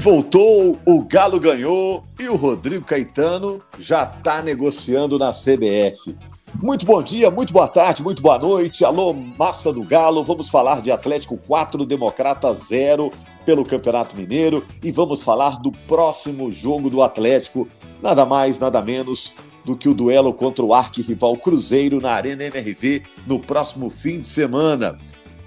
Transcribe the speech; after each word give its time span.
Voltou, 0.00 0.78
o 0.86 1.02
Galo 1.02 1.38
ganhou 1.38 2.02
e 2.18 2.26
o 2.26 2.34
Rodrigo 2.34 2.84
Caetano 2.84 3.60
já 3.78 4.04
está 4.04 4.40
negociando 4.40 5.18
na 5.18 5.30
CBF. 5.30 6.16
Muito 6.62 6.86
bom 6.86 7.02
dia, 7.02 7.30
muito 7.30 7.52
boa 7.52 7.68
tarde, 7.68 8.02
muito 8.02 8.22
boa 8.22 8.38
noite. 8.38 8.82
Alô, 8.82 9.12
massa 9.12 9.70
do 9.72 9.84
Galo. 9.84 10.24
Vamos 10.24 10.48
falar 10.48 10.80
de 10.80 10.90
Atlético 10.90 11.36
4, 11.36 11.84
Democrata 11.84 12.52
0 12.52 13.12
pelo 13.44 13.64
Campeonato 13.64 14.16
Mineiro 14.16 14.64
e 14.82 14.90
vamos 14.90 15.22
falar 15.22 15.60
do 15.60 15.70
próximo 15.70 16.50
jogo 16.50 16.88
do 16.88 17.02
Atlético. 17.02 17.68
Nada 18.02 18.24
mais, 18.24 18.58
nada 18.58 18.80
menos 18.80 19.34
do 19.66 19.76
que 19.76 19.88
o 19.88 19.94
duelo 19.94 20.32
contra 20.32 20.64
o 20.64 20.72
arquirrival 20.72 21.36
Cruzeiro 21.36 22.00
na 22.00 22.12
Arena 22.12 22.44
MRV 22.44 23.02
no 23.26 23.38
próximo 23.38 23.90
fim 23.90 24.18
de 24.18 24.28
semana. 24.28 24.98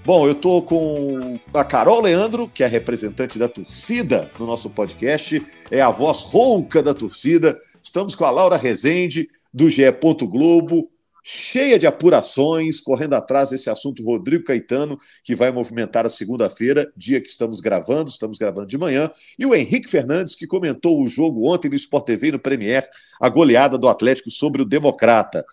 Bom, 0.05 0.27
eu 0.27 0.35
tô 0.35 0.62
com 0.62 1.39
a 1.53 1.63
Carol 1.63 2.01
Leandro, 2.01 2.49
que 2.54 2.62
é 2.62 2.68
representante 2.68 3.40
da 3.40 3.48
torcida 3.48 4.29
no 4.37 4.45
nosso 4.45 4.70
podcast, 4.70 5.41
é 5.71 5.79
a 5.79 5.91
voz 5.91 6.20
rouca 6.23 6.84
da 6.84 6.93
torcida. 6.93 7.57
Estamos 7.82 8.13
com 8.13 8.26
a 8.26 8.29
Laura 8.29 8.57
Rezende, 8.57 9.29
do 9.54 9.70
GE. 9.70 9.84
Globo, 10.27 10.91
cheia 11.23 11.79
de 11.79 11.87
apurações, 11.87 12.82
correndo 12.82 13.13
atrás 13.13 13.51
desse 13.51 13.70
assunto 13.70 14.04
Rodrigo 14.04 14.43
Caetano, 14.43 14.98
que 15.23 15.34
vai 15.34 15.54
movimentar 15.54 16.05
a 16.05 16.10
segunda-feira, 16.10 16.91
dia 16.98 17.21
que 17.21 17.29
estamos 17.29 17.62
gravando, 17.62 18.10
estamos 18.10 18.38
gravando 18.38 18.67
de 18.67 18.77
manhã, 18.77 19.10
e 19.40 19.45
o 19.45 19.55
Henrique 19.55 19.88
Fernandes, 19.88 20.35
que 20.35 20.45
comentou 20.45 21.01
o 21.01 21.07
jogo 21.07 21.49
ontem 21.49 21.70
no 21.70 21.76
Sport 21.76 22.05
TV 22.07 22.27
e 22.27 22.32
no 22.34 22.40
Premier, 22.40 22.85
a 23.21 23.29
goleada 23.29 23.77
do 23.77 23.88
Atlético 23.88 24.29
sobre 24.29 24.62
o 24.62 24.65
Democrata. 24.65 25.45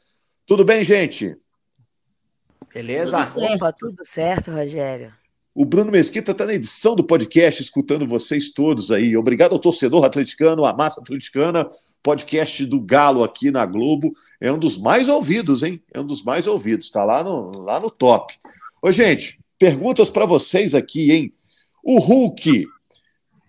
Tudo 0.44 0.64
bem, 0.64 0.82
gente? 0.82 1.36
Beleza? 2.72 3.25
Tudo 3.27 3.44
Opa, 3.44 3.72
tudo 3.72 4.05
certo, 4.05 4.50
Rogério. 4.50 5.12
O 5.53 5.64
Bruno 5.64 5.91
Mesquita 5.91 6.30
está 6.30 6.47
na 6.47 6.55
edição 6.55 6.94
do 6.94 7.03
podcast, 7.03 7.61
escutando 7.61 8.06
vocês 8.06 8.50
todos 8.50 8.92
aí. 8.92 9.16
Obrigado 9.16 9.53
ao 9.53 9.58
torcedor 9.58 10.05
atleticano, 10.05 10.64
à 10.64 10.72
massa 10.72 11.00
atleticana, 11.00 11.69
podcast 12.03 12.64
do 12.66 12.81
Galo 12.81 13.25
aqui 13.25 13.50
na 13.50 13.66
Globo. 13.66 14.12
É 14.41 14.53
um 14.53 14.58
dos 14.58 14.78
mais 14.78 15.08
ouvidos, 15.08 15.64
hein? 15.64 15.83
É 15.92 16.00
um 16.00 16.06
dos 16.06 16.22
mais 16.22 16.47
ouvidos, 16.47 16.86
está 16.86 17.05
lá 17.05 17.25
no, 17.25 17.50
lá 17.62 17.81
no 17.81 17.91
top. 17.91 18.33
Ô, 18.81 18.92
gente, 18.92 19.41
perguntas 19.58 20.08
para 20.08 20.25
vocês 20.25 20.75
aqui, 20.75 21.11
hein? 21.11 21.34
O 21.83 21.98
Hulk 21.98 22.66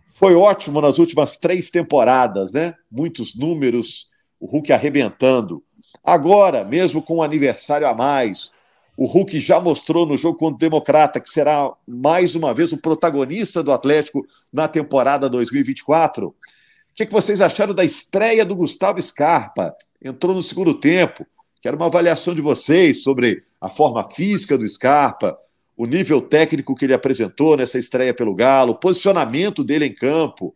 foi 0.07 0.33
ótimo 0.33 0.81
nas 0.81 0.97
últimas 0.97 1.37
três 1.37 1.69
temporadas, 1.69 2.51
né? 2.51 2.73
Muitos 2.91 3.35
números, 3.35 4.07
o 4.39 4.47
Hulk 4.47 4.73
arrebentando. 4.73 5.63
Agora, 6.03 6.65
mesmo 6.65 7.01
com 7.01 7.17
um 7.17 7.23
aniversário 7.23 7.87
a 7.87 7.93
mais, 7.93 8.51
o 9.01 9.05
Hulk 9.07 9.39
já 9.39 9.59
mostrou 9.59 10.05
no 10.05 10.15
jogo 10.15 10.37
contra 10.37 10.55
o 10.57 10.59
Democrata 10.59 11.19
que 11.19 11.27
será 11.27 11.73
mais 11.87 12.35
uma 12.35 12.53
vez 12.53 12.71
o 12.71 12.77
protagonista 12.77 13.63
do 13.63 13.71
Atlético 13.71 14.23
na 14.53 14.67
temporada 14.67 15.27
2024. 15.27 16.27
O 16.27 16.35
que, 16.93 17.07
que 17.07 17.11
vocês 17.11 17.41
acharam 17.41 17.73
da 17.73 17.83
estreia 17.83 18.45
do 18.45 18.55
Gustavo 18.55 19.01
Scarpa? 19.01 19.75
Entrou 19.99 20.35
no 20.35 20.43
segundo 20.43 20.75
tempo. 20.75 21.25
Quero 21.63 21.77
uma 21.77 21.87
avaliação 21.87 22.35
de 22.35 22.43
vocês 22.43 23.01
sobre 23.01 23.43
a 23.59 23.71
forma 23.71 24.07
física 24.07 24.55
do 24.55 24.69
Scarpa, 24.69 25.35
o 25.75 25.87
nível 25.87 26.21
técnico 26.21 26.75
que 26.75 26.85
ele 26.85 26.93
apresentou 26.93 27.57
nessa 27.57 27.79
estreia 27.79 28.13
pelo 28.13 28.35
Galo, 28.35 28.73
o 28.73 28.79
posicionamento 28.79 29.63
dele 29.63 29.85
em 29.85 29.95
campo. 29.95 30.53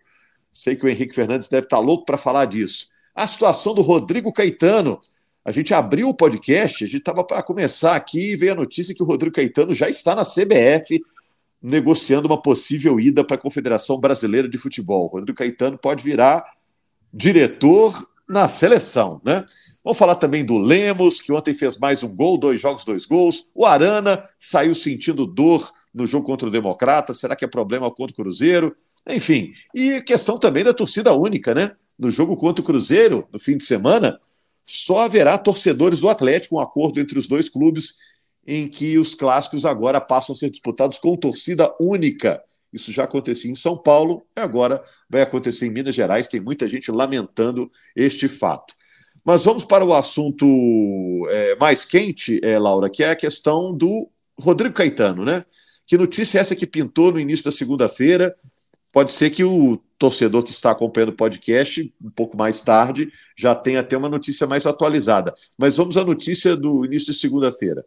Sei 0.53 0.75
que 0.75 0.85
o 0.85 0.87
Henrique 0.87 1.15
Fernandes 1.15 1.49
deve 1.49 1.65
estar 1.65 1.79
louco 1.79 2.05
para 2.05 2.15
falar 2.15 2.45
disso. 2.45 2.89
A 3.15 3.25
situação 3.25 3.73
do 3.73 3.81
Rodrigo 3.81 4.31
Caetano, 4.31 4.99
a 5.45 5.51
gente 5.51 5.75
abriu 5.75 6.09
o 6.09 6.13
podcast, 6.13 6.83
a 6.83 6.87
gente 6.87 6.97
estava 6.97 7.23
para 7.23 7.43
começar 7.43 7.95
aqui 7.95 8.31
e 8.31 8.35
veio 8.35 8.53
a 8.53 8.55
notícia 8.55 8.95
que 8.95 9.03
o 9.03 9.05
Rodrigo 9.05 9.35
Caetano 9.35 9.73
já 9.73 9.87
está 9.87 10.15
na 10.15 10.23
CBF 10.23 10.99
negociando 11.61 12.27
uma 12.27 12.41
possível 12.41 12.99
ida 12.99 13.23
para 13.23 13.35
a 13.35 13.39
Confederação 13.39 13.99
Brasileira 13.99 14.49
de 14.49 14.57
Futebol. 14.57 15.05
O 15.05 15.07
Rodrigo 15.07 15.37
Caetano 15.37 15.77
pode 15.77 16.03
virar 16.03 16.43
diretor 17.13 18.07
na 18.27 18.47
seleção, 18.47 19.21
né? 19.23 19.45
Vamos 19.83 19.99
falar 19.99 20.15
também 20.15 20.43
do 20.43 20.57
Lemos, 20.57 21.21
que 21.21 21.31
ontem 21.31 21.53
fez 21.53 21.77
mais 21.77 22.01
um 22.01 22.15
gol, 22.15 22.39
dois 22.39 22.59
jogos, 22.59 22.83
dois 22.83 23.05
gols. 23.05 23.47
O 23.53 23.65
Arana 23.65 24.27
saiu 24.39 24.73
sentindo 24.73 25.27
dor 25.27 25.71
no 25.93 26.07
jogo 26.07 26.25
contra 26.25 26.47
o 26.47 26.51
Democrata. 26.51 27.13
Será 27.13 27.35
que 27.35 27.45
é 27.45 27.47
problema 27.47 27.91
contra 27.91 28.13
o 28.13 28.15
Cruzeiro? 28.15 28.75
Enfim, 29.07 29.53
e 29.75 30.01
questão 30.01 30.39
também 30.39 30.63
da 30.63 30.73
torcida 30.73 31.13
única, 31.13 31.53
né? 31.53 31.71
No 31.99 32.09
jogo 32.09 32.35
contra 32.35 32.63
o 32.63 32.65
Cruzeiro, 32.65 33.27
no 33.31 33.39
fim 33.39 33.57
de 33.57 33.63
semana, 33.63 34.19
só 34.65 34.99
haverá 35.01 35.37
torcedores 35.37 35.99
do 35.99 36.09
Atlético, 36.09 36.55
um 36.55 36.59
acordo 36.59 36.99
entre 36.99 37.19
os 37.19 37.27
dois 37.27 37.47
clubes 37.47 37.95
em 38.47 38.67
que 38.67 38.97
os 38.97 39.15
clássicos 39.15 39.65
agora 39.65 40.01
passam 40.01 40.33
a 40.33 40.37
ser 40.37 40.49
disputados 40.49 40.99
com 40.99 41.15
torcida 41.15 41.73
única. 41.79 42.41
Isso 42.71 42.91
já 42.91 43.03
acontecia 43.03 43.49
em 43.49 43.55
São 43.55 43.77
Paulo 43.77 44.25
e 44.35 44.39
agora 44.39 44.83
vai 45.09 45.21
acontecer 45.21 45.65
em 45.65 45.71
Minas 45.71 45.95
Gerais. 45.95 46.27
Tem 46.27 46.39
muita 46.39 46.67
gente 46.67 46.91
lamentando 46.91 47.69
este 47.95 48.27
fato. 48.27 48.73
Mas 49.23 49.45
vamos 49.45 49.65
para 49.65 49.83
o 49.83 49.93
assunto 49.93 50.45
é, 51.29 51.55
mais 51.55 51.85
quente, 51.85 52.39
é, 52.43 52.59
Laura, 52.59 52.89
que 52.89 53.03
é 53.03 53.09
a 53.11 53.15
questão 53.15 53.73
do 53.73 54.09
Rodrigo 54.39 54.75
Caetano, 54.75 55.23
né? 55.25 55.45
Que 55.87 55.97
notícia 55.97 56.37
é 56.37 56.41
essa 56.41 56.55
que 56.55 56.67
pintou 56.67 57.11
no 57.11 57.19
início 57.19 57.45
da 57.45 57.51
segunda-feira? 57.51 58.35
Pode 58.95 59.11
ser 59.11 59.29
que 59.29 59.43
o 59.43 59.75
torcedor 59.99 60.41
que 60.41 60.51
está 60.51 60.71
acompanhando 60.71 61.09
o 61.09 61.17
podcast 61.17 61.93
um 62.01 62.09
pouco 62.09 62.37
mais 62.37 62.61
tarde 62.61 63.11
já 63.37 63.53
tenha 63.53 63.81
até 63.81 63.97
uma 63.97 64.07
notícia 64.07 64.47
mais 64.47 64.65
atualizada. 64.65 65.33
Mas 65.57 65.75
vamos 65.75 65.97
à 65.97 66.05
notícia 66.05 66.55
do 66.55 66.85
início 66.85 67.11
de 67.11 67.19
segunda-feira. 67.19 67.85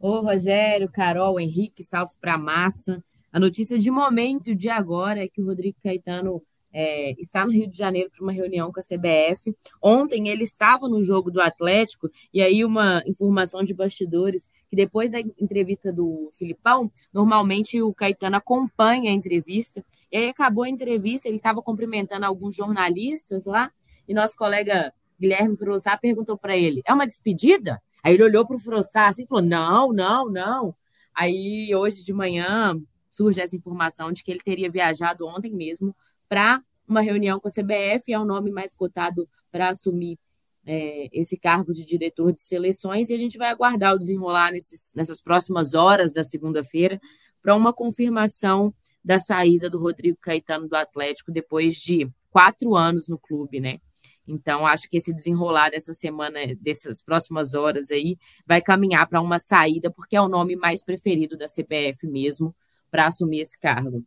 Ô, 0.00 0.20
Rogério, 0.20 0.88
Carol, 0.90 1.38
Henrique, 1.38 1.84
salve 1.84 2.14
para 2.18 2.36
a 2.36 2.38
massa. 2.38 3.04
A 3.30 3.38
notícia 3.38 3.78
de 3.78 3.90
momento, 3.90 4.54
de 4.54 4.70
agora, 4.70 5.22
é 5.22 5.28
que 5.28 5.42
o 5.42 5.44
Rodrigo 5.44 5.76
Caetano 5.84 6.42
é, 6.72 7.12
está 7.20 7.44
no 7.44 7.52
Rio 7.52 7.68
de 7.68 7.76
Janeiro 7.76 8.10
para 8.10 8.22
uma 8.22 8.32
reunião 8.32 8.72
com 8.72 8.80
a 8.80 8.82
CBF. 8.82 9.54
Ontem 9.82 10.28
ele 10.28 10.44
estava 10.44 10.88
no 10.88 11.02
jogo 11.02 11.30
do 11.30 11.40
Atlético, 11.40 12.10
e 12.32 12.40
aí 12.40 12.64
uma 12.64 13.02
informação 13.06 13.62
de 13.64 13.74
bastidores, 13.74 14.48
que 14.68 14.76
depois 14.76 15.10
da 15.10 15.20
entrevista 15.20 15.92
do 15.92 16.30
Filipão, 16.32 16.90
normalmente 17.12 17.80
o 17.82 17.92
Caetano 17.94 18.36
acompanha 18.36 19.10
a 19.10 19.14
entrevista, 19.14 19.84
e 20.10 20.16
aí 20.16 20.28
acabou 20.28 20.64
a 20.64 20.68
entrevista, 20.68 21.28
ele 21.28 21.36
estava 21.36 21.62
cumprimentando 21.62 22.24
alguns 22.24 22.54
jornalistas 22.54 23.44
lá, 23.46 23.70
e 24.06 24.14
nosso 24.14 24.36
colega 24.36 24.92
Guilherme 25.20 25.56
Frossá 25.56 25.96
perguntou 25.96 26.38
para 26.38 26.56
ele, 26.56 26.82
é 26.86 26.94
uma 26.94 27.06
despedida? 27.06 27.80
Aí 28.02 28.14
ele 28.14 28.22
olhou 28.22 28.46
para 28.46 28.56
o 28.56 28.60
Frossá 28.60 29.06
assim 29.06 29.24
e 29.24 29.26
falou, 29.26 29.44
não, 29.44 29.92
não, 29.92 30.30
não. 30.30 30.74
Aí 31.14 31.74
hoje 31.74 32.04
de 32.04 32.12
manhã 32.12 32.80
surge 33.10 33.40
essa 33.40 33.56
informação 33.56 34.12
de 34.12 34.22
que 34.22 34.30
ele 34.30 34.40
teria 34.40 34.70
viajado 34.70 35.26
ontem 35.26 35.52
mesmo 35.52 35.94
para 36.28 36.62
uma 36.86 37.00
reunião 37.00 37.38
com 37.38 37.48
a 37.48 37.50
CBF, 37.50 38.12
é 38.12 38.18
o 38.18 38.24
nome 38.24 38.50
mais 38.50 38.72
cotado 38.72 39.28
para 39.50 39.68
assumir 39.68 40.18
é, 40.64 41.08
esse 41.12 41.38
cargo 41.38 41.72
de 41.72 41.84
diretor 41.84 42.32
de 42.32 42.42
seleções, 42.42 43.10
e 43.10 43.14
a 43.14 43.18
gente 43.18 43.36
vai 43.36 43.50
aguardar 43.50 43.94
o 43.94 43.98
desenrolar 43.98 44.52
nesses, 44.52 44.92
nessas 44.94 45.20
próximas 45.20 45.74
horas 45.74 46.12
da 46.12 46.22
segunda-feira 46.22 47.00
para 47.42 47.56
uma 47.56 47.72
confirmação 47.72 48.72
da 49.04 49.18
saída 49.18 49.70
do 49.70 49.78
Rodrigo 49.78 50.18
Caetano 50.20 50.68
do 50.68 50.74
Atlético 50.74 51.32
depois 51.32 51.76
de 51.76 52.10
quatro 52.30 52.74
anos 52.74 53.08
no 53.08 53.18
clube, 53.18 53.60
né? 53.60 53.78
Então, 54.26 54.66
acho 54.66 54.88
que 54.88 54.98
esse 54.98 55.12
desenrolar 55.12 55.70
dessa 55.70 55.94
semana, 55.94 56.38
dessas 56.60 57.02
próximas 57.02 57.54
horas 57.54 57.90
aí, 57.90 58.16
vai 58.46 58.60
caminhar 58.60 59.08
para 59.08 59.22
uma 59.22 59.38
saída, 59.38 59.90
porque 59.90 60.16
é 60.16 60.20
o 60.20 60.28
nome 60.28 60.54
mais 60.54 60.82
preferido 60.82 61.36
da 61.36 61.46
CBF 61.46 62.06
mesmo 62.06 62.54
para 62.90 63.06
assumir 63.06 63.40
esse 63.40 63.58
cargo. 63.58 64.04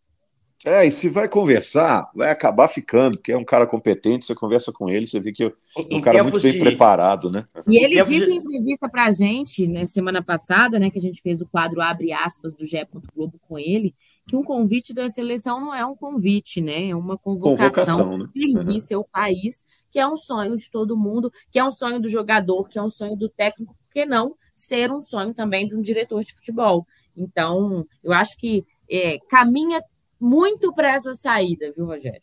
É, 0.63 0.85
e 0.85 0.91
se 0.91 1.09
vai 1.09 1.27
conversar, 1.27 2.07
vai 2.13 2.29
acabar 2.29 2.67
ficando, 2.67 3.17
porque 3.17 3.31
é 3.31 3.37
um 3.37 3.43
cara 3.43 3.65
competente, 3.65 4.25
você 4.25 4.35
conversa 4.35 4.71
com 4.71 4.87
ele, 4.87 5.07
você 5.07 5.19
vê 5.19 5.31
que 5.31 5.45
é 5.45 5.47
um 5.75 5.97
em 5.97 6.01
cara 6.01 6.21
muito 6.21 6.39
bem 6.39 6.53
de... 6.53 6.59
preparado, 6.59 7.31
né? 7.31 7.45
E 7.67 7.83
ele 7.83 7.95
disse 8.03 8.27
de... 8.27 8.31
em 8.31 8.35
entrevista 8.35 8.87
pra 8.87 9.09
gente, 9.09 9.67
né, 9.67 9.87
semana 9.87 10.23
passada, 10.23 10.77
né, 10.77 10.91
que 10.91 10.99
a 10.99 11.01
gente 11.01 11.19
fez 11.19 11.41
o 11.41 11.47
quadro 11.47 11.81
Abre 11.81 12.13
aspas 12.13 12.53
do 12.53 12.67
Gé. 12.67 12.87
Globo 13.15 13.39
com 13.47 13.57
ele, 13.57 13.95
que 14.31 14.35
um 14.37 14.43
convite 14.43 14.93
da 14.93 15.09
seleção 15.09 15.59
não 15.59 15.75
é 15.75 15.85
um 15.85 15.93
convite, 15.93 16.61
né? 16.61 16.87
É 16.87 16.95
uma 16.95 17.17
convocação, 17.17 17.97
convocação 18.07 18.17
né? 18.17 18.25
servir 18.33 18.71
uhum. 18.71 18.79
seu 18.79 19.03
país, 19.03 19.65
que 19.91 19.99
é 19.99 20.07
um 20.07 20.17
sonho 20.17 20.55
de 20.55 20.71
todo 20.71 20.95
mundo, 20.95 21.29
que 21.51 21.59
é 21.59 21.65
um 21.65 21.71
sonho 21.71 21.99
do 21.99 22.07
jogador, 22.07 22.69
que 22.69 22.79
é 22.79 22.81
um 22.81 22.89
sonho 22.89 23.17
do 23.17 23.27
técnico, 23.27 23.75
que 23.91 24.05
não 24.05 24.33
ser 24.55 24.89
um 24.89 25.01
sonho 25.01 25.33
também 25.33 25.67
de 25.67 25.75
um 25.75 25.81
diretor 25.81 26.23
de 26.23 26.33
futebol? 26.33 26.87
Então, 27.15 27.85
eu 28.01 28.13
acho 28.13 28.37
que 28.37 28.65
é, 28.89 29.19
caminha 29.27 29.83
muito 30.17 30.73
para 30.73 30.93
essa 30.93 31.13
saída, 31.13 31.69
viu, 31.75 31.85
Rogério? 31.87 32.21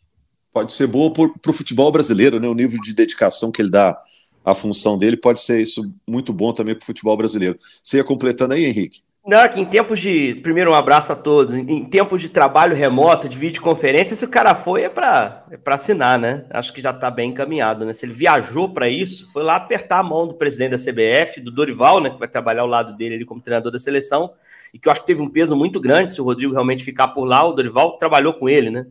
Pode 0.51 0.71
ser 0.71 0.87
boa 0.87 1.13
para 1.13 1.51
o 1.51 1.53
futebol 1.53 1.91
brasileiro, 1.91 2.39
né? 2.39 2.47
O 2.47 2.55
nível 2.55 2.81
de 2.81 2.91
dedicação 2.91 3.51
que 3.51 3.61
ele 3.61 3.69
dá 3.69 4.01
à 4.43 4.55
função 4.55 4.97
dele 4.97 5.15
pode 5.15 5.41
ser 5.41 5.61
isso 5.61 5.93
muito 6.07 6.33
bom 6.33 6.51
também 6.53 6.73
para 6.73 6.81
o 6.81 6.85
futebol 6.87 7.15
brasileiro. 7.15 7.55
Você 7.83 7.97
ia 7.97 8.03
completando 8.03 8.55
aí, 8.55 8.65
Henrique? 8.65 9.03
Não, 9.29 9.47
que 9.47 9.61
em 9.61 9.65
tempos 9.65 9.99
de. 9.99 10.39
Primeiro, 10.41 10.71
um 10.71 10.73
abraço 10.73 11.11
a 11.11 11.15
todos. 11.15 11.53
Em 11.53 11.85
tempos 11.85 12.19
de 12.19 12.29
trabalho 12.29 12.75
remoto, 12.75 13.29
de 13.29 13.37
videoconferência, 13.37 14.15
se 14.15 14.25
o 14.25 14.27
cara 14.27 14.55
foi, 14.55 14.81
é 14.81 14.89
para 14.89 15.45
é 15.51 15.57
assinar, 15.67 16.17
né? 16.17 16.47
Acho 16.49 16.73
que 16.73 16.81
já 16.81 16.89
está 16.89 17.11
bem 17.11 17.29
encaminhado, 17.29 17.85
né? 17.85 17.93
Se 17.93 18.07
ele 18.07 18.13
viajou 18.13 18.73
para 18.73 18.89
isso, 18.89 19.31
foi 19.31 19.43
lá 19.43 19.57
apertar 19.57 19.99
a 19.99 20.03
mão 20.03 20.27
do 20.27 20.33
presidente 20.33 20.71
da 20.71 20.77
CBF, 20.77 21.41
do 21.41 21.51
Dorival, 21.51 22.01
né? 22.01 22.09
Que 22.09 22.17
vai 22.17 22.27
trabalhar 22.27 22.63
ao 22.63 22.67
lado 22.67 22.97
dele 22.97 23.13
ali 23.13 23.23
como 23.23 23.39
treinador 23.39 23.71
da 23.71 23.77
seleção, 23.77 24.33
e 24.73 24.79
que 24.79 24.87
eu 24.87 24.91
acho 24.91 25.01
que 25.01 25.07
teve 25.07 25.21
um 25.21 25.29
peso 25.29 25.55
muito 25.55 25.79
grande 25.79 26.11
se 26.11 26.19
o 26.19 26.23
Rodrigo 26.23 26.51
realmente 26.51 26.83
ficar 26.83 27.09
por 27.09 27.23
lá. 27.23 27.45
O 27.45 27.53
Dorival 27.53 27.99
trabalhou 27.99 28.33
com 28.33 28.49
ele, 28.49 28.71
né? 28.71 28.87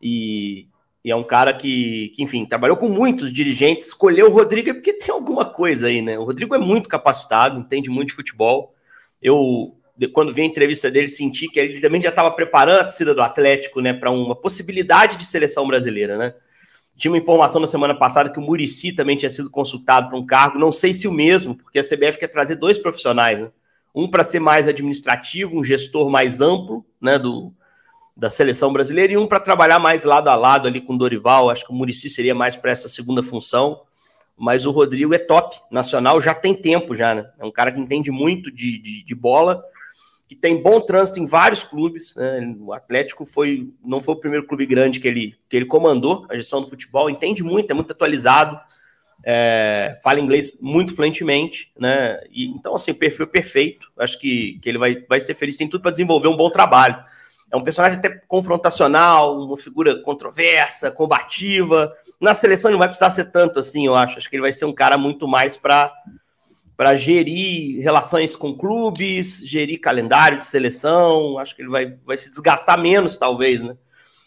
E, 0.00 0.68
e 1.04 1.10
é 1.10 1.16
um 1.16 1.24
cara 1.24 1.52
que, 1.52 2.12
que, 2.14 2.22
enfim, 2.22 2.46
trabalhou 2.46 2.76
com 2.76 2.88
muitos 2.88 3.32
dirigentes. 3.32 3.88
Escolheu 3.88 4.28
o 4.28 4.32
Rodrigo 4.32 4.70
é 4.70 4.74
porque 4.74 4.92
tem 4.92 5.12
alguma 5.12 5.44
coisa 5.44 5.88
aí, 5.88 6.00
né? 6.00 6.16
O 6.16 6.22
Rodrigo 6.22 6.54
é 6.54 6.58
muito 6.58 6.88
capacitado, 6.88 7.58
entende 7.58 7.90
muito 7.90 8.10
de 8.10 8.14
futebol 8.14 8.72
eu, 9.24 9.74
quando 10.12 10.34
vi 10.34 10.42
a 10.42 10.44
entrevista 10.44 10.90
dele, 10.90 11.08
senti 11.08 11.48
que 11.48 11.58
ele 11.58 11.80
também 11.80 12.00
já 12.00 12.10
estava 12.10 12.30
preparando 12.30 12.80
a 12.80 12.84
torcida 12.84 13.14
do 13.14 13.22
Atlético, 13.22 13.80
né, 13.80 13.94
para 13.94 14.10
uma 14.10 14.36
possibilidade 14.36 15.16
de 15.16 15.24
seleção 15.24 15.66
brasileira, 15.66 16.18
né? 16.18 16.34
Tinha 16.94 17.10
uma 17.10 17.18
informação 17.18 17.60
na 17.60 17.66
semana 17.66 17.94
passada 17.94 18.30
que 18.30 18.38
o 18.38 18.42
Murici 18.42 18.92
também 18.92 19.16
tinha 19.16 19.30
sido 19.30 19.50
consultado 19.50 20.10
para 20.10 20.18
um 20.18 20.26
cargo, 20.26 20.58
não 20.58 20.70
sei 20.70 20.92
se 20.92 21.08
o 21.08 21.12
mesmo, 21.12 21.56
porque 21.56 21.78
a 21.78 21.82
CBF 21.82 22.18
quer 22.18 22.28
trazer 22.28 22.56
dois 22.56 22.78
profissionais, 22.78 23.40
né? 23.40 23.50
Um 23.94 24.08
para 24.08 24.22
ser 24.22 24.40
mais 24.40 24.68
administrativo, 24.68 25.58
um 25.58 25.64
gestor 25.64 26.10
mais 26.10 26.40
amplo, 26.40 26.84
né, 27.00 27.18
do, 27.18 27.52
da 28.14 28.28
seleção 28.28 28.72
brasileira, 28.72 29.14
e 29.14 29.16
um 29.16 29.26
para 29.26 29.40
trabalhar 29.40 29.78
mais 29.78 30.04
lado 30.04 30.28
a 30.28 30.34
lado 30.34 30.68
ali 30.68 30.80
com 30.80 30.94
o 30.94 30.98
Dorival. 30.98 31.48
Acho 31.48 31.64
que 31.64 31.72
o 31.72 31.74
Murici 31.74 32.10
seria 32.10 32.34
mais 32.34 32.56
para 32.56 32.70
essa 32.70 32.88
segunda 32.88 33.22
função 33.22 33.80
mas 34.36 34.66
o 34.66 34.70
Rodrigo 34.70 35.14
é 35.14 35.18
top 35.18 35.56
nacional, 35.70 36.20
já 36.20 36.34
tem 36.34 36.54
tempo 36.54 36.94
já, 36.94 37.14
né? 37.14 37.30
É 37.38 37.44
um 37.44 37.52
cara 37.52 37.70
que 37.70 37.80
entende 37.80 38.10
muito 38.10 38.50
de, 38.50 38.78
de, 38.78 39.04
de 39.04 39.14
bola, 39.14 39.62
que 40.28 40.34
tem 40.34 40.60
bom 40.60 40.80
trânsito 40.80 41.20
em 41.20 41.26
vários 41.26 41.62
clubes. 41.62 42.16
Né? 42.16 42.54
O 42.58 42.72
Atlético 42.72 43.24
foi 43.24 43.72
não 43.84 44.00
foi 44.00 44.14
o 44.14 44.20
primeiro 44.20 44.46
clube 44.46 44.66
grande 44.66 44.98
que 44.98 45.06
ele, 45.06 45.36
que 45.48 45.56
ele 45.56 45.66
comandou 45.66 46.26
a 46.28 46.36
gestão 46.36 46.60
do 46.60 46.68
futebol, 46.68 47.08
entende 47.08 47.42
muito, 47.42 47.70
é 47.70 47.74
muito 47.74 47.92
atualizado, 47.92 48.58
é, 49.24 49.98
fala 50.02 50.20
inglês 50.20 50.56
muito 50.60 50.94
fluentemente, 50.94 51.72
né? 51.78 52.20
E, 52.30 52.46
então, 52.48 52.74
assim, 52.74 52.92
perfil 52.92 53.26
perfeito. 53.26 53.90
Acho 53.96 54.18
que, 54.18 54.58
que 54.60 54.68
ele 54.68 54.78
vai, 54.78 54.96
vai 55.08 55.20
ser 55.20 55.34
feliz, 55.34 55.56
tem 55.56 55.68
tudo 55.68 55.82
para 55.82 55.92
desenvolver 55.92 56.28
um 56.28 56.36
bom 56.36 56.50
trabalho. 56.50 57.02
É 57.54 57.56
um 57.56 57.62
personagem 57.62 57.98
até 57.98 58.08
confrontacional, 58.26 59.38
uma 59.38 59.56
figura 59.56 60.02
controversa, 60.02 60.90
combativa. 60.90 61.94
Na 62.20 62.34
seleção 62.34 62.68
ele 62.68 62.72
não 62.72 62.80
vai 62.80 62.88
precisar 62.88 63.10
ser 63.10 63.30
tanto 63.30 63.60
assim, 63.60 63.86
eu 63.86 63.94
acho. 63.94 64.18
Acho 64.18 64.28
que 64.28 64.34
ele 64.34 64.42
vai 64.42 64.52
ser 64.52 64.64
um 64.64 64.74
cara 64.74 64.98
muito 64.98 65.28
mais 65.28 65.56
para 65.56 65.92
para 66.76 66.96
gerir 66.96 67.80
relações 67.80 68.34
com 68.34 68.58
clubes, 68.58 69.40
gerir 69.44 69.80
calendário 69.80 70.40
de 70.40 70.46
seleção. 70.46 71.38
Acho 71.38 71.54
que 71.54 71.62
ele 71.62 71.68
vai, 71.68 71.96
vai 72.04 72.16
se 72.16 72.28
desgastar 72.28 72.76
menos, 72.76 73.16
talvez, 73.16 73.62
né? 73.62 73.76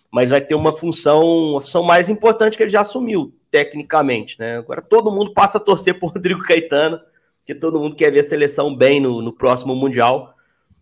Mas 0.09 0.29
vai 0.29 0.39
ter 0.39 0.55
uma 0.55 0.71
função, 0.71 1.51
uma 1.51 1.59
função 1.59 1.83
mais 1.83 2.07
importante 2.07 2.55
que 2.55 2.63
ele 2.63 2.69
já 2.69 2.79
assumiu, 2.79 3.35
tecnicamente, 3.51 4.39
né? 4.39 4.59
Agora 4.59 4.81
todo 4.81 5.11
mundo 5.11 5.33
passa 5.33 5.57
a 5.57 5.61
torcer 5.61 5.99
por 5.99 6.13
Rodrigo 6.15 6.43
Caetano, 6.43 7.01
que 7.45 7.53
todo 7.53 7.77
mundo 7.77 7.93
quer 7.93 8.09
ver 8.09 8.21
a 8.21 8.23
seleção 8.23 8.73
bem 8.73 9.01
no, 9.01 9.21
no 9.21 9.33
próximo 9.33 9.75
Mundial 9.75 10.36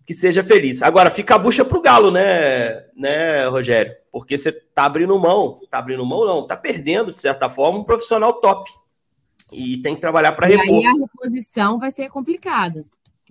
que 0.06 0.14
seja 0.14 0.44
feliz. 0.44 0.82
Agora, 0.82 1.10
fica 1.10 1.36
a 1.36 1.38
bucha 1.38 1.66
pro 1.66 1.82
Galo, 1.82 2.12
né, 2.12 2.84
né, 2.96 3.46
Rogério? 3.48 3.94
Porque 4.12 4.38
você 4.38 4.52
tá 4.52 4.86
abrindo 4.86 5.18
mão, 5.20 5.60
tá 5.70 5.80
abrindo 5.80 6.06
mão 6.06 6.26
não, 6.26 6.46
tá 6.46 6.56
perdendo, 6.56 7.12
de 7.12 7.18
certa 7.18 7.50
forma, 7.50 7.80
um 7.80 7.84
profissional 7.84 8.34
top. 8.34 8.70
E 9.52 9.78
tem 9.78 9.96
que 9.96 10.02
trabalhar 10.02 10.34
para 10.34 10.48
repor. 10.48 10.66
E 10.66 10.70
aí 10.70 10.86
a 10.86 10.92
reposição 10.92 11.80
vai 11.80 11.92
ser 11.92 12.10
complicada. 12.10 12.84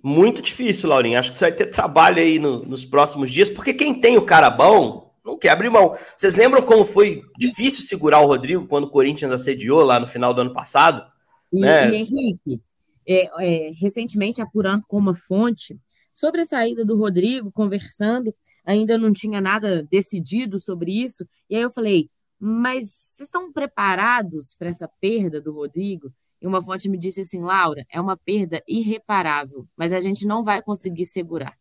Muito 0.03 0.41
difícil, 0.41 0.89
Laurinha. 0.89 1.19
Acho 1.19 1.31
que 1.31 1.39
você 1.39 1.45
vai 1.45 1.53
ter 1.53 1.65
trabalho 1.67 2.19
aí 2.19 2.37
no, 2.37 2.59
nos 2.59 2.85
próximos 2.85 3.31
dias, 3.31 3.49
porque 3.49 3.73
quem 3.73 3.99
tem 3.99 4.17
o 4.17 4.25
cara 4.25 4.49
bom 4.49 5.13
não 5.25 5.37
quer 5.37 5.49
abrir 5.49 5.69
mão. 5.69 5.97
Vocês 6.15 6.35
lembram 6.35 6.61
como 6.61 6.85
foi 6.85 7.23
difícil 7.37 7.87
segurar 7.87 8.19
o 8.19 8.27
Rodrigo 8.27 8.67
quando 8.67 8.83
o 8.83 8.89
Corinthians 8.89 9.31
assediou 9.31 9.83
lá 9.83 9.99
no 9.99 10.05
final 10.05 10.33
do 10.33 10.41
ano 10.41 10.53
passado? 10.53 11.03
E, 11.51 11.59
né? 11.59 11.89
e 11.89 11.95
Henrique, 11.95 12.61
é, 13.07 13.29
é, 13.39 13.71
recentemente 13.79 14.41
apurando 14.41 14.85
com 14.87 14.97
uma 14.97 15.15
fonte, 15.15 15.79
Sobre 16.15 16.41
a 16.41 16.45
saída 16.45 16.85
do 16.85 16.95
Rodrigo, 16.95 17.51
conversando, 17.51 18.33
ainda 18.65 18.97
não 18.97 19.11
tinha 19.11 19.41
nada 19.41 19.83
decidido 19.91 20.57
sobre 20.61 21.03
isso. 21.03 21.27
E 21.49 21.57
aí 21.57 21.61
eu 21.61 21.69
falei, 21.69 22.09
mas 22.39 22.85
vocês 22.85 23.27
estão 23.27 23.51
preparados 23.51 24.55
para 24.57 24.69
essa 24.69 24.89
perda 25.01 25.41
do 25.41 25.51
Rodrigo? 25.51 26.09
E 26.41 26.47
uma 26.47 26.61
fonte 26.61 26.87
me 26.87 26.97
disse 26.97 27.21
assim, 27.21 27.41
Laura, 27.41 27.85
é 27.91 27.99
uma 27.99 28.15
perda 28.15 28.63
irreparável, 28.65 29.67
mas 29.75 29.91
a 29.91 29.99
gente 29.99 30.25
não 30.25 30.41
vai 30.41 30.61
conseguir 30.61 31.05
segurar. 31.05 31.57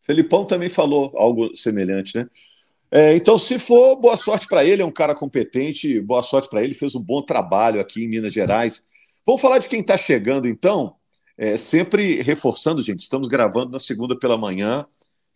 Felipão 0.00 0.44
também 0.44 0.68
falou 0.68 1.12
algo 1.16 1.52
semelhante, 1.52 2.16
né? 2.16 2.28
É, 2.90 3.16
então, 3.16 3.36
se 3.36 3.58
for, 3.58 3.96
boa 3.96 4.16
sorte 4.16 4.46
para 4.46 4.64
ele, 4.64 4.82
é 4.82 4.84
um 4.86 4.92
cara 4.92 5.16
competente, 5.16 6.00
boa 6.00 6.22
sorte 6.22 6.48
para 6.48 6.62
ele, 6.62 6.74
fez 6.74 6.94
um 6.94 7.02
bom 7.02 7.20
trabalho 7.20 7.80
aqui 7.80 8.04
em 8.04 8.08
Minas 8.08 8.32
Gerais. 8.32 8.86
Vamos 9.26 9.40
falar 9.40 9.58
de 9.58 9.68
quem 9.68 9.80
está 9.80 9.98
chegando, 9.98 10.46
então. 10.46 10.94
É, 11.38 11.58
sempre 11.58 12.22
reforçando, 12.22 12.82
gente, 12.82 13.00
estamos 13.00 13.28
gravando 13.28 13.72
na 13.72 13.78
segunda 13.78 14.18
pela 14.18 14.38
manhã. 14.38 14.86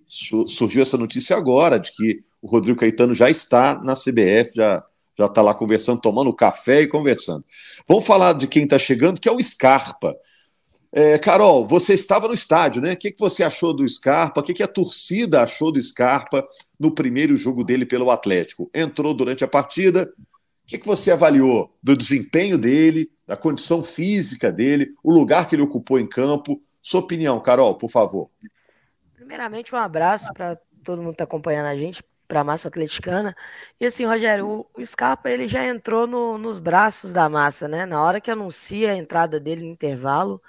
Surgiu 0.06 0.82
essa 0.82 0.97
notícia 0.97 1.37
agora 1.37 1.79
de 1.79 1.93
que 1.93 2.20
o 2.43 2.49
Rodrigo 2.49 2.79
Caetano 2.79 3.14
já 3.14 3.31
está 3.31 3.81
na 3.82 3.94
CBF, 3.94 4.55
já 4.56 4.82
já 5.20 5.26
está 5.26 5.43
lá 5.43 5.52
conversando, 5.52 6.00
tomando 6.00 6.32
café 6.32 6.81
e 6.81 6.88
conversando. 6.88 7.44
Vamos 7.87 8.06
falar 8.06 8.32
de 8.32 8.49
quem 8.49 8.64
está 8.64 8.79
chegando, 8.79 9.20
que 9.20 9.29
é 9.29 9.32
o 9.32 9.43
Scarpa. 9.43 10.17
É, 10.93 11.19
Carol, 11.19 11.67
você 11.67 11.93
estava 11.93 12.26
no 12.26 12.35
estádio, 12.35 12.81
né? 12.81 12.94
O 12.94 12.97
que, 12.97 13.12
que 13.12 13.20
você 13.20 13.44
achou 13.44 13.75
do 13.75 13.87
Scarpa? 13.87 14.41
O 14.41 14.43
que, 14.43 14.55
que 14.55 14.62
a 14.62 14.69
torcida 14.69 15.43
achou 15.43 15.70
do 15.70 15.81
Scarpa 15.81 16.47
no 16.79 16.91
primeiro 16.91 17.37
jogo 17.37 17.62
dele 17.62 17.85
pelo 17.85 18.11
Atlético? 18.11 18.70
Entrou 18.75 19.14
durante 19.14 19.44
a 19.44 19.49
partida. 19.49 20.11
O 20.71 20.73
que, 20.73 20.79
que 20.79 20.87
você 20.87 21.11
avaliou 21.11 21.77
do 21.83 21.97
desempenho 21.97 22.57
dele, 22.57 23.11
da 23.27 23.37
condição 23.37 23.83
física 23.83 24.53
dele, 24.53 24.95
o 25.03 25.11
lugar 25.11 25.49
que 25.49 25.57
ele 25.57 25.63
ocupou 25.63 25.99
em 25.99 26.07
campo. 26.07 26.63
Sua 26.81 27.01
opinião, 27.01 27.41
Carol, 27.41 27.75
por 27.75 27.91
favor. 27.91 28.31
Primeiramente, 29.17 29.75
um 29.75 29.79
abraço 29.79 30.33
para 30.33 30.57
todo 30.85 30.99
mundo 30.99 31.09
que 31.09 31.15
está 31.15 31.25
acompanhando 31.25 31.67
a 31.67 31.75
gente, 31.75 32.05
para 32.29 32.43
a 32.43 32.45
massa 32.45 32.69
atleticana. 32.69 33.35
E 33.81 33.87
assim, 33.87 34.05
Rogério, 34.05 34.65
o 34.73 34.87
Scarpa 34.87 35.29
ele 35.29 35.49
já 35.49 35.67
entrou 35.67 36.07
no, 36.07 36.39
nos 36.39 36.61
braços 36.61 37.12
da 37.12 37.29
massa, 37.29 37.67
né? 37.67 37.85
Na 37.85 38.00
hora 38.00 38.21
que 38.21 38.31
anuncia 38.31 38.93
a 38.93 38.97
entrada 38.97 39.41
dele 39.41 39.62
no 39.62 39.73
intervalo, 39.73 40.41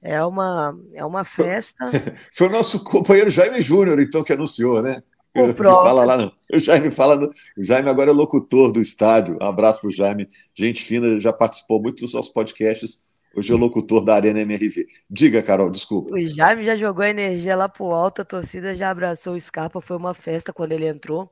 é 0.00 0.24
uma, 0.24 0.78
é 0.92 1.04
uma 1.04 1.24
festa. 1.24 1.84
Foi 2.32 2.46
o 2.46 2.52
nosso 2.52 2.84
companheiro 2.84 3.28
Jaime 3.28 3.60
Júnior, 3.60 3.98
então, 3.98 4.22
que 4.22 4.32
anunciou, 4.32 4.80
né? 4.80 5.02
O 5.36 5.52
fala 5.54 6.04
lá. 6.04 6.32
O 6.52 6.58
Jaime 6.58 6.90
fala. 6.90 7.28
O 7.58 7.64
Jaime 7.64 7.88
agora 7.88 8.10
é 8.10 8.14
locutor 8.14 8.70
do 8.70 8.80
estádio. 8.80 9.36
Um 9.40 9.44
abraço 9.44 9.80
para 9.80 9.88
o 9.88 9.90
Jaime. 9.90 10.28
Gente 10.54 10.82
fina, 10.82 11.18
já 11.18 11.32
participou 11.32 11.82
muito 11.82 12.04
dos 12.04 12.14
nossos 12.14 12.32
podcasts. 12.32 13.02
Hoje 13.36 13.52
é 13.52 13.56
locutor 13.56 14.04
da 14.04 14.14
Arena 14.14 14.40
MRV. 14.40 14.86
Diga, 15.10 15.42
Carol, 15.42 15.68
desculpa. 15.68 16.14
O 16.14 16.20
Jaime 16.20 16.62
já 16.62 16.76
jogou 16.76 17.02
a 17.02 17.10
energia 17.10 17.56
lá 17.56 17.68
pro 17.68 17.86
alto, 17.86 18.22
a 18.22 18.24
torcida 18.24 18.76
já 18.76 18.90
abraçou 18.90 19.34
o 19.34 19.40
Scarpa, 19.40 19.80
foi 19.80 19.96
uma 19.96 20.14
festa 20.14 20.52
quando 20.52 20.70
ele 20.70 20.86
entrou. 20.86 21.28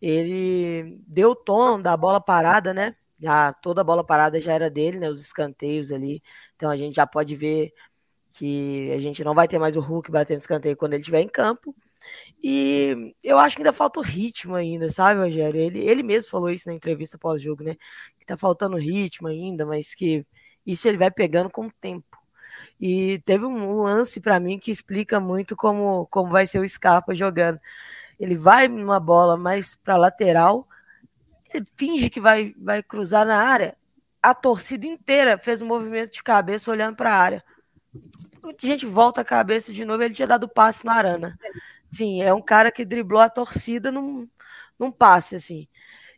Ele 0.00 1.00
deu 1.08 1.30
o 1.30 1.34
tom 1.34 1.80
da 1.80 1.96
bola 1.96 2.20
parada, 2.20 2.72
né? 2.72 2.94
Já 3.18 3.52
toda 3.52 3.80
a 3.80 3.84
bola 3.84 4.04
parada 4.04 4.40
já 4.40 4.52
era 4.52 4.70
dele, 4.70 5.00
né? 5.00 5.08
Os 5.10 5.20
escanteios 5.20 5.90
ali. 5.90 6.20
Então 6.54 6.70
a 6.70 6.76
gente 6.76 6.94
já 6.94 7.06
pode 7.06 7.34
ver 7.34 7.72
que 8.36 8.92
a 8.92 8.98
gente 9.00 9.24
não 9.24 9.34
vai 9.34 9.48
ter 9.48 9.58
mais 9.58 9.76
o 9.76 9.80
Hulk 9.80 10.10
batendo 10.12 10.40
escanteio 10.40 10.76
quando 10.76 10.92
ele 10.92 11.00
estiver 11.00 11.20
em 11.20 11.28
campo. 11.28 11.74
E 12.46 13.16
eu 13.22 13.38
acho 13.38 13.56
que 13.56 13.62
ainda 13.62 13.72
falta 13.72 13.98
o 13.98 14.02
ritmo 14.02 14.54
ainda, 14.54 14.90
sabe, 14.90 15.18
Rogério? 15.18 15.58
Ele, 15.58 15.78
ele 15.78 16.02
mesmo 16.02 16.30
falou 16.30 16.50
isso 16.50 16.68
na 16.68 16.74
entrevista 16.74 17.16
pós-jogo, 17.16 17.64
né? 17.64 17.74
Que 18.18 18.26
tá 18.26 18.36
faltando 18.36 18.76
ritmo 18.76 19.28
ainda, 19.28 19.64
mas 19.64 19.94
que 19.94 20.26
isso 20.66 20.86
ele 20.86 20.98
vai 20.98 21.10
pegando 21.10 21.48
com 21.48 21.68
o 21.68 21.72
tempo. 21.80 22.18
E 22.78 23.18
teve 23.24 23.46
um 23.46 23.80
lance 23.80 24.20
para 24.20 24.38
mim 24.38 24.58
que 24.58 24.70
explica 24.70 25.18
muito 25.18 25.56
como, 25.56 26.06
como 26.08 26.30
vai 26.30 26.46
ser 26.46 26.58
o 26.58 26.68
Scarpa 26.68 27.14
jogando. 27.14 27.58
Ele 28.20 28.34
vai 28.34 28.68
numa 28.68 29.00
bola 29.00 29.38
mais 29.38 29.74
para 29.76 29.96
lateral, 29.96 30.68
ele 31.50 31.66
finge 31.76 32.10
que 32.10 32.20
vai, 32.20 32.54
vai 32.58 32.82
cruzar 32.82 33.24
na 33.24 33.42
área. 33.42 33.74
A 34.22 34.34
torcida 34.34 34.86
inteira 34.86 35.38
fez 35.38 35.62
um 35.62 35.66
movimento 35.66 36.12
de 36.12 36.22
cabeça 36.22 36.70
olhando 36.70 36.94
para 36.94 37.10
a 37.10 37.18
área. 37.18 37.44
A 38.44 38.66
gente 38.66 38.84
volta 38.84 39.22
a 39.22 39.24
cabeça 39.24 39.72
de 39.72 39.82
novo, 39.82 40.02
ele 40.02 40.12
tinha 40.12 40.28
dado 40.28 40.46
passe 40.46 40.84
no 40.84 40.90
Arana. 40.90 41.38
Sim, 41.94 42.22
é 42.22 42.34
um 42.34 42.42
cara 42.42 42.72
que 42.72 42.84
driblou 42.84 43.20
a 43.22 43.28
torcida 43.30 43.92
num, 43.92 44.28
num 44.78 44.90
passe, 44.90 45.36
assim. 45.36 45.68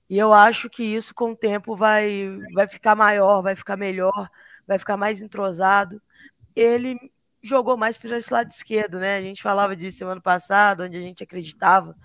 E 0.08 0.18
eu 0.18 0.32
acho 0.32 0.70
que 0.70 0.82
isso, 0.84 1.14
com 1.14 1.32
o 1.32 1.36
tempo, 1.36 1.76
vai, 1.76 2.28
vai 2.54 2.66
ficar 2.68 2.96
maior, 2.96 3.42
vai 3.42 3.56
ficar 3.56 3.76
melhor, 3.76 4.30
vai 4.66 4.78
ficar 4.78 4.96
mais 4.96 5.20
entrosado. 5.22 6.00
ele 6.56 6.98
jogou 7.42 7.76
mais 7.76 7.98
para 7.98 8.18
esse 8.18 8.32
lado 8.32 8.50
esquerdo, 8.50 9.00
né? 9.00 9.18
A 9.18 9.22
gente 9.22 9.42
falava 9.42 9.76
disso 9.76 9.98
semana 9.98 10.20
passada, 10.20 10.84
onde 10.84 10.98
a 10.98 11.02
gente 11.02 11.22
acreditava 11.24 11.96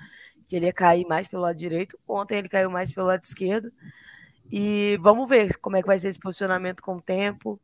que 0.49 0.55
ele 0.57 0.67
ia 0.67 0.73
cair 0.73 1.05
mais 1.07 1.27
pelo 1.27 1.43
lado 1.43 1.57
direito. 1.57 1.99
Ontem 2.07 2.39
ele 2.39 2.49
caiu 2.49 2.71
mais 2.71 2.91
pelo 2.93 3.07
lado 3.07 3.23
esquerdo. 3.23 3.71
E 4.51 4.97
vamos 5.01 5.29
ver 5.29 5.57
como 5.59 5.77
é 5.77 5.81
que 5.81 5.87
vai 5.87 5.99
ser 5.99 6.09
esse 6.09 6.19
posicionamento 6.19 6.81
com 6.83 6.97
o 6.97 7.01
tempo. 7.01 7.61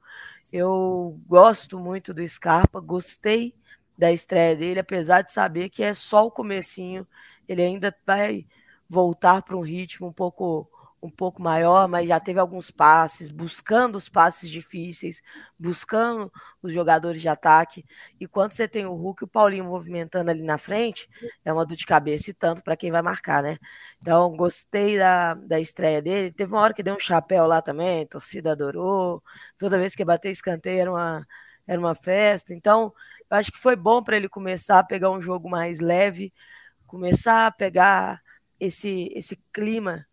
Eu 0.53 1.19
gosto 1.27 1.79
muito 1.79 2.13
do 2.13 2.27
Scarpa, 2.27 2.79
gostei 2.79 3.53
da 3.97 4.11
estreia 4.11 4.55
dele, 4.55 4.79
apesar 4.79 5.21
de 5.21 5.33
saber 5.33 5.69
que 5.69 5.83
é 5.83 5.93
só 5.93 6.25
o 6.25 6.31
comecinho. 6.31 7.07
Ele 7.47 7.61
ainda 7.61 7.95
vai 8.05 8.45
voltar 8.89 9.41
para 9.41 9.57
um 9.57 9.61
ritmo 9.61 10.07
um 10.07 10.13
pouco 10.13 10.69
um 11.01 11.09
pouco 11.09 11.41
maior, 11.41 11.87
mas 11.87 12.07
já 12.07 12.19
teve 12.19 12.39
alguns 12.39 12.71
passes, 12.71 13.29
buscando 13.29 13.95
os 13.97 14.09
passes 14.09 14.49
difíceis, 14.49 15.21
buscando 15.57 16.31
os 16.61 16.73
jogadores 16.73 17.21
de 17.21 17.27
ataque. 17.27 17.85
E 18.19 18.27
quando 18.27 18.53
você 18.53 18.67
tem 18.67 18.85
o 18.85 18.93
Hulk 18.93 19.23
e 19.23 19.25
o 19.25 19.27
Paulinho 19.27 19.65
movimentando 19.65 20.31
ali 20.31 20.41
na 20.41 20.57
frente, 20.57 21.07
é 21.45 21.53
uma 21.53 21.65
dor 21.65 21.77
de 21.77 21.85
cabeça 21.85 22.31
e 22.31 22.33
tanto 22.33 22.63
para 22.63 22.75
quem 22.75 22.91
vai 22.91 23.01
marcar, 23.01 23.43
né? 23.43 23.57
Então, 24.01 24.35
gostei 24.35 24.97
da, 24.97 25.35
da 25.35 25.59
estreia 25.59 26.01
dele. 26.01 26.31
Teve 26.31 26.51
uma 26.53 26.61
hora 26.61 26.73
que 26.73 26.83
deu 26.83 26.95
um 26.95 26.99
chapéu 26.99 27.45
lá 27.45 27.61
também, 27.61 28.05
torcida 28.07 28.51
adorou. 28.53 29.23
Toda 29.57 29.77
vez 29.77 29.95
que 29.95 30.03
bater 30.03 30.31
escanteio 30.31 30.81
era 30.81 30.91
uma, 30.91 31.23
era 31.67 31.79
uma 31.79 31.93
festa. 31.93 32.53
Então, 32.53 32.93
eu 33.29 33.37
acho 33.37 33.51
que 33.51 33.59
foi 33.59 33.75
bom 33.75 34.01
para 34.01 34.17
ele 34.17 34.29
começar 34.29 34.79
a 34.79 34.83
pegar 34.83 35.11
um 35.11 35.21
jogo 35.21 35.49
mais 35.49 35.79
leve, 35.79 36.33
começar 36.85 37.47
a 37.47 37.51
pegar 37.51 38.21
esse, 38.59 39.11
esse 39.13 39.35
clima 39.51 40.05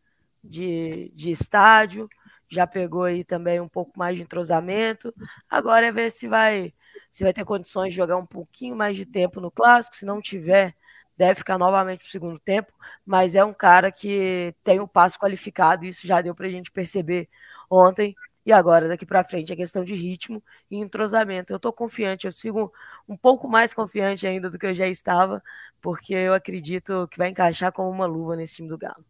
de, 0.42 1.10
de 1.14 1.30
estádio, 1.30 2.08
já 2.48 2.66
pegou 2.66 3.04
aí 3.04 3.24
também 3.24 3.60
um 3.60 3.68
pouco 3.68 3.98
mais 3.98 4.16
de 4.16 4.22
entrosamento. 4.22 5.14
Agora 5.48 5.86
é 5.86 5.92
ver 5.92 6.10
se 6.10 6.28
vai 6.28 6.72
se 7.10 7.22
vai 7.22 7.32
ter 7.32 7.44
condições 7.44 7.90
de 7.90 7.96
jogar 7.96 8.16
um 8.16 8.26
pouquinho 8.26 8.74
mais 8.74 8.96
de 8.96 9.06
tempo 9.06 9.40
no 9.40 9.50
clássico. 9.50 9.96
Se 9.96 10.04
não 10.04 10.20
tiver, 10.20 10.74
deve 11.16 11.36
ficar 11.36 11.56
novamente 11.58 12.02
no 12.04 12.10
segundo 12.10 12.38
tempo. 12.40 12.72
Mas 13.06 13.34
é 13.36 13.44
um 13.44 13.52
cara 13.52 13.92
que 13.92 14.54
tem 14.64 14.80
o 14.80 14.84
um 14.84 14.88
passo 14.88 15.18
qualificado, 15.18 15.84
isso 15.84 16.06
já 16.06 16.20
deu 16.20 16.34
para 16.34 16.46
a 16.46 16.50
gente 16.50 16.72
perceber 16.72 17.28
ontem. 17.70 18.14
E 18.46 18.52
agora, 18.52 18.88
daqui 18.88 19.06
para 19.06 19.24
frente, 19.24 19.52
é 19.52 19.56
questão 19.56 19.84
de 19.84 19.94
ritmo 19.94 20.42
e 20.70 20.76
entrosamento. 20.76 21.52
Eu 21.52 21.56
estou 21.56 21.72
confiante, 21.72 22.26
eu 22.26 22.32
sigo 22.32 22.72
um 23.08 23.16
pouco 23.16 23.48
mais 23.48 23.72
confiante 23.72 24.26
ainda 24.26 24.50
do 24.50 24.58
que 24.58 24.66
eu 24.66 24.74
já 24.74 24.86
estava, 24.86 25.42
porque 25.80 26.12
eu 26.12 26.34
acredito 26.34 27.08
que 27.10 27.16
vai 27.16 27.30
encaixar 27.30 27.72
como 27.72 27.88
uma 27.88 28.06
luva 28.06 28.36
nesse 28.36 28.56
time 28.56 28.68
do 28.68 28.76
Galo. 28.76 29.04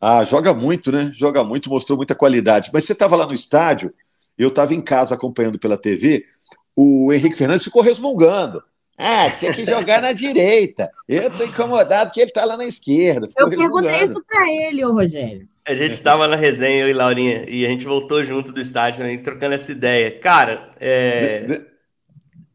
Ah, 0.00 0.24
joga 0.24 0.52
muito, 0.52 0.90
né? 0.90 1.10
Joga 1.14 1.44
muito, 1.44 1.70
mostrou 1.70 1.96
muita 1.96 2.14
qualidade. 2.14 2.70
Mas 2.72 2.84
você 2.84 2.92
estava 2.92 3.14
lá 3.14 3.24
no 3.24 3.32
estádio, 3.32 3.94
eu 4.36 4.48
estava 4.48 4.74
em 4.74 4.80
casa 4.80 5.14
acompanhando 5.14 5.60
pela 5.60 5.78
TV, 5.78 6.26
o 6.74 7.12
Henrique 7.12 7.36
Fernandes 7.36 7.62
ficou 7.62 7.82
resmungando. 7.82 8.64
Ah, 8.98 9.30
tinha 9.30 9.52
que 9.52 9.64
jogar 9.64 10.02
na 10.02 10.12
direita. 10.12 10.90
Eu 11.08 11.28
estou 11.28 11.46
incomodado 11.46 12.10
que 12.10 12.20
ele 12.20 12.30
está 12.30 12.44
lá 12.44 12.56
na 12.56 12.64
esquerda. 12.64 13.28
eu 13.36 13.48
perguntei 13.48 14.02
isso 14.02 14.22
para 14.24 14.50
ele, 14.50 14.84
ô 14.84 14.92
Rogério. 14.92 15.48
A 15.66 15.74
gente 15.74 15.92
estava 15.94 16.26
na 16.26 16.36
resenha, 16.36 16.84
eu 16.84 16.88
e 16.88 16.92
Laurinha, 16.92 17.44
e 17.48 17.64
a 17.64 17.68
gente 17.68 17.84
voltou 17.84 18.24
junto 18.24 18.52
do 18.52 18.60
estádio, 18.60 19.04
né, 19.04 19.16
trocando 19.18 19.54
essa 19.54 19.72
ideia. 19.72 20.18
Cara, 20.18 20.72
é... 20.78 21.40
de, 21.40 21.46
de... 21.58 21.66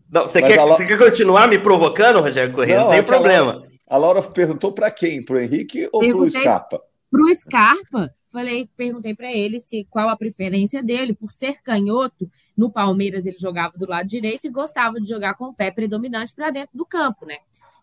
Não, 0.10 0.24
você, 0.24 0.42
quer, 0.42 0.58
La... 0.58 0.76
você 0.76 0.86
quer 0.86 0.98
continuar 0.98 1.48
me 1.48 1.60
provocando, 1.60 2.22
Rogério 2.22 2.54
Corrêa? 2.54 2.78
Não, 2.78 2.86
não 2.86 2.92
tem 2.92 3.04
problema. 3.04 3.52
A 3.52 3.56
Laura, 3.56 3.70
a 3.88 3.98
Laura 3.98 4.22
perguntou 4.24 4.72
para 4.72 4.90
quem? 4.90 5.24
Para 5.24 5.36
o 5.36 5.40
Henrique 5.40 5.90
ou 5.92 6.08
para 6.08 6.18
o 6.18 6.30
Scarpa? 6.30 6.82
Para 7.10 7.22
o 7.22 7.34
Scarpa, 7.34 8.12
falei, 8.30 8.70
perguntei 8.76 9.16
para 9.16 9.32
ele 9.32 9.60
se 9.60 9.86
qual 9.90 10.10
a 10.10 10.18
preferência 10.18 10.84
dele. 10.84 11.14
Por 11.14 11.32
ser 11.32 11.62
canhoto, 11.62 12.30
no 12.56 12.70
Palmeiras 12.70 13.26
ele 13.26 13.38
jogava 13.40 13.78
do 13.78 13.88
lado 13.88 14.08
direito 14.08 14.46
e 14.46 14.52
gostava 14.52 15.00
de 15.00 15.08
jogar 15.08 15.36
com 15.36 15.46
o 15.46 15.54
pé 15.54 15.72
predominante 15.72 16.34
para 16.34 16.52
dentro 16.52 16.78
do 16.78 16.86
campo, 16.86 17.26
né? 17.26 17.38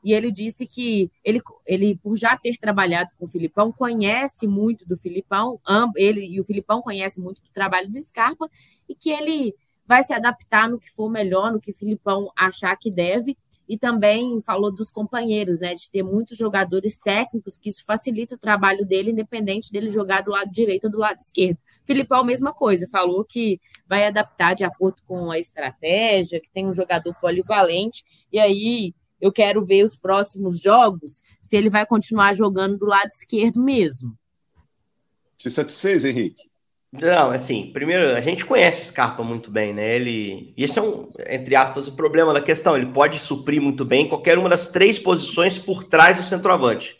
E 0.05 0.13
ele 0.13 0.31
disse 0.31 0.67
que 0.67 1.11
ele, 1.25 1.41
ele, 1.67 1.97
por 1.97 2.15
já 2.15 2.37
ter 2.37 2.59
trabalhado 2.59 3.11
com 3.19 3.25
o 3.25 3.29
Filipão, 3.29 3.73
conhece 3.73 4.47
muito 4.47 4.87
do 4.87 4.99
Filipão, 4.99 5.59
ele 5.97 6.27
e 6.27 6.39
o 6.39 6.45
Filipão 6.45 6.83
conhecem 6.83 7.25
muito 7.25 7.41
do 7.41 7.49
trabalho 7.49 7.91
do 7.91 8.01
Scarpa, 8.03 8.47
e 8.87 8.95
que 8.95 9.11
ele 9.11 9.55
vai 9.87 10.03
se 10.03 10.13
adaptar 10.13 10.69
no 10.69 10.79
que 10.79 10.91
for 10.91 11.11
melhor, 11.11 11.51
no 11.51 11.61
que 11.61 11.71
o 11.71 11.75
Filipão 11.75 12.31
achar 12.37 12.77
que 12.77 12.91
deve, 12.91 13.35
e 13.67 13.79
também 13.79 14.43
falou 14.43 14.71
dos 14.71 14.91
companheiros, 14.91 15.61
né, 15.61 15.75
de 15.75 15.91
ter 15.91 16.03
muitos 16.03 16.37
jogadores 16.37 17.01
técnicos, 17.01 17.57
que 17.57 17.71
isso 17.71 17.83
facilita 17.87 18.35
o 18.35 18.39
trabalho 18.39 18.85
dele, 18.85 19.11
independente 19.11 19.73
dele 19.73 19.89
jogar 19.89 20.21
do 20.21 20.33
lado 20.33 20.51
direito 20.51 20.85
ou 20.85 20.91
do 20.91 20.99
lado 20.99 21.17
esquerdo. 21.17 21.57
Filipão, 21.87 22.23
mesma 22.23 22.53
coisa, 22.53 22.87
falou 22.93 23.25
que 23.25 23.59
vai 23.89 24.07
adaptar 24.07 24.55
de 24.55 24.65
acordo 24.65 25.01
com 25.07 25.31
a 25.31 25.39
estratégia, 25.39 26.41
que 26.41 26.51
tem 26.51 26.67
um 26.67 26.75
jogador 26.75 27.15
polivalente, 27.19 28.05
e 28.31 28.39
aí 28.39 28.95
eu 29.25 29.33
quero 29.33 29.65
ver 29.65 29.83
os 29.83 29.97
próximos 29.97 30.61
jogos, 30.61 31.23
se 31.43 31.57
ele 31.57 31.71
vai 31.71 31.87
continuar 31.87 32.35
jogando 32.35 32.77
do 32.77 32.85
lado 32.85 33.07
esquerdo 33.07 33.59
mesmo. 33.59 34.15
Te 35.39 35.51
satisfez, 35.51 36.05
Henrique? 36.05 36.43
Não, 36.93 37.31
assim, 37.31 37.71
primeiro, 37.73 38.15
a 38.15 38.21
gente 38.21 38.45
conhece 38.45 38.85
Scarpa 38.85 39.25
muito 39.25 39.51
bem, 39.51 39.73
né? 39.73 39.97
Ele. 39.97 40.53
Isso 40.59 40.79
é 40.79 40.83
um, 40.83 41.11
entre 41.27 41.57
aspas, 41.57 41.89
o 41.89 41.97
problema 41.97 42.35
da 42.35 42.41
questão. 42.43 42.77
Ele 42.77 42.93
pode 42.93 43.19
suprir 43.19 43.63
muito 43.63 43.83
bem 43.83 44.07
qualquer 44.07 44.37
uma 44.37 44.51
das 44.51 44.69
três 44.69 44.99
posições 44.99 45.59
por 45.59 45.85
trás 45.85 46.19
do 46.19 46.23
centroavante. 46.23 46.99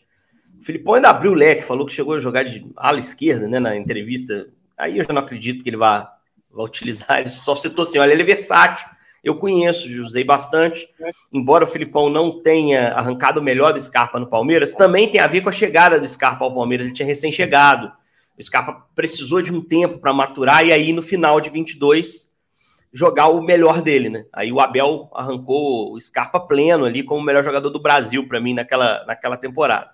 O 0.59 0.65
Filipão 0.65 0.95
ainda 0.95 1.11
abriu 1.11 1.33
o 1.33 1.35
leque, 1.35 1.63
falou 1.63 1.87
que 1.87 1.93
chegou 1.93 2.15
a 2.15 2.21
jogar 2.21 2.45
de 2.45 2.67
ala 2.75 2.99
esquerda, 2.99 3.47
né? 3.47 3.61
Na 3.61 3.77
entrevista. 3.77 4.49
Aí 4.79 4.97
eu 4.97 5.05
já 5.05 5.13
não 5.13 5.21
acredito 5.21 5.63
que 5.63 5.69
ele 5.69 5.77
vá, 5.77 6.11
vá 6.51 6.65
utilizar. 6.65 7.21
Ele 7.21 7.29
só 7.29 7.55
citou 7.55 7.83
assim: 7.83 7.99
olha, 7.99 8.13
ele 8.13 8.23
é 8.23 8.27
versátil. 8.27 8.94
Eu 9.25 9.37
conheço, 9.37 9.89
usei 10.03 10.23
bastante. 10.23 10.87
Embora 11.33 11.65
o 11.65 11.67
Filipão 11.67 12.11
não 12.11 12.43
tenha 12.43 12.89
arrancado 12.89 13.41
o 13.41 13.43
melhor 13.43 13.73
do 13.73 13.81
Scarpa 13.81 14.21
no 14.21 14.29
Palmeiras, 14.29 14.73
também 14.73 15.11
tem 15.11 15.21
a 15.21 15.27
ver 15.27 15.41
com 15.41 15.49
a 15.49 15.53
chegada 15.53 15.99
do 15.99 16.07
Scarpa 16.07 16.45
ao 16.45 16.55
Palmeiras. 16.55 16.87
Ele 16.87 16.95
tinha 16.95 17.07
recém-chegado 17.07 17.91
o 18.39 18.43
Scarpa 18.43 18.87
precisou 18.95 19.41
de 19.41 19.53
um 19.53 19.61
tempo 19.61 19.99
para 19.99 20.13
maturar 20.13 20.67
e 20.67 20.73
aí 20.73 20.93
no 20.93 21.03
final 21.03 21.41
de 21.41 21.51
22 21.51 22.33
jogar 22.93 23.29
o 23.29 23.43
melhor 23.43 23.83
dele, 23.83 24.09
né? 24.09 24.25
Aí 24.33 24.53
o 24.53 24.61
Abel 24.61 25.11
arrancou 25.15 25.93
o 25.93 26.01
Scarpa 26.01 26.41
pleno 26.41 26.85
ali 26.85 27.03
como 27.03 27.21
o 27.21 27.25
melhor 27.25 27.43
jogador 27.43 27.71
do 27.71 27.81
Brasil 27.81 28.27
para 28.27 28.41
mim 28.41 28.55
naquela, 28.55 29.05
naquela 29.05 29.37
temporada. 29.37 29.91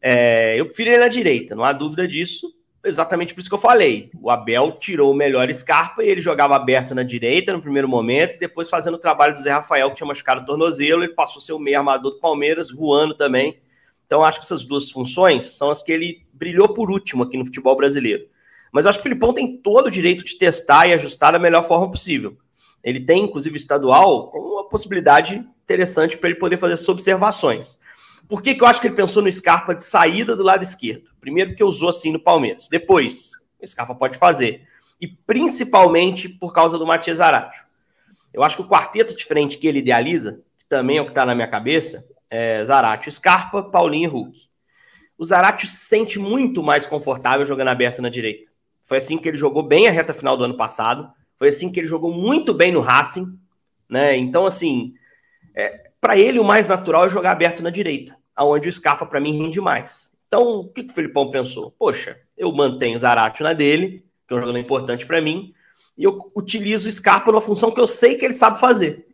É, 0.00 0.58
eu 0.58 0.66
prefiro 0.66 0.90
ele 0.90 0.98
na 0.98 1.08
direita, 1.08 1.54
não 1.54 1.64
há 1.64 1.72
dúvida 1.72 2.06
disso. 2.06 2.52
Exatamente 2.84 3.32
por 3.32 3.40
isso 3.40 3.48
que 3.48 3.54
eu 3.54 3.60
falei. 3.60 4.10
O 4.20 4.30
Abel 4.30 4.72
tirou 4.72 5.10
o 5.10 5.16
melhor 5.16 5.50
Scarpa 5.52 6.04
e 6.04 6.08
ele 6.08 6.20
jogava 6.20 6.54
aberto 6.54 6.94
na 6.94 7.02
direita 7.02 7.52
no 7.52 7.62
primeiro 7.62 7.88
momento, 7.88 8.36
e 8.36 8.38
depois 8.38 8.68
fazendo 8.68 8.94
o 8.94 8.98
trabalho 8.98 9.32
do 9.32 9.40
Zé 9.40 9.50
Rafael, 9.50 9.90
que 9.90 9.96
tinha 9.96 10.06
machucado 10.06 10.42
o 10.42 10.44
tornozelo, 10.44 11.02
ele 11.02 11.14
passou 11.14 11.40
a 11.40 11.44
ser 11.44 11.52
o 11.54 11.58
meio 11.58 11.78
armador 11.78 12.12
do 12.12 12.20
Palmeiras, 12.20 12.70
voando 12.70 13.14
também. 13.14 13.58
Então, 14.06 14.22
acho 14.22 14.38
que 14.38 14.44
essas 14.44 14.62
duas 14.64 14.90
funções 14.90 15.52
são 15.52 15.70
as 15.70 15.82
que 15.82 15.90
ele 15.90 16.26
brilhou 16.32 16.74
por 16.74 16.90
último 16.90 17.22
aqui 17.22 17.38
no 17.38 17.46
futebol 17.46 17.74
brasileiro. 17.74 18.26
Mas 18.70 18.86
acho 18.86 18.98
que 18.98 19.00
o 19.00 19.04
Filipão 19.04 19.32
tem 19.32 19.56
todo 19.56 19.86
o 19.86 19.90
direito 19.90 20.22
de 20.22 20.36
testar 20.36 20.86
e 20.86 20.92
ajustar 20.92 21.32
da 21.32 21.38
melhor 21.38 21.66
forma 21.66 21.90
possível. 21.90 22.36
Ele 22.82 23.00
tem, 23.00 23.24
inclusive, 23.24 23.56
estadual, 23.56 24.30
uma 24.34 24.68
possibilidade 24.68 25.42
interessante 25.64 26.18
para 26.18 26.28
ele 26.28 26.38
poder 26.38 26.58
fazer 26.58 26.74
essas 26.74 26.88
observações. 26.88 27.78
Por 28.28 28.42
que, 28.42 28.54
que 28.54 28.62
eu 28.62 28.66
acho 28.66 28.80
que 28.80 28.86
ele 28.86 28.94
pensou 28.94 29.22
no 29.22 29.30
Scarpa 29.30 29.74
de 29.74 29.84
saída 29.84 30.34
do 30.34 30.42
lado 30.42 30.62
esquerdo? 30.62 31.10
Primeiro, 31.20 31.50
porque 31.50 31.64
usou 31.64 31.88
assim 31.88 32.12
no 32.12 32.18
Palmeiras. 32.18 32.68
Depois, 32.68 33.32
o 33.60 33.66
Scarpa 33.66 33.94
pode 33.94 34.18
fazer. 34.18 34.62
E 35.00 35.06
principalmente 35.06 36.28
por 36.28 36.52
causa 36.52 36.78
do 36.78 36.86
Matias 36.86 37.20
Aracho. 37.20 37.66
Eu 38.32 38.42
acho 38.42 38.56
que 38.56 38.62
o 38.62 38.68
quarteto 38.68 39.16
de 39.16 39.24
frente 39.24 39.58
que 39.58 39.66
ele 39.66 39.78
idealiza, 39.78 40.40
que 40.58 40.66
também 40.66 40.98
é 40.98 41.02
o 41.02 41.04
que 41.04 41.10
está 41.10 41.24
na 41.24 41.34
minha 41.34 41.46
cabeça, 41.46 42.08
é 42.28 42.64
Zarate, 42.64 43.10
Scarpa, 43.10 43.62
Paulinho 43.62 44.04
e 44.04 44.12
Hulk 44.12 44.54
o 45.16 45.24
Zarate 45.24 45.66
se 45.66 45.86
sente 45.86 46.18
muito 46.18 46.62
mais 46.62 46.86
confortável 46.86 47.46
jogando 47.46 47.68
aberto 47.68 48.02
na 48.02 48.08
direita. 48.08 48.50
Foi 48.84 48.98
assim 48.98 49.16
que 49.16 49.28
ele 49.28 49.36
jogou 49.36 49.62
bem 49.62 49.88
a 49.88 49.90
reta 49.90 50.12
final 50.12 50.36
do 50.36 50.44
ano 50.44 50.56
passado. 50.56 51.10
Foi 51.38 51.48
assim 51.48 51.70
que 51.70 51.80
ele 51.80 51.86
jogou 51.86 52.12
muito 52.12 52.52
bem 52.52 52.72
no 52.72 52.80
Racing. 52.80 53.38
Né? 53.88 54.16
Então, 54.16 54.44
assim, 54.44 54.94
é, 55.54 55.83
para 56.04 56.18
ele 56.18 56.38
o 56.38 56.44
mais 56.44 56.68
natural 56.68 57.06
é 57.06 57.08
jogar 57.08 57.30
aberto 57.30 57.62
na 57.62 57.70
direita, 57.70 58.14
aonde 58.36 58.68
o 58.68 58.72
Scarpa, 58.72 59.06
para 59.06 59.18
mim, 59.18 59.38
rende 59.38 59.58
mais. 59.58 60.12
Então, 60.28 60.58
o 60.58 60.68
que, 60.68 60.82
que 60.82 60.90
o 60.90 60.94
Filipão 60.94 61.30
pensou? 61.30 61.74
Poxa, 61.78 62.18
eu 62.36 62.52
mantenho 62.52 62.94
o 62.94 62.98
Zarate 62.98 63.42
na 63.42 63.54
dele, 63.54 64.04
que 64.28 64.34
é 64.34 64.36
um 64.36 64.40
jogador 64.40 64.58
importante 64.58 65.06
para 65.06 65.22
mim, 65.22 65.54
e 65.96 66.04
eu 66.04 66.30
utilizo 66.36 66.90
o 66.90 66.92
Scarpa 66.92 67.32
numa 67.32 67.40
função 67.40 67.70
que 67.70 67.80
eu 67.80 67.86
sei 67.86 68.16
que 68.16 68.24
ele 68.26 68.34
sabe 68.34 68.60
fazer. 68.60 69.06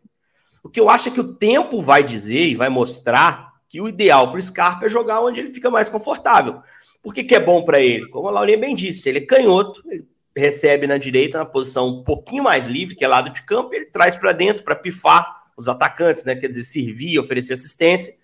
O 0.64 0.68
que 0.68 0.80
eu 0.80 0.90
acho 0.90 1.10
é 1.10 1.12
que 1.12 1.20
o 1.20 1.32
tempo 1.32 1.80
vai 1.80 2.02
dizer 2.02 2.48
e 2.48 2.56
vai 2.56 2.68
mostrar 2.68 3.52
que 3.68 3.80
o 3.80 3.86
ideal 3.86 4.28
para 4.28 4.40
o 4.40 4.42
Scarpa 4.42 4.86
é 4.86 4.88
jogar 4.88 5.20
onde 5.20 5.38
ele 5.38 5.50
fica 5.50 5.70
mais 5.70 5.88
confortável. 5.88 6.60
Por 7.00 7.14
que, 7.14 7.22
que 7.22 7.36
é 7.36 7.40
bom 7.40 7.64
para 7.64 7.78
ele? 7.78 8.08
Como 8.08 8.26
a 8.26 8.32
Laurinha 8.32 8.58
bem 8.58 8.74
disse, 8.74 9.08
ele 9.08 9.18
é 9.18 9.26
canhoto, 9.26 9.80
ele 9.88 10.08
recebe 10.36 10.88
na 10.88 10.98
direita, 10.98 11.38
na 11.38 11.46
posição 11.46 11.86
um 11.86 12.02
pouquinho 12.02 12.42
mais 12.42 12.66
livre, 12.66 12.96
que 12.96 13.04
é 13.04 13.08
lado 13.08 13.30
de 13.30 13.44
campo, 13.44 13.72
ele 13.72 13.86
traz 13.86 14.16
para 14.16 14.32
dentro 14.32 14.64
para 14.64 14.74
pifar 14.74 15.39
os 15.60 15.68
atacantes, 15.68 16.24
né? 16.24 16.34
Quer 16.34 16.48
dizer, 16.48 16.64
servir, 16.64 17.18
oferecer 17.18 17.54
assistência 17.54 18.14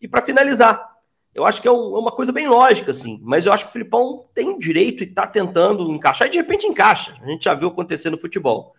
e 0.00 0.08
para 0.08 0.22
finalizar. 0.22 0.96
Eu 1.34 1.44
acho 1.44 1.60
que 1.60 1.68
é, 1.68 1.70
é, 1.70 1.74
uma 1.74 2.10
coisa 2.10 2.32
bem 2.32 2.48
lógica, 2.48 2.90
assim, 2.90 3.20
mas 3.22 3.44
eu 3.44 3.52
acho 3.52 3.64
que 3.64 3.70
o 3.70 3.72
Filipão 3.72 4.24
tem 4.34 4.58
direito 4.58 5.04
e 5.04 5.06
está 5.06 5.26
tentando 5.26 5.90
encaixar 5.92 6.28
e 6.28 6.30
de 6.30 6.38
repente 6.38 6.66
encaixa. 6.66 7.14
A 7.22 7.26
gente 7.26 7.44
já 7.44 7.52
viu 7.52 7.68
acontecer 7.68 8.08
no 8.08 8.18
futebol. 8.18 8.74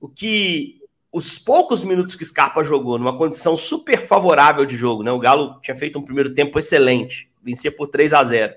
O 0.00 0.08
que 0.08 0.80
os 1.12 1.38
poucos 1.38 1.82
minutos 1.82 2.14
que 2.14 2.24
Scarpa 2.24 2.62
jogou, 2.62 2.98
numa 2.98 3.16
condição 3.16 3.56
super 3.56 4.00
favorável 4.00 4.64
de 4.64 4.76
jogo, 4.76 5.02
né? 5.02 5.10
O 5.10 5.18
Galo 5.18 5.58
tinha 5.60 5.76
feito 5.76 5.98
um 5.98 6.02
primeiro 6.02 6.32
tempo 6.32 6.58
excelente, 6.58 7.28
vencia 7.42 7.72
por 7.72 7.88
3 7.88 8.12
a 8.12 8.22
0 8.22 8.54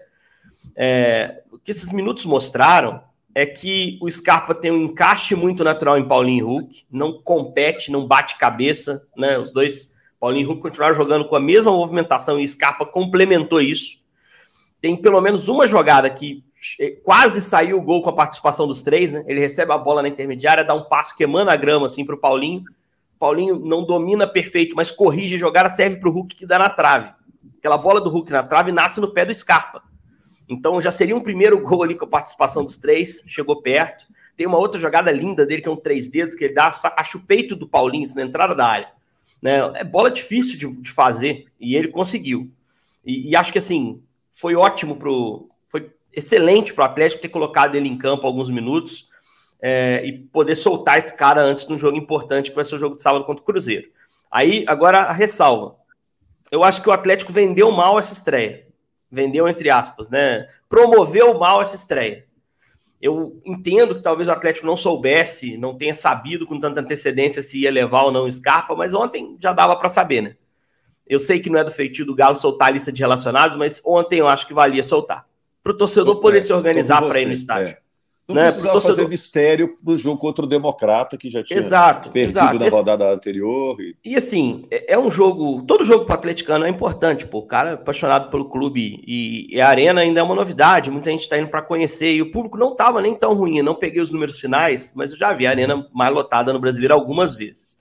é, 0.75 1.41
O 1.51 1.57
que 1.57 1.71
esses 1.71 1.91
minutos 1.91 2.25
mostraram 2.25 3.01
é 3.39 3.45
que 3.45 3.97
o 4.01 4.11
Scarpa 4.11 4.53
tem 4.53 4.69
um 4.69 4.83
encaixe 4.83 5.33
muito 5.33 5.63
natural 5.63 5.97
em 5.97 6.05
Paulinho 6.05 6.39
e 6.39 6.41
Hulk, 6.41 6.85
não 6.91 7.21
compete, 7.21 7.89
não 7.89 8.05
bate 8.05 8.37
cabeça, 8.37 9.07
né? 9.15 9.39
Os 9.39 9.53
dois, 9.53 9.95
Paulinho 10.19 10.43
e 10.43 10.45
Hulk, 10.47 10.61
continuaram 10.61 10.93
jogando 10.93 11.25
com 11.25 11.37
a 11.37 11.39
mesma 11.39 11.71
movimentação 11.71 12.37
e 12.37 12.45
Scarpa 12.45 12.85
complementou 12.85 13.61
isso. 13.61 13.97
Tem 14.81 14.93
pelo 14.93 15.21
menos 15.21 15.47
uma 15.47 15.65
jogada 15.65 16.09
que 16.09 16.43
quase 17.01 17.41
saiu 17.41 17.77
o 17.77 17.81
gol 17.81 18.03
com 18.03 18.09
a 18.09 18.13
participação 18.13 18.67
dos 18.67 18.81
três, 18.81 19.13
né? 19.13 19.23
Ele 19.25 19.39
recebe 19.39 19.71
a 19.71 19.77
bola 19.77 20.01
na 20.01 20.09
intermediária, 20.09 20.65
dá 20.65 20.73
um 20.73 20.83
passe 20.83 21.15
queimando 21.15 21.49
a 21.49 21.55
grama 21.55 21.85
assim 21.85 22.03
para 22.03 22.15
o 22.15 22.19
Paulinho. 22.19 22.65
Paulinho 23.17 23.57
não 23.57 23.85
domina 23.85 24.27
perfeito, 24.27 24.75
mas 24.75 24.91
corrige 24.91 25.35
a 25.35 25.39
jogada, 25.39 25.69
serve 25.69 25.97
para 25.97 26.09
o 26.09 26.11
Hulk 26.11 26.35
que 26.35 26.45
dá 26.45 26.59
na 26.59 26.69
trave. 26.69 27.13
Aquela 27.57 27.77
bola 27.77 28.01
do 28.01 28.09
Hulk 28.09 28.33
na 28.33 28.43
trave 28.43 28.73
nasce 28.73 28.99
no 28.99 29.13
pé 29.13 29.25
do 29.25 29.33
Scarpa. 29.33 29.81
Então 30.49 30.81
já 30.81 30.89
seria 30.89 31.15
um 31.15 31.21
primeiro 31.21 31.61
gol 31.63 31.83
ali 31.83 31.95
com 31.95 32.05
a 32.05 32.09
participação 32.09 32.63
dos 32.63 32.75
três, 32.75 33.23
chegou 33.27 33.61
perto. 33.61 34.07
Tem 34.35 34.47
uma 34.47 34.57
outra 34.57 34.79
jogada 34.79 35.11
linda 35.11 35.45
dele, 35.45 35.61
que 35.61 35.67
é 35.67 35.71
um 35.71 35.75
três 35.75 36.07
dedos, 36.07 36.35
que 36.35 36.45
ele 36.45 36.53
dá, 36.53 36.73
acha 36.97 37.17
o 37.17 37.21
peito 37.21 37.55
do 37.55 37.67
Paulinho 37.67 38.09
na 38.15 38.23
entrada 38.23 38.55
da 38.55 38.65
área. 38.65 38.89
Né? 39.41 39.59
É 39.75 39.83
bola 39.83 40.09
difícil 40.09 40.57
de, 40.57 40.81
de 40.81 40.91
fazer, 40.91 41.45
e 41.59 41.75
ele 41.75 41.89
conseguiu. 41.89 42.49
E, 43.05 43.29
e, 43.29 43.35
acho 43.35 43.51
que 43.51 43.59
assim, 43.59 44.01
foi 44.33 44.55
ótimo 44.55 44.95
pro. 44.95 45.47
Foi 45.67 45.91
excelente 46.11 46.73
para 46.73 46.83
o 46.83 46.85
Atlético 46.85 47.21
ter 47.21 47.29
colocado 47.29 47.75
ele 47.75 47.87
em 47.87 47.97
campo 47.97 48.25
alguns 48.25 48.49
minutos 48.49 49.07
é, 49.61 50.05
e 50.05 50.17
poder 50.17 50.55
soltar 50.55 50.97
esse 50.97 51.15
cara 51.15 51.41
antes 51.41 51.65
de 51.65 51.73
um 51.73 51.77
jogo 51.77 51.97
importante, 51.97 52.49
que 52.49 52.55
vai 52.55 52.65
ser 52.65 52.75
o 52.75 52.79
jogo 52.79 52.95
de 52.95 53.03
sábado 53.03 53.25
contra 53.25 53.41
o 53.41 53.45
Cruzeiro. 53.45 53.89
Aí, 54.31 54.63
agora 54.67 54.99
a 54.99 55.13
ressalva. 55.13 55.75
Eu 56.51 56.63
acho 56.63 56.81
que 56.81 56.89
o 56.89 56.93
Atlético 56.93 57.31
vendeu 57.31 57.71
mal 57.71 57.99
essa 57.99 58.13
estreia 58.13 58.68
vendeu 59.11 59.47
entre 59.47 59.69
aspas, 59.69 60.09
né? 60.09 60.47
Promoveu 60.67 61.37
mal 61.37 61.61
essa 61.61 61.75
estreia. 61.75 62.25
Eu 63.01 63.37
entendo 63.45 63.95
que 63.95 64.01
talvez 64.01 64.27
o 64.27 64.31
Atlético 64.31 64.67
não 64.67 64.75
soubesse, 64.75 65.57
não 65.57 65.77
tenha 65.77 65.95
sabido 65.95 66.45
com 66.45 66.59
tanta 66.59 66.81
antecedência 66.81 67.41
se 67.41 67.61
ia 67.61 67.71
levar 67.71 68.03
ou 68.03 68.11
não 68.11 68.25
o 68.25 68.31
Scarpa, 68.31 68.75
mas 68.75 68.93
ontem 68.93 69.37
já 69.39 69.53
dava 69.53 69.75
para 69.75 69.87
saber, 69.87 70.21
né? 70.21 70.35
Eu 71.07 71.17
sei 71.17 71.39
que 71.39 71.49
não 71.49 71.57
é 71.57 71.63
do 71.63 71.71
feitio 71.71 72.05
do 72.05 72.13
Galo 72.13 72.35
soltar 72.35 72.67
a 72.67 72.71
lista 72.71 72.91
de 72.91 73.01
relacionados, 73.01 73.57
mas 73.57 73.81
ontem 73.85 74.19
eu 74.19 74.27
acho 74.27 74.45
que 74.45 74.53
valia 74.53 74.83
soltar. 74.83 75.25
Para 75.63 75.71
o 75.71 75.77
torcedor 75.77 76.19
poder 76.19 76.41
se 76.41 76.53
organizar 76.53 77.01
para 77.01 77.19
ir 77.19 77.25
no 77.25 77.33
estádio. 77.33 77.69
É. 77.69 77.88
Não 78.29 78.35
né? 78.35 78.43
precisava 78.43 78.73
torcedor... 78.73 78.95
fazer 78.95 79.09
mistério 79.09 79.75
no 79.83 79.97
jogo 79.97 80.19
contra 80.19 80.45
o 80.45 80.47
Democrata, 80.47 81.17
que 81.17 81.29
já 81.31 81.43
tinha 81.43 81.57
exato, 81.57 82.11
perdido 82.11 82.37
exato. 82.37 82.59
na 82.59 82.67
Esse... 82.67 82.75
rodada 82.75 83.11
anterior. 83.11 83.75
E... 83.81 83.95
e, 84.05 84.15
assim, 84.15 84.65
é, 84.69 84.93
é 84.93 84.99
um 84.99 85.09
jogo. 85.09 85.63
Todo 85.63 85.83
jogo 85.83 86.05
para 86.05 86.13
o 86.13 86.17
atleticano 86.19 86.63
é 86.63 86.69
importante, 86.69 87.25
pô. 87.25 87.39
O 87.39 87.47
cara 87.47 87.71
é 87.71 87.73
apaixonado 87.73 88.29
pelo 88.29 88.45
clube 88.45 89.01
e, 89.05 89.55
e, 89.55 89.59
a 89.59 89.67
arena 89.67 90.01
ainda 90.01 90.19
é 90.19 90.23
uma 90.23 90.35
novidade. 90.35 90.91
Muita 90.91 91.09
gente 91.09 91.21
está 91.21 91.39
indo 91.39 91.49
para 91.49 91.63
conhecer. 91.63 92.13
E 92.13 92.21
o 92.21 92.31
público 92.31 92.57
não 92.57 92.73
estava 92.73 93.01
nem 93.01 93.15
tão 93.15 93.33
ruim. 93.33 93.57
Eu 93.57 93.63
não 93.63 93.73
peguei 93.73 94.01
os 94.01 94.11
números 94.11 94.39
finais, 94.39 94.93
mas 94.95 95.11
eu 95.11 95.17
já 95.17 95.33
vi 95.33 95.47
a 95.47 95.49
arena 95.49 95.87
mais 95.91 96.13
lotada 96.13 96.53
no 96.53 96.59
brasileiro 96.59 96.93
algumas 96.93 97.33
vezes. 97.33 97.79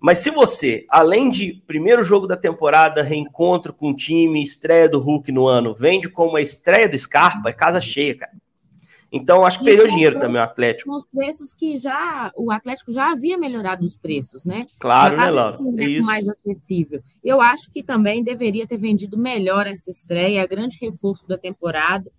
Mas 0.00 0.18
se 0.18 0.30
você, 0.30 0.84
além 0.90 1.30
de 1.30 1.62
primeiro 1.66 2.02
jogo 2.02 2.26
da 2.26 2.36
temporada, 2.36 3.02
reencontro 3.02 3.72
com 3.72 3.90
o 3.90 3.96
time, 3.96 4.42
estreia 4.42 4.88
do 4.88 4.98
Hulk 4.98 5.32
no 5.32 5.46
ano, 5.46 5.74
vende 5.74 6.10
como 6.10 6.36
a 6.36 6.42
estreia 6.42 6.88
do 6.88 6.98
Scarpa, 6.98 7.48
é 7.48 7.52
casa 7.52 7.80
cheia, 7.80 8.14
cara. 8.14 8.32
Então, 9.14 9.46
acho 9.46 9.60
que 9.60 9.64
e 9.64 9.68
perdeu 9.68 9.86
dinheiro 9.86 10.18
também 10.18 10.40
o 10.40 10.44
Atlético. 10.44 10.90
Com 10.90 10.96
os 10.96 11.06
preços 11.06 11.54
que 11.54 11.76
já. 11.76 12.32
O 12.36 12.50
Atlético 12.50 12.92
já 12.92 13.12
havia 13.12 13.38
melhorado 13.38 13.84
os 13.84 13.96
preços, 13.96 14.44
né? 14.44 14.58
Claro, 14.80 15.16
né, 15.16 15.30
Laura? 15.30 15.62
Um 15.62 15.72
preço 15.72 16.04
mais 16.04 16.26
acessível. 16.26 17.00
Eu 17.22 17.40
acho 17.40 17.70
que 17.70 17.80
também 17.80 18.24
deveria 18.24 18.66
ter 18.66 18.76
vendido 18.76 19.16
melhor 19.16 19.68
essa 19.68 19.88
estreia, 19.88 20.40
é 20.40 20.46
grande 20.48 20.78
reforço 20.80 21.28
da 21.28 21.38
temporada. 21.38 22.10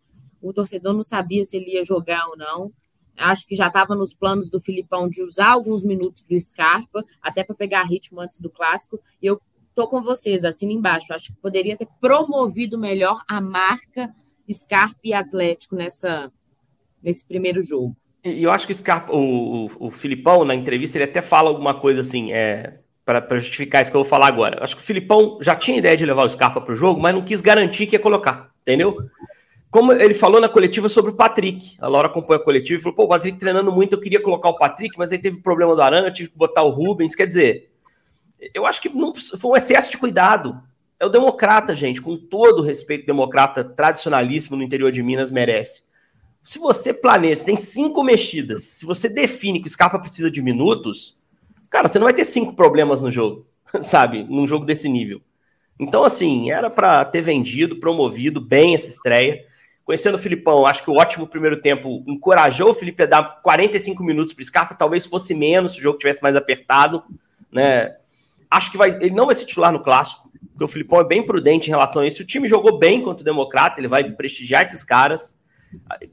O 0.41 0.53
torcedor 0.53 0.93
não 0.93 1.03
sabia 1.03 1.43
se 1.43 1.57
ele 1.57 1.71
ia 1.71 1.83
jogar 1.83 2.27
ou 2.29 2.37
não. 2.37 2.71
Acho 3.17 3.45
que 3.45 3.57
já 3.57 3.67
estava 3.67 3.93
nos 3.93 4.13
planos 4.13 4.49
do 4.49 4.61
Filipão 4.61 5.09
de 5.09 5.21
usar 5.21 5.49
alguns 5.49 5.83
minutos 5.83 6.23
do 6.23 6.39
Scarpa, 6.39 7.03
até 7.21 7.43
para 7.43 7.55
pegar 7.55 7.83
ritmo 7.83 8.21
antes 8.21 8.39
do 8.39 8.49
clássico. 8.49 9.01
E 9.21 9.25
eu 9.25 9.41
tô 9.73 9.85
com 9.89 10.01
vocês, 10.01 10.45
assina 10.45 10.71
embaixo. 10.71 11.13
Acho 11.13 11.33
que 11.33 11.41
poderia 11.41 11.75
ter 11.75 11.89
promovido 11.99 12.77
melhor 12.77 13.21
a 13.27 13.41
marca 13.41 14.13
Scarpa 14.49 14.99
e 15.03 15.13
Atlético 15.13 15.75
nessa 15.75 16.31
nesse 17.05 17.25
primeiro 17.25 17.61
jogo. 17.61 17.95
E 18.23 18.43
eu 18.43 18.49
acho 18.49 18.65
que 18.65 18.73
Scarpa, 18.73 19.13
o, 19.13 19.67
o, 19.67 19.87
o 19.87 19.91
Filipão, 19.91 20.43
na 20.43 20.55
entrevista, 20.55 20.97
ele 20.97 21.03
até 21.03 21.21
fala 21.21 21.49
alguma 21.49 21.75
coisa 21.75 22.01
assim, 22.01 22.33
é, 22.33 22.79
para 23.05 23.37
justificar 23.37 23.83
isso 23.83 23.91
que 23.91 23.97
eu 23.97 24.01
vou 24.01 24.09
falar 24.09 24.27
agora. 24.27 24.63
Acho 24.63 24.75
que 24.75 24.81
o 24.81 24.85
Filipão 24.85 25.37
já 25.39 25.55
tinha 25.55 25.77
ideia 25.77 25.95
de 25.95 26.05
levar 26.05 26.23
o 26.23 26.29
Scarpa 26.29 26.59
para 26.59 26.73
o 26.73 26.75
jogo, 26.75 26.99
mas 26.99 27.13
não 27.13 27.21
quis 27.21 27.39
garantir 27.39 27.85
que 27.85 27.95
ia 27.95 27.99
colocar, 27.99 28.49
entendeu? 28.63 28.97
Como 29.69 29.93
ele 29.93 30.13
falou 30.15 30.41
na 30.41 30.49
coletiva 30.49 30.89
sobre 30.89 31.11
o 31.11 31.15
Patrick, 31.15 31.75
a 31.79 31.87
Laura 31.87 32.07
acompanha 32.07 32.39
a 32.39 32.43
coletiva 32.43 32.79
e 32.79 32.81
falou: 32.81 32.95
pô, 32.95 33.03
o 33.03 33.07
Patrick 33.09 33.37
treinando 33.37 33.71
muito, 33.71 33.93
eu 33.93 33.99
queria 33.99 34.21
colocar 34.21 34.49
o 34.49 34.57
Patrick, 34.57 34.97
mas 34.97 35.11
aí 35.11 35.19
teve 35.19 35.41
problema 35.41 35.75
do 35.75 35.81
Arana, 35.81 36.07
eu 36.07 36.13
tive 36.13 36.29
que 36.29 36.37
botar 36.37 36.63
o 36.63 36.69
Rubens. 36.69 37.13
Quer 37.13 37.27
dizer, 37.27 37.69
eu 38.53 38.65
acho 38.65 38.81
que 38.81 38.89
não, 38.89 39.13
foi 39.13 39.51
um 39.51 39.55
excesso 39.55 39.91
de 39.91 39.97
cuidado. 39.97 40.59
É 40.97 41.05
o 41.05 41.09
democrata, 41.09 41.75
gente, 41.75 42.01
com 42.01 42.17
todo 42.17 42.59
o 42.59 42.61
respeito 42.63 43.05
democrata 43.05 43.63
tradicionalíssimo 43.63 44.55
no 44.55 44.63
interior 44.63 44.91
de 44.91 45.03
Minas 45.03 45.29
merece. 45.29 45.83
Se 46.45 46.59
você 46.59 46.93
planeja, 46.93 47.43
tem 47.43 47.55
cinco 47.55 48.03
mexidas, 48.03 48.65
se 48.65 48.85
você 48.85 49.09
define 49.09 49.59
que 49.59 49.65
o 49.67 49.69
Scarpa 49.69 49.97
precisa 49.97 50.29
de 50.29 50.43
minutos, 50.43 51.17
cara, 51.71 51.87
você 51.87 51.97
não 51.97 52.03
vai 52.03 52.13
ter 52.13 52.23
cinco 52.23 52.53
problemas 52.53 53.01
no 53.01 53.09
jogo, 53.09 53.47
sabe? 53.81 54.23
Num 54.23 54.45
jogo 54.45 54.63
desse 54.63 54.87
nível. 54.87 55.19
Então, 55.79 56.03
assim, 56.03 56.51
era 56.51 56.69
para 56.69 57.03
ter 57.03 57.23
vendido, 57.23 57.77
promovido 57.77 58.39
bem 58.39 58.75
essa 58.75 58.89
estreia. 58.89 59.43
Conhecendo 59.83 60.15
o 60.15 60.19
Filipão, 60.19 60.67
acho 60.67 60.83
que 60.83 60.89
o 60.91 60.97
ótimo 60.97 61.25
primeiro 61.25 61.59
tempo 61.59 62.03
encorajou 62.05 62.69
o 62.69 62.73
Felipe 62.75 63.01
a 63.01 63.07
dar 63.07 63.41
45 63.41 64.03
minutos 64.03 64.35
para 64.35 64.43
o 64.43 64.45
Scarpa, 64.45 64.75
talvez 64.75 65.07
fosse 65.07 65.33
menos 65.33 65.71
se 65.71 65.79
o 65.79 65.83
jogo 65.83 65.97
tivesse 65.97 66.21
mais 66.21 66.35
apertado, 66.35 67.03
né? 67.51 67.95
Acho 68.51 68.69
que 68.69 68.77
vai, 68.77 68.91
ele 68.91 69.15
não 69.15 69.25
vai 69.25 69.33
ser 69.33 69.45
titular 69.45 69.71
no 69.71 69.81
clássico, 69.81 70.29
porque 70.51 70.63
o 70.63 70.67
Filipão 70.67 70.99
é 70.99 71.03
bem 71.03 71.25
prudente 71.25 71.69
em 71.69 71.71
relação 71.71 72.03
a 72.03 72.07
isso. 72.07 72.21
O 72.21 72.25
time 72.25 72.47
jogou 72.47 72.77
bem 72.77 73.01
contra 73.01 73.23
o 73.23 73.25
Democrata, 73.25 73.81
ele 73.81 73.87
vai 73.87 74.03
prestigiar 74.11 74.61
esses 74.61 74.83
caras 74.83 75.35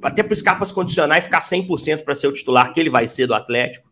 até 0.03 0.23
para 0.23 0.33
o 0.33 0.37
Scarpa 0.37 0.65
se 0.65 0.73
condicionar 0.73 1.19
e 1.19 1.23
ficar 1.23 1.41
100% 1.41 2.05
para 2.05 2.15
ser 2.15 2.27
o 2.27 2.33
titular, 2.33 2.73
que 2.73 2.81
ele 2.81 2.91
vai 2.91 3.07
ser 3.07 3.27
do 3.27 3.35
Atlético. 3.35 3.91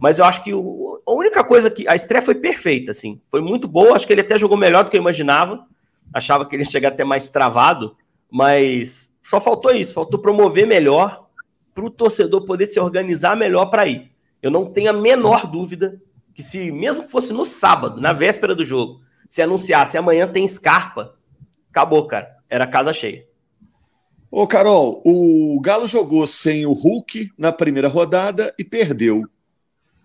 Mas 0.00 0.18
eu 0.18 0.24
acho 0.24 0.42
que 0.42 0.54
o, 0.54 1.02
a 1.06 1.12
única 1.12 1.44
coisa 1.44 1.70
que. 1.70 1.86
A 1.86 1.94
estreia 1.94 2.22
foi 2.22 2.34
perfeita, 2.34 2.92
assim. 2.92 3.20
Foi 3.28 3.42
muito 3.42 3.68
boa. 3.68 3.94
Acho 3.94 4.06
que 4.06 4.12
ele 4.12 4.22
até 4.22 4.38
jogou 4.38 4.56
melhor 4.56 4.82
do 4.82 4.90
que 4.90 4.96
eu 4.96 5.00
imaginava. 5.00 5.66
Achava 6.12 6.46
que 6.46 6.56
ele 6.56 6.62
ia 6.62 6.70
chegar 6.70 6.88
até 6.88 7.04
mais 7.04 7.28
travado. 7.28 7.94
Mas 8.30 9.12
só 9.22 9.40
faltou 9.40 9.72
isso. 9.72 9.94
Faltou 9.94 10.18
promover 10.18 10.66
melhor 10.66 11.26
para 11.74 11.84
o 11.84 11.90
torcedor 11.90 12.46
poder 12.46 12.66
se 12.66 12.80
organizar 12.80 13.36
melhor 13.36 13.66
para 13.66 13.86
ir. 13.86 14.10
Eu 14.42 14.50
não 14.50 14.66
tenho 14.66 14.90
a 14.90 14.94
menor 14.94 15.46
dúvida 15.46 16.00
que, 16.34 16.42
se 16.42 16.72
mesmo 16.72 17.04
que 17.04 17.10
fosse 17.10 17.32
no 17.32 17.44
sábado, 17.44 18.00
na 18.00 18.12
véspera 18.12 18.54
do 18.54 18.64
jogo, 18.64 19.00
se 19.28 19.42
anunciasse 19.42 19.98
amanhã 19.98 20.26
tem 20.26 20.48
Scarpa, 20.48 21.14
acabou, 21.68 22.06
cara. 22.06 22.36
Era 22.48 22.66
casa 22.66 22.92
cheia. 22.92 23.26
Ô, 24.30 24.46
Carol, 24.46 25.02
o 25.04 25.60
Galo 25.60 25.88
jogou 25.88 26.24
sem 26.24 26.64
o 26.64 26.72
Hulk 26.72 27.32
na 27.36 27.50
primeira 27.50 27.88
rodada 27.88 28.54
e 28.56 28.62
perdeu. 28.62 29.24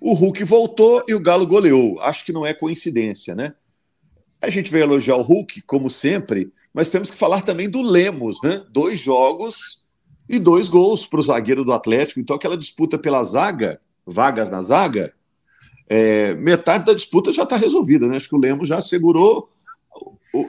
O 0.01 0.13
Hulk 0.13 0.43
voltou 0.43 1.03
e 1.07 1.13
o 1.13 1.19
Galo 1.19 1.45
goleou. 1.45 1.99
Acho 2.01 2.25
que 2.25 2.33
não 2.33 2.43
é 2.43 2.51
coincidência, 2.51 3.35
né? 3.35 3.53
A 4.41 4.49
gente 4.49 4.71
vai 4.71 4.81
elogiar 4.81 5.15
o 5.15 5.21
Hulk, 5.21 5.61
como 5.61 5.91
sempre, 5.91 6.51
mas 6.73 6.89
temos 6.89 7.11
que 7.11 7.17
falar 7.17 7.43
também 7.43 7.69
do 7.69 7.83
Lemos, 7.83 8.41
né? 8.43 8.63
Dois 8.71 8.99
jogos 8.99 9.85
e 10.27 10.39
dois 10.39 10.69
gols 10.69 11.05
para 11.05 11.19
o 11.19 11.23
zagueiro 11.23 11.63
do 11.63 11.71
Atlético. 11.71 12.19
Então, 12.19 12.35
aquela 12.35 12.57
disputa 12.57 12.97
pela 12.97 13.23
zaga, 13.23 13.79
vagas 14.05 14.49
na 14.49 14.59
zaga, 14.59 15.13
é, 15.87 16.33
metade 16.33 16.85
da 16.85 16.93
disputa 16.95 17.31
já 17.31 17.43
está 17.43 17.57
resolvida, 17.57 18.07
né? 18.07 18.15
Acho 18.15 18.29
que 18.29 18.35
o 18.35 18.39
Lemos 18.39 18.67
já 18.67 18.81
segurou 18.81 19.49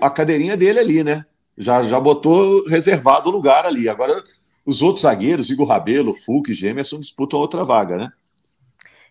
a 0.00 0.08
cadeirinha 0.08 0.56
dele 0.56 0.78
ali, 0.78 1.04
né? 1.04 1.26
Já, 1.56 1.82
já 1.82 1.98
botou 1.98 2.66
reservado 2.66 3.28
o 3.28 3.32
lugar 3.32 3.64
ali. 3.64 3.88
Agora, 3.88 4.22
os 4.64 4.82
outros 4.82 5.02
zagueiros, 5.02 5.50
Igor 5.50 5.68
Rabelo, 5.68 6.14
Fulk, 6.14 6.52
Gemerson, 6.52 6.98
disputam 6.98 7.38
outra 7.38 7.64
vaga, 7.64 7.96
né? 7.96 8.12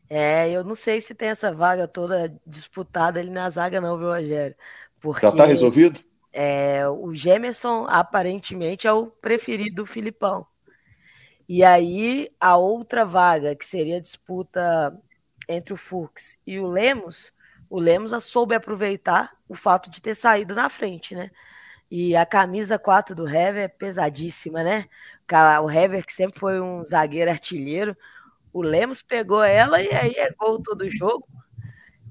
É, 0.10 0.50
eu 0.52 0.64
não 0.64 0.76
sei 0.76 1.02
se 1.02 1.16
tem 1.16 1.30
essa 1.30 1.52
vaga 1.52 1.88
toda 1.88 2.34
disputada 2.46 3.20
ali 3.20 3.30
na 3.30 3.50
zaga, 3.50 3.82
não, 3.82 3.98
viu, 3.98 4.08
Rogério? 4.08 4.56
Porque, 5.00 5.22
já 5.22 5.30
está 5.30 5.46
resolvido? 5.46 6.02
É, 6.32 6.88
o 6.88 7.14
Gemerson 7.14 7.86
aparentemente 7.88 8.86
é 8.86 8.92
o 8.92 9.08
preferido 9.08 9.76
do 9.76 9.86
Filipão. 9.86 10.46
E 11.48 11.64
aí, 11.64 12.30
a 12.40 12.58
outra 12.58 13.06
vaga, 13.06 13.56
que 13.56 13.66
seria 13.66 13.98
a 13.98 14.02
disputa 14.02 14.92
entre 15.48 15.74
o 15.74 15.78
Fux 15.78 16.38
e 16.46 16.60
o 16.60 16.68
Lemos, 16.68 17.32
o 17.70 17.80
Lemos 17.80 18.12
soube 18.24 18.56
aproveitar 18.56 19.36
o 19.48 19.56
fato 19.56 19.90
de 19.90 20.02
ter 20.02 20.16
saído 20.16 20.54
na 20.54 20.70
frente, 20.70 21.16
né? 21.16 21.32
E 21.98 22.14
a 22.14 22.26
camisa 22.26 22.78
4 22.78 23.16
do 23.16 23.26
Hever 23.26 23.64
é 23.64 23.68
pesadíssima, 23.70 24.62
né? 24.62 24.84
O 25.64 25.72
Hever, 25.72 26.06
que 26.06 26.12
sempre 26.12 26.38
foi 26.38 26.60
um 26.60 26.84
zagueiro 26.84 27.32
artilheiro, 27.32 27.96
o 28.52 28.62
Lemos 28.62 29.02
pegou 29.02 29.42
ela 29.42 29.82
e 29.82 29.88
aí 29.96 30.12
é 30.18 30.30
gol 30.34 30.62
todo 30.62 30.90
jogo. 30.90 31.26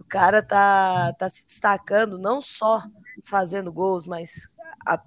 cara 0.09 0.43
tá, 0.43 1.13
tá 1.19 1.29
se 1.29 1.47
destacando 1.47 2.17
não 2.17 2.41
só 2.41 2.83
fazendo 3.25 3.71
gols, 3.71 4.07
mas 4.07 4.49
a, 4.87 4.99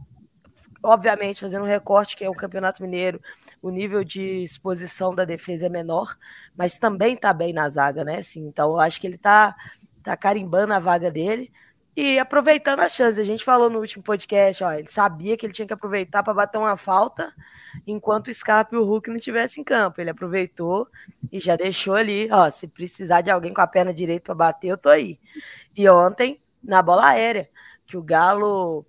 obviamente 0.84 1.42
fazendo 1.42 1.64
um 1.64 1.68
recorte 1.68 2.16
que 2.16 2.24
é 2.24 2.30
o 2.30 2.36
Campeonato 2.36 2.84
Mineiro, 2.84 3.20
o 3.64 3.72
nível 3.72 4.04
de 4.04 4.44
exposição 4.44 5.16
da 5.16 5.26
defesa 5.26 5.66
é 5.66 5.70
menor, 5.70 6.16
mas 6.56 6.78
também 6.78 7.18
tá 7.18 7.34
bem 7.34 7.52
na 7.52 7.68
zaga, 7.68 8.04
né? 8.04 8.18
Assim, 8.18 8.46
então 8.46 8.74
eu 8.74 8.80
acho 8.80 9.02
que 9.02 9.08
ele 9.08 9.18
tá, 9.18 9.56
tá 10.04 10.16
carimbando 10.16 10.72
a 10.72 10.80
vaga 10.80 11.10
dele 11.10 11.52
e 11.98 12.20
aproveitando 12.20 12.82
a 12.82 12.88
chance. 12.88 13.20
A 13.20 13.24
gente 13.24 13.44
falou 13.44 13.72
no 13.72 13.80
último 13.80 14.04
podcast, 14.04 14.64
ó, 14.64 14.72
ele 14.72 14.88
sabia 14.88 15.36
que 15.36 15.48
ele 15.48 15.54
tinha 15.54 15.68
que 15.68 15.74
aproveitar 15.74 16.22
para 16.22 16.32
bater 16.32 16.60
uma 16.60 16.78
falta 16.78 17.34
enquanto 17.88 18.28
o 18.28 18.34
Scarpa 18.34 18.76
e 18.76 18.78
o 18.78 18.84
Hulk 18.84 19.10
não 19.10 19.16
estivessem 19.16 19.62
em 19.62 19.64
campo. 19.64 20.00
Ele 20.00 20.12
aproveitou 20.12 20.88
e 21.32 21.40
já 21.40 21.56
deixou 21.56 21.96
ali, 21.96 22.30
ó, 22.32 22.52
se 22.52 22.68
precisar 22.68 23.22
de 23.22 23.32
alguém 23.32 23.52
com 23.52 23.62
a 23.62 23.68
perna 23.68 23.92
direita 23.92 24.26
para 24.26 24.36
bater, 24.36 24.68
eu 24.68 24.78
tô 24.78 24.90
aí. 24.90 25.20
E 25.76 25.90
ontem, 25.90 26.40
na 26.64 26.84
bola 26.84 27.08
aérea, 27.08 27.50
que 27.84 27.98
o 27.98 28.04
Galo 28.04 28.86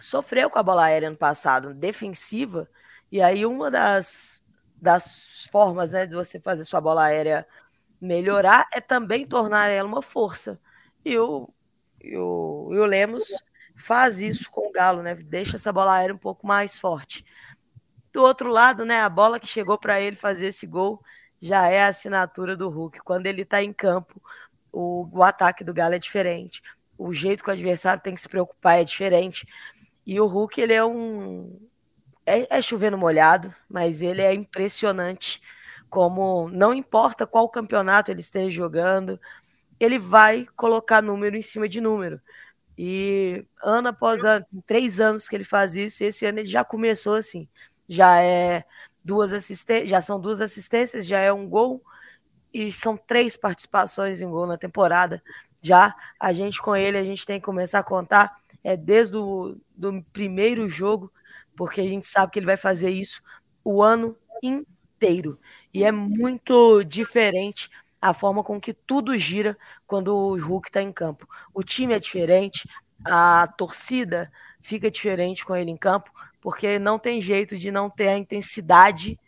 sofreu 0.00 0.50
com 0.50 0.58
a 0.58 0.62
bola 0.62 0.86
aérea 0.86 1.10
no 1.10 1.16
passado, 1.16 1.72
defensiva, 1.72 2.68
e 3.12 3.22
aí 3.22 3.46
uma 3.46 3.70
das, 3.70 4.42
das 4.76 5.48
formas 5.52 5.92
né, 5.92 6.04
de 6.04 6.16
você 6.16 6.40
fazer 6.40 6.64
sua 6.64 6.80
bola 6.80 7.04
aérea 7.04 7.46
melhorar 8.00 8.66
é 8.72 8.80
também 8.80 9.24
tornar 9.24 9.68
ela 9.68 9.88
uma 9.88 10.02
força. 10.02 10.60
E 11.04 11.16
o, 11.16 11.48
e 12.02 12.16
o, 12.16 12.70
e 12.72 12.78
o 12.78 12.84
Lemos 12.84 13.24
faz 13.76 14.20
isso 14.20 14.50
com 14.50 14.68
o 14.68 14.72
Galo, 14.72 15.02
né? 15.02 15.14
Deixa 15.14 15.56
essa 15.56 15.72
bola 15.72 15.94
aérea 15.94 16.14
um 16.14 16.18
pouco 16.18 16.46
mais 16.46 16.78
forte. 16.78 17.24
Do 18.12 18.22
outro 18.22 18.50
lado, 18.50 18.84
né, 18.84 19.00
a 19.00 19.08
bola 19.08 19.38
que 19.38 19.46
chegou 19.46 19.78
para 19.78 20.00
ele 20.00 20.16
fazer 20.16 20.46
esse 20.46 20.66
gol 20.66 21.00
já 21.40 21.68
é 21.68 21.84
a 21.84 21.88
assinatura 21.88 22.56
do 22.56 22.68
Hulk. 22.68 23.00
Quando 23.00 23.26
ele 23.26 23.42
está 23.42 23.62
em 23.62 23.72
campo, 23.72 24.20
o, 24.72 25.08
o 25.12 25.22
ataque 25.22 25.62
do 25.62 25.74
Galo 25.74 25.94
é 25.94 25.98
diferente. 25.98 26.62
O 26.96 27.12
jeito 27.12 27.44
que 27.44 27.50
o 27.50 27.52
adversário 27.52 28.02
tem 28.02 28.14
que 28.14 28.20
se 28.20 28.28
preocupar 28.28 28.80
é 28.80 28.84
diferente. 28.84 29.46
E 30.04 30.20
o 30.20 30.26
Hulk, 30.26 30.60
ele 30.60 30.72
é 30.72 30.84
um. 30.84 31.60
É, 32.26 32.58
é 32.58 32.62
chovendo 32.62 32.98
molhado, 32.98 33.54
mas 33.68 34.02
ele 34.02 34.22
é 34.22 34.34
impressionante. 34.34 35.40
Como 35.88 36.48
não 36.50 36.74
importa 36.74 37.26
qual 37.26 37.48
campeonato 37.48 38.10
ele 38.10 38.20
esteja 38.20 38.50
jogando, 38.50 39.18
ele 39.80 39.98
vai 39.98 40.46
colocar 40.56 41.02
número 41.02 41.36
em 41.36 41.42
cima 41.42 41.68
de 41.68 41.80
número. 41.80 42.20
E 42.76 43.44
ano 43.62 43.88
após 43.88 44.24
ano, 44.24 44.46
três 44.66 45.00
anos 45.00 45.28
que 45.28 45.34
ele 45.34 45.44
faz 45.44 45.74
isso, 45.74 46.04
esse 46.04 46.24
ano 46.26 46.40
ele 46.40 46.48
já 46.48 46.64
começou 46.64 47.14
assim. 47.14 47.48
Já 47.88 48.20
é 48.20 48.64
duas 49.04 49.32
assistências, 49.32 49.88
já 49.88 50.00
são 50.02 50.20
duas 50.20 50.40
assistências, 50.40 51.06
já 51.06 51.18
é 51.18 51.32
um 51.32 51.48
gol 51.48 51.82
e 52.52 52.70
são 52.72 52.96
três 52.96 53.36
participações 53.36 54.20
em 54.20 54.30
gol 54.30 54.46
na 54.46 54.56
temporada. 54.56 55.22
Já 55.60 55.94
a 56.20 56.32
gente 56.32 56.60
com 56.62 56.76
ele, 56.76 56.98
a 56.98 57.04
gente 57.04 57.26
tem 57.26 57.40
que 57.40 57.46
começar 57.46 57.80
a 57.80 57.84
contar 57.84 58.38
é 58.62 58.76
desde 58.76 59.16
o 59.16 59.56
do 59.76 60.00
primeiro 60.12 60.68
jogo, 60.68 61.12
porque 61.56 61.80
a 61.80 61.84
gente 61.84 62.06
sabe 62.06 62.32
que 62.32 62.38
ele 62.38 62.46
vai 62.46 62.56
fazer 62.56 62.90
isso 62.90 63.22
o 63.64 63.82
ano 63.82 64.16
inteiro. 64.42 65.38
E 65.72 65.84
é 65.84 65.92
muito 65.92 66.82
diferente 66.84 67.70
a 68.00 68.14
forma 68.14 68.44
com 68.44 68.60
que 68.60 68.72
tudo 68.72 69.16
gira 69.18 69.56
quando 69.86 70.14
o 70.14 70.40
Hulk 70.40 70.68
está 70.68 70.80
em 70.82 70.92
campo. 70.92 71.28
O 71.52 71.62
time 71.62 71.94
é 71.94 71.98
diferente, 71.98 72.68
a 73.04 73.46
torcida 73.56 74.30
fica 74.60 74.90
diferente 74.90 75.44
com 75.44 75.56
ele 75.56 75.70
em 75.70 75.76
campo, 75.76 76.10
porque 76.40 76.78
não 76.78 76.98
tem 76.98 77.20
jeito 77.20 77.56
de 77.56 77.70
não 77.70 77.90
ter 77.90 78.08
a 78.08 78.18
intensidade 78.18 79.18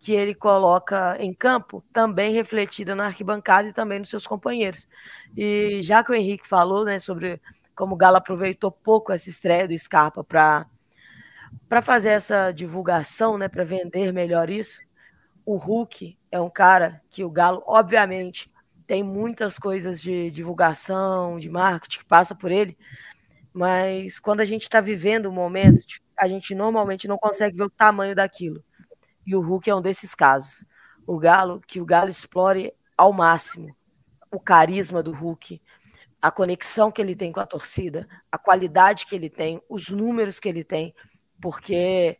que 0.00 0.12
ele 0.12 0.34
coloca 0.34 1.16
em 1.18 1.32
campo, 1.32 1.82
também 1.92 2.32
refletida 2.32 2.94
na 2.94 3.06
arquibancada 3.06 3.68
e 3.68 3.72
também 3.72 3.98
nos 3.98 4.10
seus 4.10 4.26
companheiros. 4.26 4.88
E 5.36 5.82
já 5.82 6.04
que 6.04 6.12
o 6.12 6.14
Henrique 6.14 6.46
falou 6.46 6.84
né, 6.84 6.98
sobre 6.98 7.40
como 7.74 7.94
o 7.94 7.98
Galo 7.98 8.16
aproveitou 8.16 8.70
pouco 8.70 9.12
essa 9.12 9.28
estreia 9.28 9.66
do 9.66 9.76
Scarpa 9.78 10.22
para 10.22 10.66
para 11.66 11.80
fazer 11.80 12.10
essa 12.10 12.52
divulgação, 12.52 13.38
né, 13.38 13.48
para 13.48 13.64
vender 13.64 14.12
melhor 14.12 14.50
isso, 14.50 14.80
o 15.46 15.56
Hulk 15.56 16.17
é 16.30 16.40
um 16.40 16.50
cara 16.50 17.02
que 17.10 17.24
o 17.24 17.30
Galo, 17.30 17.62
obviamente, 17.66 18.50
tem 18.86 19.02
muitas 19.02 19.58
coisas 19.58 20.00
de 20.00 20.30
divulgação, 20.30 21.38
de 21.38 21.48
marketing 21.48 21.98
que 21.98 22.04
passa 22.04 22.34
por 22.34 22.50
ele, 22.50 22.76
mas 23.52 24.18
quando 24.18 24.40
a 24.40 24.44
gente 24.44 24.62
está 24.62 24.80
vivendo 24.80 25.28
um 25.28 25.32
momento, 25.32 25.82
a 26.16 26.28
gente 26.28 26.54
normalmente 26.54 27.08
não 27.08 27.18
consegue 27.18 27.56
ver 27.56 27.64
o 27.64 27.70
tamanho 27.70 28.14
daquilo. 28.14 28.62
E 29.26 29.36
o 29.36 29.40
Hulk 29.40 29.68
é 29.68 29.74
um 29.74 29.82
desses 29.82 30.14
casos. 30.14 30.64
O 31.06 31.18
Galo, 31.18 31.60
que 31.66 31.80
o 31.80 31.84
Galo 31.84 32.08
explore 32.08 32.72
ao 32.96 33.12
máximo 33.12 33.76
o 34.30 34.40
carisma 34.40 35.02
do 35.02 35.12
Hulk, 35.12 35.60
a 36.20 36.30
conexão 36.30 36.90
que 36.90 37.00
ele 37.00 37.14
tem 37.14 37.32
com 37.32 37.40
a 37.40 37.46
torcida, 37.46 38.08
a 38.30 38.36
qualidade 38.36 39.06
que 39.06 39.14
ele 39.14 39.30
tem, 39.30 39.62
os 39.68 39.88
números 39.88 40.40
que 40.40 40.48
ele 40.48 40.64
tem, 40.64 40.94
porque 41.40 42.18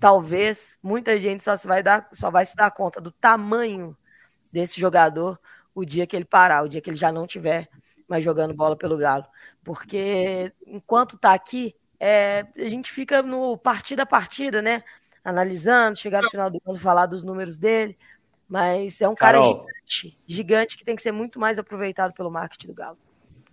talvez 0.00 0.78
muita 0.82 1.20
gente 1.20 1.44
só, 1.44 1.56
se 1.56 1.66
vai 1.66 1.82
dar, 1.82 2.08
só 2.12 2.30
vai 2.30 2.46
se 2.46 2.56
dar 2.56 2.70
conta 2.70 3.00
do 3.00 3.12
tamanho 3.12 3.94
desse 4.52 4.80
jogador 4.80 5.38
o 5.74 5.84
dia 5.84 6.06
que 6.06 6.16
ele 6.16 6.24
parar, 6.24 6.64
o 6.64 6.68
dia 6.68 6.80
que 6.80 6.88
ele 6.88 6.96
já 6.96 7.12
não 7.12 7.26
tiver 7.26 7.68
mais 8.08 8.24
jogando 8.24 8.56
bola 8.56 8.74
pelo 8.74 8.96
Galo. 8.96 9.24
Porque 9.62 10.52
enquanto 10.66 11.18
tá 11.18 11.34
aqui, 11.34 11.76
é, 12.00 12.46
a 12.56 12.68
gente 12.68 12.90
fica 12.90 13.22
no 13.22 13.56
partida 13.58 14.02
a 14.02 14.06
partida, 14.06 14.62
né? 14.62 14.82
Analisando, 15.22 15.98
chegar 15.98 16.22
no 16.22 16.30
final 16.30 16.50
do 16.50 16.60
ano, 16.66 16.78
falar 16.78 17.06
dos 17.06 17.22
números 17.22 17.56
dele. 17.56 17.96
Mas 18.48 19.00
é 19.00 19.08
um 19.08 19.14
cara 19.14 19.38
gigante, 19.40 20.18
gigante 20.26 20.76
que 20.76 20.84
tem 20.84 20.96
que 20.96 21.02
ser 21.02 21.12
muito 21.12 21.38
mais 21.38 21.58
aproveitado 21.58 22.12
pelo 22.14 22.30
marketing 22.30 22.68
do 22.68 22.74
Galo. 22.74 22.98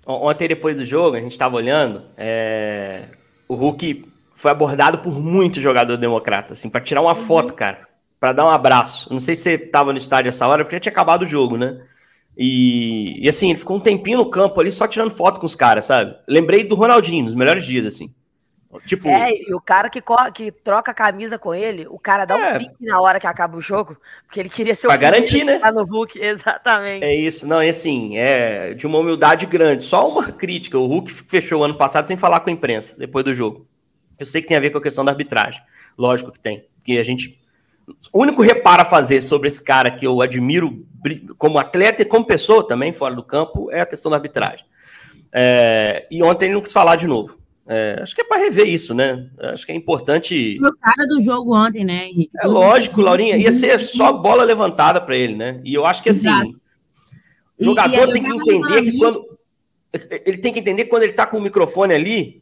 Ontem, 0.06 0.48
depois 0.48 0.76
do 0.76 0.86
jogo, 0.86 1.18
a 1.18 1.20
gente 1.20 1.34
estava 1.34 1.58
olhando, 1.58 2.10
é... 2.16 3.10
o 3.48 3.54
Hulk 3.54 4.17
foi 4.38 4.52
abordado 4.52 5.00
por 5.00 5.20
muito 5.20 5.60
jogador 5.60 5.98
democrata, 5.98 6.54
assim, 6.54 6.70
para 6.70 6.80
tirar 6.80 7.02
uma 7.02 7.10
uhum. 7.10 7.16
foto, 7.16 7.56
cara, 7.56 7.88
para 8.20 8.34
dar 8.34 8.46
um 8.46 8.52
abraço. 8.52 9.12
Não 9.12 9.20
sei 9.20 9.36
se 9.36 9.42
você 9.42 9.58
tava 9.58 9.92
no 9.92 9.98
estádio 9.98 10.30
essa 10.30 10.48
hora, 10.48 10.64
porque 10.64 10.80
tinha 10.80 10.92
acabado 10.92 11.24
o 11.24 11.26
jogo, 11.26 11.58
né? 11.58 11.82
E, 12.38 13.26
e, 13.26 13.28
assim, 13.28 13.50
ele 13.50 13.58
ficou 13.58 13.78
um 13.78 13.80
tempinho 13.80 14.20
no 14.20 14.30
campo 14.30 14.62
ali 14.62 14.72
só 14.72 14.88
tirando 14.88 15.10
foto 15.10 15.40
com 15.40 15.48
os 15.48 15.56
caras, 15.56 15.86
sabe? 15.86 16.16
Lembrei 16.28 16.64
do 16.64 16.76
Ronaldinho, 16.76 17.26
nos 17.26 17.34
melhores 17.34 17.66
dias, 17.66 17.84
assim. 17.84 18.14
Tipo... 18.86 19.08
É, 19.08 19.32
e 19.32 19.56
o 19.56 19.60
cara 19.60 19.90
que, 19.90 20.04
que 20.36 20.52
troca 20.52 20.92
a 20.92 20.94
camisa 20.94 21.40
com 21.40 21.56
ele, 21.56 21.88
o 21.90 21.98
cara 21.98 22.26
dá 22.26 22.38
é... 22.38 22.54
um 22.54 22.60
pique 22.60 22.86
na 22.86 23.02
hora 23.02 23.20
que 23.20 23.26
acaba 23.26 23.58
o 23.58 23.62
jogo, 23.62 23.98
porque 24.28 24.40
ele 24.40 24.50
queria 24.50 24.76
ser 24.76 24.86
o 24.86 24.90
pra 24.92 24.98
garantir, 24.98 25.44
né? 25.44 25.60
no 25.74 25.84
Hulk, 25.84 26.14
exatamente. 26.22 27.04
É 27.04 27.16
isso, 27.16 27.48
não, 27.48 27.60
é 27.60 27.70
assim, 27.70 28.20
é 28.20 28.76
de 28.76 28.86
uma 28.86 29.00
humildade 29.00 29.48
grande. 29.48 29.84
Só 29.84 30.08
uma 30.08 30.32
crítica, 30.32 30.78
o 30.78 30.86
Hulk 30.86 31.12
fechou 31.12 31.62
o 31.62 31.64
ano 31.64 31.74
passado 31.74 32.06
sem 32.06 32.18
falar 32.18 32.42
com 32.42 32.52
a 32.52 32.54
imprensa, 32.54 32.96
depois 33.00 33.26
do 33.26 33.34
jogo. 33.34 33.66
Eu 34.20 34.26
sei 34.26 34.42
que 34.42 34.48
tem 34.48 34.58
a 34.58 34.62
ver 34.62 34.72
com 34.72 34.78
a 34.78 34.82
questão 34.82 35.06
da 35.06 35.12
arbitragem. 35.12 35.62
Lógico 35.98 36.32
que 36.32 36.40
tem. 36.40 36.66
Porque 36.78 36.98
a 36.98 37.04
gente. 37.04 37.40
O 38.12 38.22
único 38.22 38.42
reparo 38.42 38.82
a 38.82 38.86
fazer 38.86 39.22
sobre 39.22 39.48
esse 39.48 39.64
cara 39.64 39.90
que 39.90 40.06
eu 40.06 40.22
admiro 40.22 40.86
como 41.38 41.58
atleta 41.58 42.02
e 42.02 42.06
como 42.06 42.26
pessoa 42.26 42.68
também, 42.68 42.92
fora 42.92 43.16
do 43.16 43.24
campo, 43.24 43.72
é 43.72 43.82
a 43.82 43.86
questão 43.86 44.12
da 44.12 44.18
arbitragem. 44.18 44.66
É, 45.32 46.06
e 46.12 46.22
ontem 46.22 46.46
ele 46.46 46.56
não 46.56 46.62
quis 46.62 46.74
falar 46.74 46.96
de 46.96 47.08
novo. 47.08 47.38
É, 47.70 48.00
acho 48.02 48.16
que 48.16 48.22
é 48.22 48.24
para 48.24 48.42
rever 48.42 48.68
isso, 48.68 48.94
né? 48.94 49.30
Acho 49.40 49.66
que 49.66 49.72
é 49.74 49.76
importante. 49.76 50.58
O 50.62 50.72
cara 50.80 51.06
do 51.08 51.20
jogo 51.20 51.54
ontem, 51.54 51.84
né, 51.84 52.08
Henrique? 52.08 52.32
É 52.42 52.48
lógico, 52.48 53.02
Laurinha. 53.02 53.36
Ia 53.36 53.52
ser 53.52 53.80
só 53.80 54.14
bola 54.14 54.44
levantada 54.44 55.02
para 55.02 55.18
ele, 55.18 55.36
né? 55.36 55.60
E 55.66 55.74
eu 55.74 55.86
acho 55.86 56.02
que 56.02 56.10
assim. 56.10 56.30
Exato. 56.30 56.62
O 57.60 57.64
jogador 57.66 58.08
e, 58.08 58.10
e 58.10 58.14
tem 58.14 58.24
que 58.24 58.32
entender 58.32 58.82
que 58.84 58.98
quando. 58.98 59.38
Ele 60.26 60.38
tem 60.38 60.54
que 60.54 60.60
entender 60.60 60.84
que 60.86 60.90
quando 60.90 61.04
ele 61.04 61.14
tá 61.14 61.26
com 61.26 61.38
o 61.38 61.42
microfone 61.42 61.94
ali, 61.94 62.42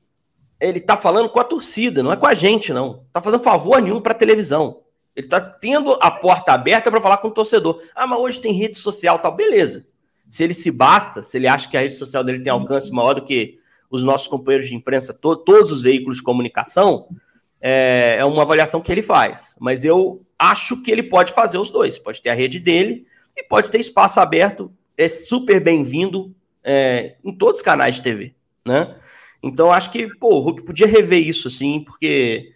ele 0.60 0.80
tá 0.80 0.96
falando 0.96 1.30
com 1.30 1.40
a 1.40 1.44
torcida, 1.44 2.02
não 2.02 2.12
é 2.12 2.16
com 2.16 2.26
a 2.26 2.34
gente, 2.34 2.72
não. 2.72 3.04
Tá 3.12 3.22
fazendo 3.22 3.44
favor 3.44 3.82
nenhum 3.82 4.02
para 4.02 4.14
televisão. 4.14 4.82
Ele 5.16 5.28
tá 5.28 5.40
tendo 5.40 5.98
a 6.02 6.12
porta 6.12 6.52
aberta 6.52 6.92
para 6.92 7.02
falar 7.02 7.18
com 7.18 7.30
o 7.30 7.32
torcedor. 7.32 7.82
Ah, 7.96 8.06
mas 8.06 8.20
hoje 8.20 8.40
tem 8.40 8.54
rede 8.54 8.78
social, 8.78 9.20
tal, 9.20 9.34
beleza. 9.34 9.88
Se 10.30 10.44
ele 10.44 10.54
se 10.54 10.72
basta, 10.72 11.24
se 11.24 11.38
ele 11.38 11.48
acha 11.48 11.70
que 11.70 11.78
a 11.78 11.82
rede 11.82 11.96
social 11.96 12.24
dele 12.24 12.42
tem 12.42 12.52
alcance 12.52 12.92
maior 12.92 13.14
do 13.14 13.24
que 13.24 13.60
os 13.90 14.04
nossos 14.04 14.28
companheiros 14.28 14.68
de 14.68 14.76
imprensa, 14.76 15.14
to 15.14 15.38
todos 15.38 15.72
os 15.72 15.82
veículos 15.82 16.18
de 16.18 16.24
comunicação, 16.24 17.08
é, 17.62 18.18
é 18.20 18.26
uma 18.26 18.42
avaliação 18.42 18.82
que 18.82 18.92
ele 18.92 19.02
faz. 19.02 19.56
Mas 19.60 19.86
eu 19.86 20.22
acho 20.38 20.82
que 20.82 20.92
ele 20.92 21.04
pode 21.04 21.32
fazer 21.32 21.58
os 21.58 21.72
dois. 21.72 21.98
Pode 21.98 22.22
ter 22.22 22.30
a 22.30 22.34
rede 22.34 22.60
dele 22.60 23.08
e 23.38 23.44
pode 23.44 23.70
ter 23.70 23.80
espaço 23.80 24.20
aberto. 24.20 24.72
É 24.98 25.08
super 25.08 25.62
bem-vindo 25.62 26.34
é, 26.64 27.16
em 27.24 27.34
todos 27.34 27.60
os 27.60 27.66
canais 27.66 27.96
de 27.96 28.02
TV, 28.02 28.34
né? 28.66 28.96
Então, 29.46 29.72
acho 29.72 29.92
que, 29.92 30.08
pô, 30.16 30.36
o 30.36 30.40
Hulk 30.40 30.64
podia 30.64 30.88
rever 30.88 31.26
isso, 31.26 31.48
assim, 31.48 31.82
porque 31.82 32.52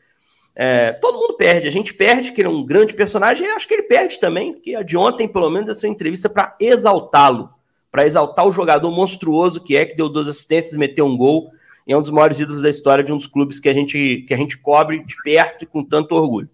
é, 0.56 0.92
todo 0.94 1.20
mundo 1.20 1.36
perde. 1.36 1.68
A 1.68 1.72
gente 1.72 1.94
perde, 1.94 2.32
que 2.32 2.42
ele 2.42 2.48
é 2.48 2.52
um 2.52 2.66
grande 2.66 2.96
personagem, 2.96 3.46
e 3.46 3.50
acho 3.52 3.68
que 3.68 3.76
ele 3.76 3.84
perde 3.84 4.20
também, 4.20 4.54
porque 4.54 4.76
a 4.76 4.82
de 4.82 4.98
ontem, 4.98 5.28
pelo 5.28 5.52
menos, 5.52 5.70
essa 5.70 5.88
entrevista 5.88 6.28
para 6.28 6.56
exaltá-lo, 6.60 7.52
para 7.92 8.08
exaltar 8.08 8.48
o 8.48 8.52
jogador 8.52 8.90
monstruoso 8.90 9.64
que 9.64 9.78
é, 9.78 9.86
que 9.86 9.96
deu 9.96 10.10
duas 10.10 10.28
assistências, 10.28 10.76
meteu 10.76 11.06
um 11.06 11.16
gol, 11.16 11.52
e 11.86 11.94
é 11.94 11.98
um 11.98 12.02
dos 12.02 12.10
maiores 12.10 12.40
ídolos 12.40 12.62
da 12.62 12.70
história 12.70 13.04
de 13.04 13.14
um 13.14 13.18
dos 13.18 13.28
clubes 13.28 13.60
que 13.60 13.70
a 13.70 13.74
gente, 13.74 14.26
que 14.28 14.34
a 14.34 14.38
gente 14.38 14.58
cobre 14.58 15.04
de 15.06 15.16
perto 15.24 15.64
e 15.64 15.68
com 15.68 15.84
tanto 15.84 16.16
orgulho. 16.16 16.50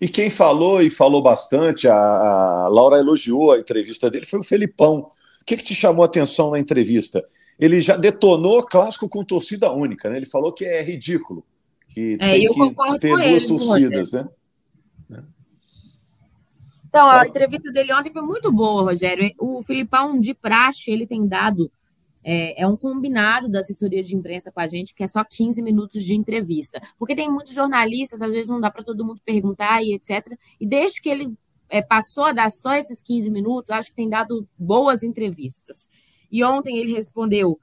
E 0.00 0.08
quem 0.08 0.30
falou 0.30 0.82
e 0.82 0.88
falou 0.88 1.22
bastante, 1.22 1.86
a, 1.86 2.68
Laura 2.70 2.98
elogiou 2.98 3.52
a 3.52 3.58
entrevista 3.58 4.10
dele, 4.10 4.26
foi 4.26 4.40
o 4.40 4.42
Felipão 4.42 5.08
O 5.40 5.44
que, 5.44 5.56
que 5.56 5.64
te 5.64 5.74
chamou 5.74 6.02
a 6.02 6.06
atenção 6.06 6.50
na 6.50 6.58
entrevista? 6.58 7.22
Ele 7.58 7.80
já 7.80 7.96
detonou 7.96 8.64
clássico 8.64 9.08
com 9.08 9.24
torcida 9.24 9.72
única, 9.72 10.10
né? 10.10 10.16
Ele 10.16 10.26
falou 10.26 10.52
que 10.52 10.64
é 10.64 10.82
ridículo, 10.82 11.44
que 11.88 12.14
É, 12.20 12.32
tem 12.32 12.44
eu 12.44 12.52
que 12.52 12.60
concordo 12.60 12.98
ter 12.98 13.10
duas 13.10 13.26
ele, 13.26 13.46
torcidas, 13.46 14.12
né? 14.12 14.28
Então, 16.94 17.08
a 17.08 17.26
entrevista 17.26 17.72
dele 17.72 17.92
ontem 17.92 18.12
foi 18.12 18.22
muito 18.22 18.52
boa, 18.52 18.82
Rogério. 18.82 19.28
O 19.40 19.60
Filipão 19.64 20.16
de 20.20 20.32
praxe, 20.32 20.92
ele 20.92 21.08
tem 21.08 21.26
dado. 21.26 21.68
É, 22.22 22.62
é 22.62 22.66
um 22.68 22.76
combinado 22.76 23.48
da 23.48 23.58
assessoria 23.58 24.00
de 24.00 24.14
imprensa 24.14 24.52
com 24.52 24.60
a 24.60 24.66
gente, 24.68 24.94
que 24.94 25.02
é 25.02 25.06
só 25.08 25.24
15 25.24 25.60
minutos 25.60 26.04
de 26.04 26.14
entrevista. 26.14 26.80
Porque 26.96 27.16
tem 27.16 27.28
muitos 27.28 27.52
jornalistas, 27.52 28.22
às 28.22 28.32
vezes 28.32 28.48
não 28.48 28.60
dá 28.60 28.70
para 28.70 28.84
todo 28.84 29.04
mundo 29.04 29.20
perguntar 29.24 29.82
e 29.82 29.92
etc. 29.92 30.38
E 30.60 30.64
desde 30.64 31.02
que 31.02 31.08
ele 31.08 31.34
é, 31.68 31.82
passou 31.82 32.26
a 32.26 32.32
dar 32.32 32.48
só 32.48 32.76
esses 32.76 33.00
15 33.00 33.28
minutos, 33.28 33.72
acho 33.72 33.90
que 33.90 33.96
tem 33.96 34.08
dado 34.08 34.46
boas 34.56 35.02
entrevistas. 35.02 35.88
E 36.34 36.42
ontem 36.42 36.78
ele 36.78 36.92
respondeu, 36.92 37.60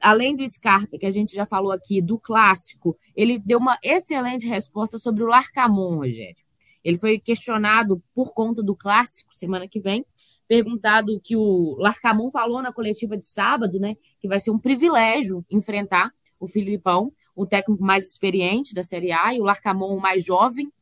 além 0.00 0.34
do 0.34 0.42
Scarpa, 0.46 0.96
que 0.96 1.04
a 1.04 1.10
gente 1.10 1.34
já 1.34 1.44
falou 1.44 1.70
aqui, 1.70 2.00
do 2.00 2.18
clássico, 2.18 2.96
ele 3.14 3.38
deu 3.38 3.58
uma 3.58 3.78
excelente 3.84 4.46
resposta 4.46 4.96
sobre 4.96 5.22
o 5.22 5.26
Larcamon, 5.26 5.96
Rogério. 5.96 6.42
Ele 6.82 6.96
foi 6.96 7.18
questionado 7.18 8.02
por 8.14 8.32
conta 8.32 8.62
do 8.62 8.74
clássico 8.74 9.36
semana 9.36 9.68
que 9.68 9.78
vem, 9.78 10.06
perguntado 10.48 11.14
o 11.16 11.20
que 11.20 11.36
o 11.36 11.74
Larcamon 11.76 12.30
falou 12.30 12.62
na 12.62 12.72
coletiva 12.72 13.14
de 13.14 13.26
sábado, 13.26 13.78
né? 13.78 13.94
Que 14.18 14.26
vai 14.26 14.40
ser 14.40 14.52
um 14.52 14.58
privilégio 14.58 15.44
enfrentar 15.50 16.10
o 16.40 16.48
Filipão, 16.48 17.12
o 17.36 17.44
técnico 17.44 17.84
mais 17.84 18.08
experiente 18.08 18.74
da 18.74 18.82
Série 18.82 19.12
A, 19.12 19.34
e 19.34 19.40
o 19.42 19.44
Larcamon 19.44 19.94
o 19.94 20.00
mais 20.00 20.24
jovem. 20.24 20.72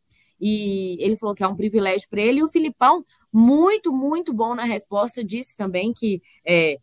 E 0.41 0.97
ele 1.05 1.17
falou 1.17 1.35
que 1.35 1.43
é 1.43 1.49
um 1.49 1.57
privilégio 1.57 2.09
para 2.09 2.21
ele. 2.21 2.39
E 2.39 2.45
o 2.45 2.49
Filipão, 2.49 3.05
muito, 3.33 3.93
muito 3.93 4.33
bom 4.33 4.55
na 4.55 4.65
resposta, 4.65 5.25
disse 5.25 5.57
também 5.57 5.93
que 5.93 6.23
é, 6.47 6.79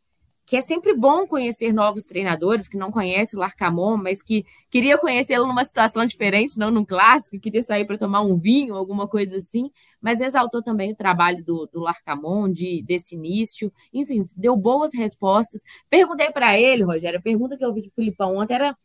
que 0.45 0.57
é 0.57 0.61
sempre 0.61 0.93
bom 0.93 1.25
conhecer 1.25 1.73
novos 1.73 2.03
treinadores, 2.03 2.67
que 2.67 2.77
não 2.77 2.91
conhece 2.91 3.35
o 3.35 3.39
Larcamon, 3.39 3.97
mas 3.97 4.21
que 4.21 4.45
queria 4.69 4.97
conhecê-lo 4.97 5.47
numa 5.47 5.63
situação 5.63 6.05
diferente, 6.05 6.59
não 6.59 6.69
num 6.69 6.83
clássico, 6.83 7.39
queria 7.39 7.63
sair 7.63 7.85
para 7.85 7.97
tomar 7.97 8.21
um 8.21 8.35
vinho, 8.35 8.75
alguma 8.75 9.07
coisa 9.07 9.37
assim, 9.37 9.71
mas 10.01 10.19
exaltou 10.19 10.61
também 10.61 10.91
o 10.91 10.95
trabalho 10.95 11.43
do, 11.43 11.69
do 11.71 11.79
Larcamon, 11.79 12.51
de, 12.51 12.83
desse 12.83 13.15
início, 13.15 13.71
enfim, 13.93 14.25
deu 14.35 14.55
boas 14.57 14.93
respostas. 14.93 15.61
Perguntei 15.89 16.29
para 16.31 16.59
ele, 16.59 16.83
Rogério, 16.83 17.19
a 17.19 17.23
pergunta 17.23 17.57
que 17.57 17.63
eu 17.63 17.73
vi 17.73 17.81
do 17.81 17.91
Filipão 17.91 18.37
ontem 18.37 18.55
era 18.55 18.75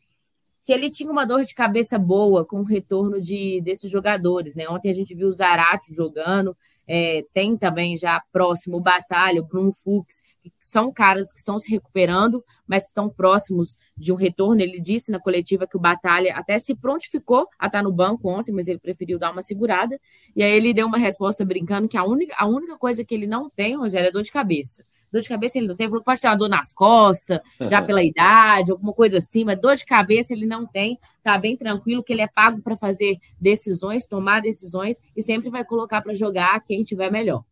se 0.61 0.73
ele 0.73 0.89
tinha 0.89 1.11
uma 1.11 1.25
dor 1.25 1.43
de 1.45 1.55
cabeça 1.55 1.97
boa 1.97 2.45
com 2.45 2.59
o 2.59 2.65
retorno 2.65 3.19
de, 3.21 3.61
desses 3.61 3.89
jogadores, 3.89 4.55
né? 4.55 4.67
Ontem 4.69 4.89
a 4.89 4.93
gente 4.93 5.15
viu 5.15 5.27
o 5.27 5.33
Zarate 5.33 5.93
jogando, 5.93 6.55
é, 6.91 7.23
tem 7.35 7.55
também 7.55 7.95
já 7.95 8.19
próximo 8.33 8.81
Batalha, 8.81 9.41
o 9.41 9.45
Bruno 9.45 9.71
Fux, 9.71 10.21
que 10.41 10.51
são 10.59 10.91
caras 10.91 11.31
que 11.31 11.37
estão 11.37 11.59
se 11.59 11.69
recuperando, 11.69 12.43
mas 12.67 12.87
estão 12.87 13.07
próximos 13.07 13.77
de 13.95 14.11
um 14.11 14.15
retorno. 14.15 14.59
Ele 14.59 14.81
disse 14.81 15.11
na 15.11 15.19
coletiva 15.19 15.67
que 15.67 15.77
o 15.77 15.79
Batalha 15.79 16.35
até 16.35 16.57
se 16.57 16.75
prontificou 16.75 17.47
a 17.59 17.67
estar 17.67 17.83
no 17.83 17.91
banco 17.91 18.27
ontem, 18.27 18.51
mas 18.51 18.67
ele 18.67 18.79
preferiu 18.79 19.19
dar 19.19 19.31
uma 19.31 19.43
segurada. 19.43 19.99
E 20.35 20.41
aí 20.41 20.51
ele 20.51 20.73
deu 20.73 20.87
uma 20.87 20.97
resposta 20.97 21.45
brincando 21.45 21.87
que 21.87 21.95
a 21.95 22.03
única, 22.03 22.35
a 22.35 22.47
única 22.47 22.75
coisa 22.75 23.05
que 23.05 23.13
ele 23.13 23.27
não 23.27 23.51
tem, 23.51 23.77
Rogério, 23.77 24.07
é 24.07 24.11
dor 24.11 24.23
de 24.23 24.31
cabeça. 24.31 24.83
Dor 25.11 25.21
de 25.21 25.29
cabeça 25.29 25.57
ele 25.57 25.67
não 25.67 25.75
tem, 25.75 25.87
falou 25.87 26.01
que 26.01 26.05
pode 26.05 26.21
ter 26.21 26.27
uma 26.27 26.37
dor 26.37 26.49
nas 26.49 26.71
costas, 26.71 27.39
já 27.59 27.81
pela 27.81 28.03
idade, 28.03 28.71
alguma 28.71 28.93
coisa 28.93 29.17
assim, 29.17 29.43
mas 29.43 29.59
dor 29.59 29.75
de 29.75 29.85
cabeça 29.85 30.33
ele 30.33 30.45
não 30.45 30.65
tem, 30.65 30.99
tá 31.23 31.37
bem 31.37 31.57
tranquilo, 31.57 32.03
que 32.03 32.13
ele 32.13 32.21
é 32.21 32.27
pago 32.27 32.61
para 32.61 32.77
fazer 32.77 33.17
decisões, 33.39 34.07
tomar 34.07 34.41
decisões 34.41 35.01
e 35.15 35.21
sempre 35.21 35.49
vai 35.49 35.65
colocar 35.65 36.01
para 36.01 36.13
jogar 36.13 36.59
quem 36.61 36.83
tiver 36.83 37.11
melhor. 37.11 37.43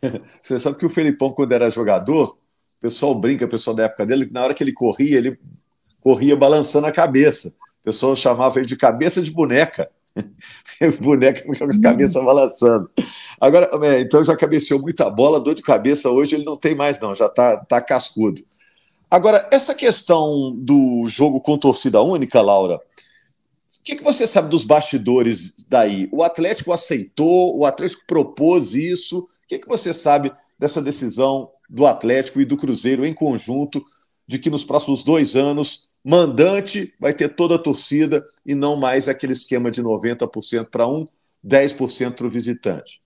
Você 0.42 0.58
sabe 0.58 0.76
que 0.78 0.86
o 0.86 0.90
Felipão, 0.90 1.32
quando 1.32 1.52
era 1.52 1.70
jogador, 1.70 2.38
o 2.78 2.80
pessoal 2.80 3.14
brinca, 3.14 3.44
o 3.44 3.48
pessoal 3.48 3.76
da 3.76 3.84
época 3.84 4.06
dele, 4.06 4.26
que 4.26 4.32
na 4.32 4.42
hora 4.42 4.54
que 4.54 4.62
ele 4.62 4.72
corria, 4.72 5.18
ele 5.18 5.38
corria 6.00 6.36
balançando 6.36 6.86
a 6.86 6.92
cabeça. 6.92 7.48
O 7.80 7.84
pessoal 7.84 8.14
chamava 8.14 8.58
ele 8.58 8.66
de 8.66 8.76
cabeça 8.76 9.22
de 9.22 9.30
boneca. 9.30 9.90
boneca 11.00 11.42
com 11.42 11.52
a 11.52 11.80
cabeça 11.80 12.22
balançando. 12.22 12.90
Agora, 13.40 13.70
é, 13.84 14.00
então 14.00 14.22
já 14.22 14.36
cabeceou 14.36 14.80
muita 14.80 15.10
bola, 15.10 15.40
dor 15.40 15.54
de 15.54 15.62
cabeça 15.62 16.10
hoje 16.10 16.36
ele 16.36 16.44
não 16.44 16.56
tem 16.56 16.74
mais, 16.74 16.98
não, 17.00 17.14
já 17.14 17.26
está 17.26 17.56
tá 17.64 17.80
cascudo. 17.80 18.42
Agora, 19.10 19.48
essa 19.52 19.74
questão 19.74 20.52
do 20.56 21.04
jogo 21.08 21.40
com 21.40 21.56
torcida 21.56 22.02
única, 22.02 22.40
Laura, 22.40 22.76
o 22.76 23.82
que, 23.84 23.96
que 23.96 24.02
você 24.02 24.26
sabe 24.26 24.48
dos 24.48 24.64
bastidores 24.64 25.54
daí? 25.68 26.08
O 26.10 26.22
Atlético 26.22 26.72
aceitou, 26.72 27.56
o 27.56 27.66
Atlético 27.66 28.02
propôs 28.06 28.74
isso. 28.74 29.18
O 29.20 29.28
que, 29.46 29.58
que 29.58 29.68
você 29.68 29.92
sabe 29.92 30.32
dessa 30.58 30.80
decisão 30.80 31.50
do 31.68 31.86
Atlético 31.86 32.40
e 32.40 32.44
do 32.44 32.56
Cruzeiro 32.56 33.04
em 33.04 33.12
conjunto, 33.12 33.84
de 34.26 34.38
que 34.38 34.50
nos 34.50 34.64
próximos 34.64 35.02
dois 35.02 35.36
anos, 35.36 35.86
mandante 36.04 36.94
vai 37.00 37.14
ter 37.14 37.30
toda 37.30 37.54
a 37.54 37.58
torcida 37.58 38.24
e 38.44 38.54
não 38.54 38.76
mais 38.76 39.08
aquele 39.08 39.32
esquema 39.32 39.70
de 39.70 39.82
90% 39.82 40.68
para 40.68 40.86
um, 40.86 41.08
10% 41.44 42.12
para 42.12 42.26
o 42.26 42.30
visitante? 42.30 43.02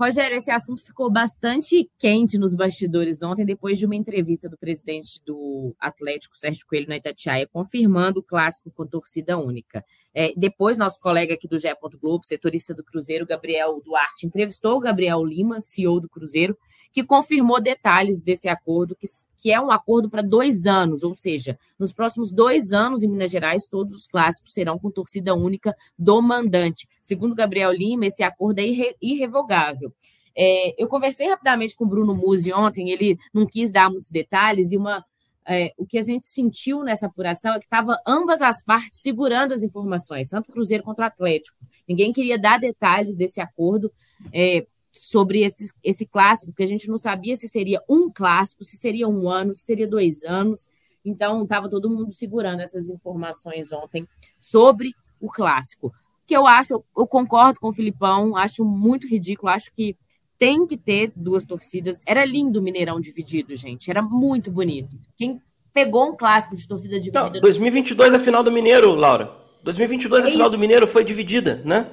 Rogério, 0.00 0.34
esse 0.34 0.50
assunto 0.50 0.82
ficou 0.82 1.10
bastante 1.10 1.90
quente 1.98 2.38
nos 2.38 2.54
bastidores 2.54 3.22
ontem, 3.22 3.44
depois 3.44 3.78
de 3.78 3.84
uma 3.84 3.94
entrevista 3.94 4.48
do 4.48 4.56
presidente 4.56 5.22
do 5.26 5.76
Atlético, 5.78 6.38
Sérgio 6.38 6.64
Coelho, 6.66 6.88
na 6.88 6.96
Itatiaia, 6.96 7.46
confirmando 7.46 8.20
o 8.20 8.22
clássico 8.22 8.70
com 8.70 8.86
torcida 8.86 9.36
única. 9.36 9.84
É, 10.14 10.32
depois, 10.34 10.78
nosso 10.78 10.98
colega 11.00 11.34
aqui 11.34 11.46
do 11.46 11.58
GE. 11.58 11.68
Globo, 12.00 12.24
setorista 12.24 12.72
do 12.72 12.82
Cruzeiro, 12.82 13.26
Gabriel 13.26 13.78
Duarte, 13.84 14.26
entrevistou 14.26 14.78
o 14.78 14.80
Gabriel 14.80 15.22
Lima, 15.22 15.60
CEO 15.60 16.00
do 16.00 16.08
Cruzeiro, 16.08 16.56
que 16.94 17.04
confirmou 17.04 17.60
detalhes 17.60 18.22
desse 18.22 18.48
acordo, 18.48 18.96
que, 18.96 19.06
que 19.40 19.50
é 19.50 19.60
um 19.60 19.70
acordo 19.70 20.10
para 20.10 20.22
dois 20.22 20.66
anos, 20.66 21.02
ou 21.02 21.14
seja, 21.14 21.58
nos 21.78 21.92
próximos 21.92 22.30
dois 22.30 22.72
anos 22.72 23.02
em 23.02 23.08
Minas 23.08 23.30
Gerais, 23.30 23.66
todos 23.66 23.94
os 23.94 24.06
clássicos 24.06 24.52
serão 24.52 24.78
com 24.78 24.90
torcida 24.90 25.34
única 25.34 25.74
do 25.98 26.20
mandante. 26.20 26.86
Segundo 27.00 27.34
Gabriel 27.34 27.72
Lima, 27.72 28.06
esse 28.06 28.22
acordo 28.22 28.58
é 28.58 28.66
irre, 28.66 28.94
irrevogável. 29.00 29.92
É, 30.36 30.74
eu 30.80 30.86
conversei 30.88 31.28
rapidamente 31.28 31.74
com 31.74 31.84
o 31.84 31.88
Bruno 31.88 32.14
Musi 32.14 32.52
ontem, 32.52 32.90
ele 32.90 33.18
não 33.32 33.46
quis 33.46 33.70
dar 33.70 33.90
muitos 33.90 34.10
detalhes, 34.10 34.72
e 34.72 34.76
uma, 34.76 35.04
é, 35.46 35.72
o 35.78 35.86
que 35.86 35.98
a 35.98 36.02
gente 36.02 36.28
sentiu 36.28 36.84
nessa 36.84 37.06
apuração 37.06 37.54
é 37.54 37.58
que 37.58 37.64
estava 37.64 37.98
ambas 38.06 38.42
as 38.42 38.62
partes 38.62 39.00
segurando 39.00 39.52
as 39.52 39.62
informações, 39.62 40.28
tanto 40.28 40.52
Cruzeiro 40.52 40.84
quanto 40.84 41.00
Atlético. 41.00 41.56
Ninguém 41.88 42.12
queria 42.12 42.38
dar 42.38 42.60
detalhes 42.60 43.16
desse 43.16 43.40
acordo 43.40 43.90
é, 44.32 44.66
sobre 44.92 45.42
esse, 45.42 45.70
esse 45.82 46.06
clássico, 46.06 46.52
porque 46.52 46.62
a 46.62 46.68
gente 46.68 46.88
não 46.88 46.98
sabia 46.98 47.36
se 47.36 47.48
seria 47.48 47.82
um 47.88 48.10
clássico, 48.10 48.64
se 48.64 48.76
seria 48.76 49.08
um 49.08 49.28
ano, 49.28 49.54
se 49.54 49.62
seria 49.62 49.86
dois 49.86 50.24
anos. 50.24 50.68
Então, 51.04 51.42
estava 51.42 51.68
todo 51.68 51.88
mundo 51.88 52.12
segurando 52.12 52.60
essas 52.60 52.88
informações 52.88 53.72
ontem 53.72 54.06
sobre 54.40 54.92
o 55.20 55.28
clássico. 55.28 55.92
Que 56.26 56.36
eu 56.36 56.46
acho, 56.46 56.84
eu 56.96 57.06
concordo 57.06 57.60
com 57.60 57.68
o 57.68 57.72
Filipão, 57.72 58.36
acho 58.36 58.64
muito 58.64 59.06
ridículo, 59.06 59.50
acho 59.50 59.74
que 59.74 59.96
tem 60.38 60.66
que 60.66 60.76
ter 60.76 61.12
duas 61.14 61.44
torcidas. 61.44 62.02
Era 62.06 62.24
lindo 62.24 62.60
o 62.60 62.62
Mineirão 62.62 63.00
dividido, 63.00 63.54
gente. 63.56 63.90
Era 63.90 64.00
muito 64.00 64.50
bonito. 64.50 64.88
Quem 65.16 65.40
pegou 65.72 66.10
um 66.10 66.16
clássico 66.16 66.56
de 66.56 66.66
torcida 66.66 66.94
dividida. 66.94 67.30
Não, 67.30 67.40
2022 67.40 68.14
a 68.14 68.18
final 68.18 68.42
do 68.42 68.50
Mineiro, 68.50 68.94
Laura. 68.94 69.30
2022 69.62 70.26
a 70.26 70.30
final 70.30 70.50
do 70.50 70.58
Mineiro 70.58 70.86
foi 70.86 71.04
dividida, 71.04 71.62
né? 71.64 71.90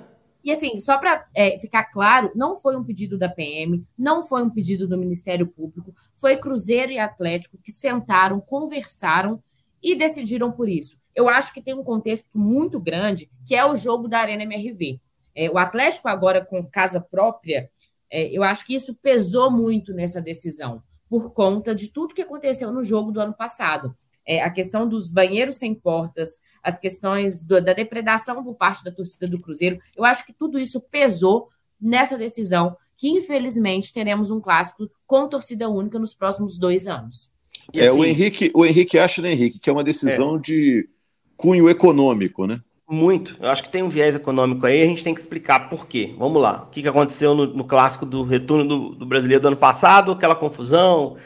E 0.48 0.52
assim, 0.54 0.80
só 0.80 0.98
para 0.98 1.28
é, 1.36 1.60
ficar 1.60 1.84
claro, 1.92 2.32
não 2.34 2.56
foi 2.56 2.78
um 2.78 2.84
pedido 2.86 3.18
da 3.18 3.28
PM, 3.28 3.84
não 3.98 4.24
foi 4.24 4.42
um 4.42 4.50
pedido 4.50 4.88
do 4.88 4.98
Ministério 4.98 5.46
Público, 5.46 5.94
foi 6.16 6.38
Cruzeiro 6.38 6.90
e 6.90 6.98
Atlético 6.98 7.58
que 7.58 7.70
sentaram, 7.70 8.40
conversaram 8.40 9.44
e 9.84 9.94
decidiram 9.94 10.50
por 10.50 10.70
isso. 10.70 10.98
Eu 11.14 11.28
acho 11.28 11.54
que 11.54 11.62
tem 11.62 11.74
um 11.74 11.84
contexto 11.84 12.30
muito 12.34 12.80
grande, 12.80 13.30
que 13.46 13.56
é 13.56 13.66
o 13.66 13.76
jogo 13.76 14.08
da 14.08 14.20
Arena 14.20 14.44
MRV. 14.44 15.02
É, 15.36 15.50
o 15.50 15.58
Atlético 15.58 16.08
agora 16.08 16.46
com 16.46 16.66
casa 16.66 17.02
própria, 17.02 17.70
é, 18.10 18.30
eu 18.32 18.42
acho 18.42 18.66
que 18.66 18.74
isso 18.74 18.96
pesou 18.96 19.52
muito 19.52 19.94
nessa 19.94 20.22
decisão, 20.22 20.82
por 21.10 21.34
conta 21.34 21.76
de 21.76 21.90
tudo 21.90 22.14
que 22.14 22.22
aconteceu 22.22 22.72
no 22.72 22.84
jogo 22.84 23.12
do 23.12 23.20
ano 23.20 23.34
passado. 23.34 23.94
É, 24.28 24.44
a 24.44 24.50
questão 24.50 24.88
dos 24.88 25.08
banheiros 25.10 25.56
sem 25.56 25.74
portas, 25.74 26.40
as 26.62 26.78
questões 26.78 27.42
do, 27.42 27.62
da 27.62 27.74
depredação 27.74 28.44
por 28.44 28.56
parte 28.56 28.84
da 28.84 28.92
torcida 28.92 29.28
do 29.28 29.40
Cruzeiro, 29.40 29.80
eu 29.96 30.04
acho 30.04 30.26
que 30.26 30.34
tudo 30.34 30.60
isso 30.60 30.82
pesou 30.82 31.50
nessa 31.80 32.18
decisão, 32.18 32.76
que 32.98 33.08
infelizmente 33.08 33.94
teremos 33.94 34.30
um 34.30 34.42
clássico 34.42 34.90
com 35.06 35.30
torcida 35.30 35.70
única 35.70 35.98
nos 35.98 36.14
próximos 36.14 36.58
dois 36.58 36.88
anos. 36.88 37.32
E 37.74 37.80
é, 37.80 37.88
assim, 37.88 38.00
o 38.00 38.06
Henrique, 38.06 38.52
o 38.54 38.66
Henrique 38.66 39.00
acha, 39.00 39.22
né, 39.22 39.32
Henrique, 39.32 39.60
que 39.60 39.70
é 39.70 39.74
uma 39.74 39.84
decisão 39.84 40.36
é. 40.36 40.40
de 40.40 40.90
cunho 41.36 41.70
econômico, 41.70 42.46
né? 42.46 42.60
Muito. 42.90 43.36
Eu 43.42 43.50
acho 43.50 43.64
que 43.64 43.70
tem 43.70 43.84
um 43.84 43.90
viés 43.90 44.16
econômico 44.16 44.66
aí, 44.66 44.82
a 44.82 44.86
gente 44.86 45.04
tem 45.04 45.14
que 45.14 45.20
explicar 45.20 45.70
por 45.70 45.88
quê. 45.88 46.16
Vamos 46.18 46.42
lá. 46.42 46.64
O 46.64 46.68
que, 46.68 46.82
que 46.82 46.88
aconteceu 46.88 47.36
no, 47.36 47.46
no 47.46 47.66
clássico 47.66 48.06
do 48.06 48.24
retorno 48.24 48.66
do, 48.66 48.96
do, 48.96 49.06
brasileiro 49.06 49.42
do 49.42 49.48
ano 49.50 49.58
passado, 49.58 50.14
aquela 50.14 50.36
confusão, 50.36 51.18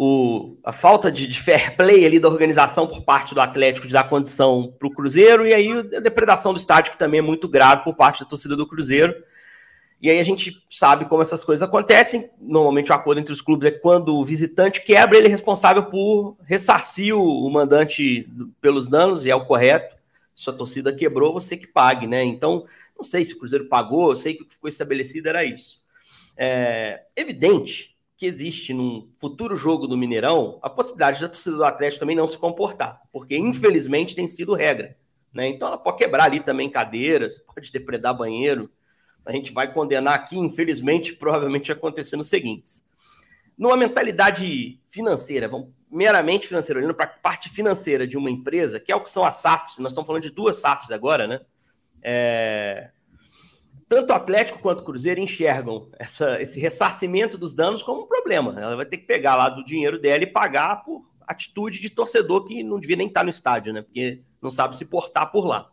o, 0.00 0.56
a 0.62 0.72
falta 0.72 1.10
de, 1.10 1.26
de, 1.26 1.40
fair 1.40 1.76
play 1.76 2.06
ali 2.06 2.20
da 2.20 2.28
organização 2.28 2.86
por 2.86 3.02
parte 3.02 3.34
do 3.34 3.40
Atlético 3.40 3.88
de 3.88 3.92
dar 3.92 4.08
condição 4.08 4.72
para 4.78 4.86
o 4.86 4.92
Cruzeiro, 4.92 5.44
e 5.44 5.52
aí 5.52 5.72
a 5.72 5.98
depredação 5.98 6.54
do 6.54 6.56
estádio, 6.56 6.92
que 6.92 6.98
também 6.98 7.18
é 7.18 7.22
muito 7.22 7.48
grave 7.48 7.82
por 7.82 7.96
parte 7.96 8.20
da 8.20 8.26
torcida 8.26 8.54
do 8.54 8.64
Cruzeiro. 8.64 9.12
E 10.00 10.08
aí 10.08 10.20
a 10.20 10.24
gente 10.24 10.64
sabe 10.70 11.06
como 11.06 11.20
essas 11.20 11.42
coisas 11.42 11.68
acontecem. 11.68 12.30
Normalmente 12.40 12.92
o 12.92 12.94
acordo 12.94 13.18
entre 13.18 13.32
os 13.32 13.42
clubes 13.42 13.66
é 13.66 13.72
quando 13.72 14.14
o 14.14 14.24
visitante 14.24 14.84
quebra, 14.84 15.18
ele 15.18 15.26
é 15.26 15.30
responsável 15.30 15.86
por 15.86 16.36
ressarcir 16.44 17.18
o, 17.18 17.50
mandante 17.50 18.28
pelos 18.60 18.86
danos, 18.86 19.26
e 19.26 19.30
é 19.32 19.34
o 19.34 19.46
correto. 19.46 19.96
Se 20.32 20.48
a 20.48 20.52
torcida 20.52 20.92
quebrou, 20.92 21.32
você 21.32 21.56
que 21.56 21.66
pague, 21.66 22.06
né? 22.06 22.22
Então, 22.22 22.64
não 22.96 23.02
sei 23.02 23.24
se 23.24 23.34
o 23.34 23.38
Cruzeiro 23.40 23.64
pagou, 23.64 24.10
eu 24.10 24.16
sei 24.16 24.34
que 24.34 24.44
o 24.44 24.46
que 24.46 24.54
ficou 24.54 24.68
estabelecido 24.68 25.28
era 25.28 25.44
isso. 25.44 25.82
É 26.36 27.02
evidente 27.16 27.97
que 28.18 28.26
existe 28.26 28.74
num 28.74 29.10
futuro 29.18 29.56
jogo 29.56 29.86
do 29.86 29.96
Mineirão 29.96 30.58
a 30.60 30.68
possibilidade 30.68 31.20
da 31.20 31.28
torcida 31.28 31.56
do 31.56 31.64
Atlético 31.64 32.00
também 32.00 32.16
não 32.16 32.28
se 32.28 32.36
comportar, 32.36 33.00
porque 33.10 33.36
infelizmente 33.36 34.14
tem 34.14 34.28
sido 34.28 34.52
regra. 34.52 34.94
Né? 35.32 35.48
Então 35.48 35.68
ela 35.68 35.78
pode 35.78 35.96
quebrar 35.96 36.24
ali 36.24 36.40
também 36.40 36.68
cadeiras, 36.68 37.38
pode 37.38 37.72
depredar 37.72 38.16
banheiro 38.16 38.70
a 39.28 39.32
gente 39.32 39.52
vai 39.52 39.70
condenar 39.70 40.14
aqui, 40.14 40.38
infelizmente, 40.38 41.12
provavelmente 41.16 41.70
acontecendo 41.70 42.20
o 42.20 42.24
seguinte. 42.24 42.82
Numa 43.56 43.76
mentalidade 43.76 44.80
financeira, 44.88 45.46
vamos 45.46 45.68
meramente 45.90 46.48
financeira, 46.48 46.78
olhando 46.80 46.94
para 46.94 47.06
a 47.06 47.08
parte 47.08 47.50
financeira 47.50 48.06
de 48.06 48.16
uma 48.16 48.30
empresa, 48.30 48.80
que 48.80 48.90
é 48.90 48.96
o 48.96 49.02
que 49.02 49.10
são 49.10 49.24
as 49.24 49.36
SAFs, 49.36 49.78
nós 49.78 49.92
estamos 49.92 50.06
falando 50.06 50.22
de 50.22 50.30
duas 50.30 50.56
SAFs 50.56 50.90
agora, 50.90 51.26
né? 51.26 51.40
É... 52.02 52.90
Tanto 53.88 54.10
o 54.10 54.16
Atlético 54.16 54.58
quanto 54.58 54.80
o 54.80 54.84
Cruzeiro 54.84 55.18
enxergam 55.18 55.88
essa, 55.98 56.40
esse 56.42 56.60
ressarcimento 56.60 57.38
dos 57.38 57.54
danos 57.54 57.82
como 57.82 58.02
um 58.02 58.06
problema. 58.06 58.54
Ela 58.60 58.76
vai 58.76 58.84
ter 58.84 58.98
que 58.98 59.06
pegar 59.06 59.34
lá 59.34 59.48
do 59.48 59.64
dinheiro 59.64 59.98
dela 59.98 60.22
e 60.22 60.26
pagar 60.26 60.84
por 60.84 61.08
atitude 61.26 61.80
de 61.80 61.88
torcedor 61.88 62.44
que 62.44 62.62
não 62.62 62.78
devia 62.78 62.96
nem 62.96 63.08
estar 63.08 63.22
no 63.24 63.30
estádio, 63.30 63.72
né? 63.72 63.82
Porque 63.82 64.22
não 64.42 64.50
sabe 64.50 64.76
se 64.76 64.84
portar 64.84 65.32
por 65.32 65.46
lá. 65.46 65.70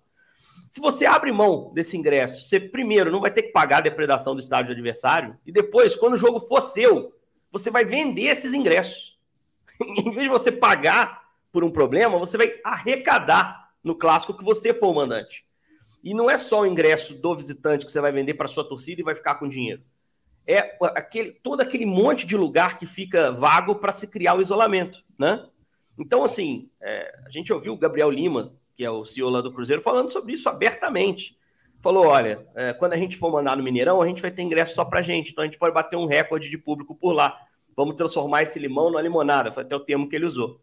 Se 0.69 0.81
você 0.81 1.05
abre 1.05 1.31
mão 1.31 1.71
desse 1.73 1.95
ingresso, 1.97 2.45
você 2.45 2.59
primeiro 2.59 3.11
não 3.11 3.21
vai 3.21 3.31
ter 3.31 3.43
que 3.43 3.51
pagar 3.51 3.77
a 3.77 3.81
depredação 3.81 4.33
do 4.33 4.41
estádio 4.41 4.67
do 4.67 4.73
adversário, 4.73 5.37
e 5.45 5.51
depois, 5.51 5.95
quando 5.95 6.13
o 6.13 6.17
jogo 6.17 6.39
for 6.41 6.61
seu, 6.61 7.13
você 7.51 7.71
vai 7.71 7.85
vender 7.85 8.23
esses 8.23 8.53
ingressos. 8.53 9.17
em 9.79 10.11
vez 10.11 10.23
de 10.23 10.27
você 10.27 10.51
pagar 10.51 11.23
por 11.49 11.63
um 11.63 11.71
problema, 11.71 12.17
você 12.17 12.37
vai 12.37 12.59
arrecadar 12.63 13.71
no 13.81 13.95
clássico 13.95 14.37
que 14.37 14.43
você 14.43 14.73
for 14.73 14.89
o 14.89 14.95
mandante. 14.95 15.44
E 16.05 16.13
não 16.13 16.29
é 16.29 16.37
só 16.37 16.61
o 16.61 16.65
ingresso 16.65 17.15
do 17.15 17.35
visitante 17.35 17.85
que 17.85 17.91
você 17.91 17.99
vai 17.99 18.13
vender 18.13 18.35
para 18.35 18.47
sua 18.47 18.63
torcida 18.63 19.01
e 19.01 19.03
vai 19.03 19.15
ficar 19.15 19.35
com 19.35 19.49
dinheiro. 19.49 19.81
É 20.47 20.77
aquele, 20.95 21.31
todo 21.31 21.59
aquele 21.59 21.85
monte 21.85 22.25
de 22.25 22.37
lugar 22.37 22.77
que 22.77 22.85
fica 22.85 23.31
vago 23.31 23.75
para 23.75 23.91
se 23.91 24.07
criar 24.07 24.35
o 24.35 24.41
isolamento, 24.41 25.03
né? 25.19 25.43
Então, 25.99 26.23
assim, 26.23 26.69
é, 26.79 27.11
a 27.25 27.29
gente 27.31 27.51
ouviu 27.51 27.73
o 27.73 27.77
Gabriel 27.77 28.11
Lima 28.11 28.53
que 28.75 28.83
é 28.83 28.91
o 28.91 29.05
CEO 29.05 29.29
lá 29.29 29.41
do 29.41 29.51
Cruzeiro, 29.51 29.81
falando 29.81 30.09
sobre 30.11 30.33
isso 30.33 30.49
abertamente. 30.49 31.37
Falou: 31.81 32.07
olha, 32.07 32.37
é, 32.55 32.73
quando 32.73 32.93
a 32.93 32.97
gente 32.97 33.17
for 33.17 33.31
mandar 33.31 33.57
no 33.57 33.63
Mineirão, 33.63 34.01
a 34.01 34.07
gente 34.07 34.21
vai 34.21 34.31
ter 34.31 34.41
ingresso 34.41 34.75
só 34.75 34.85
pra 34.85 35.01
gente, 35.01 35.31
então 35.31 35.43
a 35.43 35.45
gente 35.45 35.57
pode 35.57 35.73
bater 35.73 35.95
um 35.95 36.05
recorde 36.05 36.49
de 36.49 36.57
público 36.57 36.95
por 36.95 37.13
lá. 37.13 37.37
Vamos 37.75 37.97
transformar 37.97 38.43
esse 38.43 38.59
limão 38.59 38.89
numa 38.89 39.01
limonada, 39.01 39.51
foi 39.51 39.63
até 39.63 39.75
o 39.75 39.79
termo 39.79 40.07
que 40.07 40.15
ele 40.15 40.25
usou. 40.25 40.61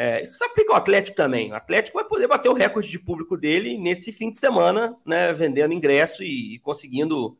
É, 0.00 0.22
isso 0.22 0.38
se 0.38 0.44
aplica 0.44 0.70
ao 0.70 0.76
Atlético 0.76 1.16
também. 1.16 1.50
O 1.50 1.56
Atlético 1.56 1.98
vai 1.98 2.04
poder 2.06 2.28
bater 2.28 2.48
o 2.48 2.52
recorde 2.52 2.88
de 2.88 3.00
público 3.00 3.36
dele 3.36 3.76
nesse 3.76 4.12
fim 4.12 4.30
de 4.30 4.38
semana, 4.38 4.88
né, 5.04 5.32
vendendo 5.32 5.74
ingresso 5.74 6.22
e, 6.22 6.54
e 6.54 6.58
conseguindo 6.60 7.36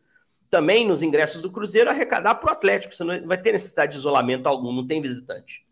também 0.50 0.84
nos 0.84 1.00
ingressos 1.00 1.40
do 1.40 1.52
Cruzeiro 1.52 1.88
arrecadar 1.88 2.34
para 2.34 2.48
o 2.48 2.52
Atlético. 2.52 2.92
Você 2.92 3.04
não 3.04 3.24
vai 3.28 3.38
ter 3.38 3.52
necessidade 3.52 3.92
de 3.92 3.98
isolamento 3.98 4.48
algum, 4.48 4.72
não 4.72 4.84
tem 4.84 5.00
visitante. 5.00 5.64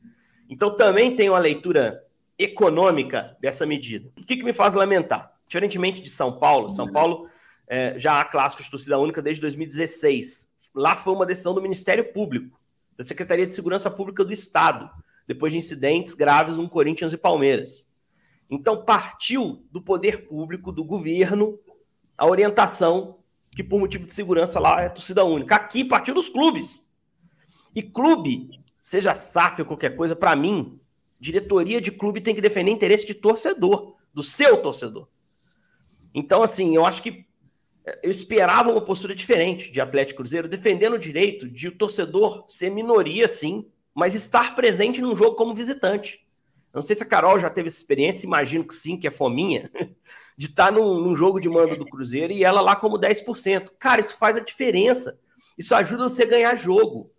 Então 0.48 0.76
também 0.76 1.16
tem 1.16 1.28
uma 1.28 1.40
leitura 1.40 2.04
econômica 2.38 3.36
dessa 3.40 3.66
medida. 3.66 4.08
O 4.16 4.24
que, 4.24 4.36
que 4.36 4.44
me 4.44 4.52
faz 4.52 4.74
lamentar? 4.74 5.32
Diferentemente 5.48 6.00
de 6.00 6.08
São 6.08 6.38
Paulo, 6.38 6.68
São 6.68 6.92
Paulo 6.92 7.28
é, 7.66 7.98
já 7.98 8.20
há 8.20 8.24
clássicos 8.24 8.66
de 8.66 8.70
torcida 8.70 8.96
única 8.96 9.20
desde 9.20 9.40
2016. 9.40 10.46
Lá 10.72 10.94
foi 10.94 11.14
uma 11.14 11.26
decisão 11.26 11.52
do 11.52 11.60
Ministério 11.60 12.12
Público, 12.12 12.60
da 12.96 13.04
Secretaria 13.04 13.44
de 13.44 13.52
Segurança 13.52 13.90
Pública 13.90 14.24
do 14.24 14.32
Estado, 14.32 14.88
depois 15.26 15.52
de 15.52 15.58
incidentes 15.58 16.14
graves 16.14 16.56
no 16.56 16.68
Corinthians 16.68 17.12
e 17.12 17.16
Palmeiras. 17.16 17.88
Então 18.50 18.84
partiu 18.84 19.64
do 19.70 19.82
poder 19.82 20.26
público, 20.26 20.70
do 20.70 20.84
governo, 20.84 21.58
a 22.16 22.26
orientação 22.26 23.18
que 23.50 23.64
por 23.64 23.80
motivo 23.80 24.06
de 24.06 24.12
segurança 24.12 24.60
lá 24.60 24.82
é 24.82 24.88
torcida 24.88 25.24
única. 25.24 25.56
Aqui 25.56 25.84
partiu 25.84 26.14
dos 26.14 26.28
clubes. 26.28 26.92
E 27.74 27.82
clube, 27.82 28.50
seja 28.80 29.14
SAF 29.14 29.62
ou 29.62 29.66
qualquer 29.66 29.96
coisa, 29.96 30.14
para 30.14 30.36
mim, 30.36 30.78
Diretoria 31.18 31.80
de 31.80 31.90
clube 31.90 32.20
tem 32.20 32.34
que 32.34 32.40
defender 32.40 32.70
interesse 32.70 33.06
de 33.06 33.14
torcedor, 33.14 33.96
do 34.12 34.22
seu 34.22 34.60
torcedor. 34.60 35.08
Então, 36.14 36.42
assim, 36.42 36.76
eu 36.76 36.84
acho 36.84 37.02
que 37.02 37.26
eh, 37.86 38.00
eu 38.02 38.10
esperava 38.10 38.70
uma 38.70 38.84
postura 38.84 39.14
diferente 39.14 39.70
de 39.70 39.80
Atlético 39.80 40.18
Cruzeiro, 40.18 40.48
defendendo 40.48 40.94
o 40.94 40.98
direito 40.98 41.48
de 41.48 41.68
o 41.68 41.72
torcedor 41.76 42.44
ser 42.48 42.70
minoria, 42.70 43.28
sim, 43.28 43.66
mas 43.96 44.14
estar 44.14 44.54
presente 44.54 45.00
num 45.00 45.16
jogo 45.16 45.36
como 45.36 45.54
visitante. 45.54 46.20
Não 46.72 46.82
sei 46.82 46.94
se 46.94 47.02
a 47.02 47.06
Carol 47.06 47.38
já 47.38 47.48
teve 47.48 47.68
essa 47.68 47.78
experiência, 47.78 48.26
imagino 48.26 48.62
que 48.62 48.74
sim, 48.74 48.98
que 48.98 49.06
é 49.06 49.10
fominha, 49.10 49.70
de 50.36 50.48
estar 50.48 50.70
num, 50.70 51.00
num 51.00 51.16
jogo 51.16 51.40
de 51.40 51.48
mando 51.48 51.74
do 51.76 51.86
Cruzeiro 51.86 52.30
e 52.30 52.44
ela 52.44 52.60
lá 52.60 52.76
como 52.76 53.00
10%. 53.00 53.70
Cara, 53.78 54.02
isso 54.02 54.18
faz 54.18 54.36
a 54.36 54.40
diferença. 54.40 55.18
Isso 55.56 55.74
ajuda 55.74 56.10
você 56.10 56.24
a 56.24 56.26
ganhar 56.26 56.54
jogo. 56.54 57.10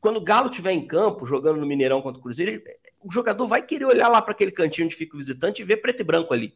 Quando 0.00 0.16
o 0.16 0.22
Galo 0.22 0.48
estiver 0.48 0.72
em 0.72 0.86
campo, 0.86 1.26
jogando 1.26 1.60
no 1.60 1.66
Mineirão 1.66 2.00
contra 2.00 2.18
o 2.18 2.22
Cruzeiro, 2.22 2.62
o 3.02 3.12
jogador 3.12 3.46
vai 3.46 3.60
querer 3.60 3.84
olhar 3.84 4.08
lá 4.08 4.22
para 4.22 4.32
aquele 4.32 4.50
cantinho 4.50 4.86
onde 4.86 4.96
fica 4.96 5.14
o 5.14 5.18
visitante 5.18 5.60
e 5.60 5.64
ver 5.64 5.76
preto 5.76 6.00
e 6.00 6.04
branco 6.04 6.32
ali. 6.32 6.54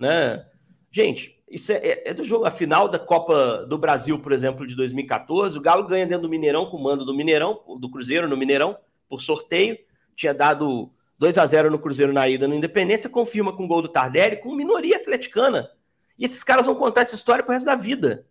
Né? 0.00 0.42
Gente, 0.90 1.38
isso 1.50 1.70
é, 1.70 1.76
é, 1.76 2.02
é, 2.08 2.14
do 2.14 2.24
jogo, 2.24 2.46
a 2.46 2.50
final 2.50 2.88
da 2.88 2.98
Copa 2.98 3.66
do 3.66 3.76
Brasil, 3.76 4.18
por 4.18 4.32
exemplo, 4.32 4.66
de 4.66 4.74
2014. 4.74 5.58
O 5.58 5.60
Galo 5.60 5.86
ganha 5.86 6.06
dentro 6.06 6.22
do 6.22 6.30
Mineirão, 6.30 6.64
com 6.70 6.78
o 6.78 6.82
mando 6.82 7.04
do 7.04 7.14
Mineirão, 7.14 7.60
do 7.78 7.90
Cruzeiro 7.90 8.26
no 8.26 8.38
Mineirão, 8.38 8.78
por 9.12 9.20
sorteio. 9.20 9.76
Tinha 10.16 10.32
dado 10.32 10.90
2 11.18 11.36
a 11.36 11.44
0 11.44 11.70
no 11.70 11.78
Cruzeiro 11.78 12.14
na 12.14 12.26
ida 12.26 12.48
no 12.48 12.54
Independência, 12.54 13.10
confirma 13.10 13.54
com 13.54 13.64
o 13.64 13.68
gol 13.68 13.82
do 13.82 13.88
Tardelli, 13.88 14.38
com 14.38 14.54
minoria 14.54 14.96
atleticana. 14.96 15.70
E 16.18 16.24
esses 16.24 16.42
caras 16.42 16.64
vão 16.64 16.74
contar 16.74 17.02
essa 17.02 17.14
história 17.14 17.44
pro 17.44 17.52
resto 17.52 17.66
da 17.66 17.74
vida. 17.74 18.26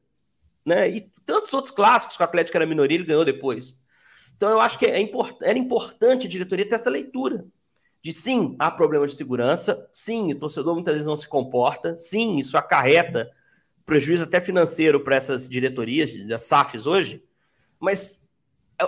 Né? 0.65 0.89
E 0.89 1.01
tantos 1.23 1.53
outros 1.53 1.71
clássicos 1.71 2.17
que 2.17 2.23
o 2.23 2.25
Atlético 2.25 2.57
era 2.57 2.65
minoria, 2.65 2.97
ele 2.97 3.05
ganhou 3.05 3.23
depois. 3.23 3.79
Então, 4.35 4.49
eu 4.49 4.59
acho 4.59 4.79
que 4.79 4.87
é 4.87 4.99
import 4.99 5.39
era 5.43 5.59
importante 5.59 6.25
a 6.25 6.29
diretoria 6.29 6.67
ter 6.67 6.73
essa 6.73 6.89
leitura. 6.89 7.45
De 8.01 8.11
sim, 8.11 8.55
há 8.57 8.71
problema 8.71 9.05
de 9.05 9.13
segurança, 9.13 9.87
sim, 9.93 10.31
o 10.31 10.39
torcedor 10.39 10.73
muitas 10.73 10.95
vezes 10.95 11.07
não 11.07 11.15
se 11.15 11.27
comporta, 11.27 11.95
sim, 11.99 12.37
isso 12.37 12.57
acarreta 12.57 13.29
prejuízo 13.85 14.23
até 14.23 14.41
financeiro 14.41 15.03
para 15.03 15.15
essas 15.15 15.47
diretorias, 15.47 16.11
das 16.27 16.43
SAFs 16.43 16.87
hoje, 16.87 17.23
mas 17.79 18.20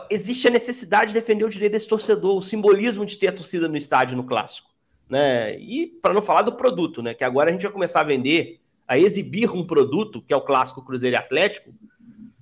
existe 0.09 0.47
a 0.47 0.51
necessidade 0.51 1.09
de 1.09 1.19
defender 1.19 1.45
o 1.45 1.49
direito 1.49 1.73
desse 1.73 1.87
torcedor, 1.87 2.37
o 2.37 2.41
simbolismo 2.41 3.05
de 3.05 3.17
ter 3.17 3.27
a 3.27 3.33
torcida 3.33 3.67
no 3.67 3.77
estádio 3.77 4.17
no 4.17 4.23
clássico. 4.23 4.69
Né? 5.09 5.59
E 5.59 5.87
para 5.87 6.13
não 6.13 6.21
falar 6.21 6.41
do 6.41 6.53
produto, 6.53 7.01
né? 7.01 7.13
Que 7.13 7.23
agora 7.23 7.49
a 7.49 7.53
gente 7.53 7.63
vai 7.63 7.71
começar 7.71 8.01
a 8.01 8.05
vender, 8.05 8.59
a 8.87 8.97
exibir 8.97 9.51
um 9.51 9.65
produto, 9.65 10.21
que 10.21 10.33
é 10.33 10.35
o 10.35 10.41
clássico 10.41 10.83
Cruzeiro 10.83 11.15
e 11.15 11.19
Atlético, 11.19 11.73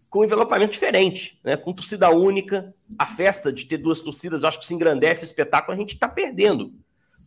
com 0.09 0.19
um 0.19 0.23
envelopamento 0.25 0.73
diferente, 0.73 1.39
né? 1.43 1.55
com 1.55 1.73
torcida 1.73 2.09
única. 2.09 2.73
A 2.99 3.05
festa 3.05 3.51
de 3.51 3.65
ter 3.65 3.77
duas 3.77 4.01
torcidas, 4.01 4.43
acho 4.43 4.59
que 4.59 4.65
se 4.65 4.73
engrandece 4.73 5.23
o 5.23 5.25
espetáculo, 5.25 5.75
a 5.75 5.79
gente 5.79 5.93
está 5.93 6.07
perdendo. 6.07 6.73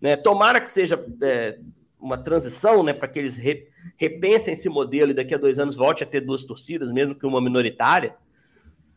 Né? 0.01 0.17
Tomara 0.17 0.61
que 0.61 0.69
seja 0.69 1.03
é, 1.23 1.59
uma 1.99 2.19
transição 2.19 2.83
né, 2.83 2.93
para 2.93 3.09
que 3.09 3.19
eles 3.19 3.37
re, 3.37 3.67
repensem 3.97 4.53
esse 4.53 4.69
modelo 4.69 5.11
e 5.11 5.15
daqui 5.15 5.35
a 5.35 5.39
dois 5.39 5.59
anos 5.59 5.77
volte 5.77 6.03
a 6.03 6.07
ter 6.07 6.21
duas 6.21 6.45
torcidas, 6.45 6.93
mesmo 6.93 7.15
que 7.15 7.27
uma 7.27 7.41
minoritária. 7.41 8.15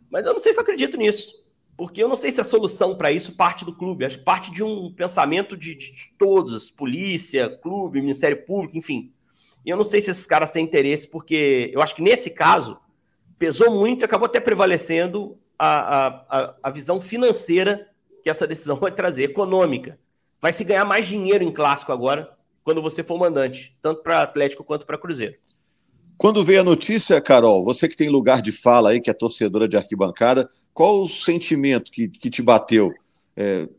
Mas 0.10 0.26
eu 0.26 0.34
não 0.34 0.40
sei 0.40 0.54
se 0.54 0.60
eu 0.60 0.64
acredito 0.64 0.98
nisso, 0.98 1.44
porque 1.78 2.02
eu 2.02 2.08
não 2.08 2.16
sei 2.16 2.32
se 2.32 2.42
a 2.42 2.44
solução 2.44 2.96
para 2.96 3.12
isso 3.12 3.34
parte 3.34 3.64
do 3.64 3.74
clube, 3.74 4.06
acho 4.06 4.18
que 4.18 4.24
parte 4.24 4.52
de 4.52 4.64
um 4.64 4.92
pensamento 4.92 5.56
de, 5.56 5.76
de, 5.76 5.92
de 5.92 6.14
todos, 6.18 6.72
polícia, 6.72 7.50
clube, 7.50 8.02
Ministério 8.02 8.44
Público, 8.46 8.78
enfim. 8.78 9.12
E 9.66 9.70
eu 9.70 9.78
não 9.78 9.84
sei 9.84 10.02
se 10.02 10.10
esses 10.10 10.26
caras 10.26 10.50
têm 10.50 10.64
interesse, 10.64 11.08
porque 11.08 11.70
eu 11.74 11.82
acho 11.82 11.94
que 11.94 12.02
nesse 12.02 12.32
caso 12.32 12.80
pesou 13.38 13.70
muito 13.70 14.02
e 14.02 14.06
acabou 14.06 14.26
até 14.26 14.40
prevalecendo 14.40 15.38
a, 15.60 16.08
a, 16.30 16.56
a 16.64 16.72
visão 16.72 17.00
financeira 17.00 17.90
que 18.24 18.30
essa 18.30 18.48
decisão 18.48 18.78
vai 18.78 18.92
trazer, 18.92 19.24
econômica. 19.24 20.00
Vai 20.42 20.54
se 20.54 20.64
ganhar 20.64 20.86
mais 20.86 21.08
dinheiro 21.08 21.44
em 21.44 21.52
clássico 21.52 21.92
agora, 21.92 22.36
quando 22.64 22.82
você 22.82 23.04
for 23.04 23.18
mandante, 23.18 23.78
tanto 23.82 24.04
para 24.04 24.22
Atlético 24.22 24.64
quanto 24.64 24.86
para 24.86 24.98
Cruzeiro. 24.98 25.36
Quando 26.18 26.44
veio 26.44 26.62
a 26.62 26.64
notícia, 26.64 27.22
Carol, 27.22 27.64
você 27.64 27.88
que 27.88 27.96
tem 27.96 28.10
lugar 28.10 28.42
de 28.42 28.52
fala 28.52 28.90
aí, 28.90 29.00
que 29.00 29.10
é 29.10 29.14
torcedora 29.14 29.68
de 29.68 29.78
arquibancada, 29.78 30.50
qual 30.74 31.04
o 31.04 31.10
sentimento 31.10 31.92
que, 31.92 32.08
que 32.08 32.30
te 32.30 32.42
bateu? 32.42 32.92
É, 33.36 33.70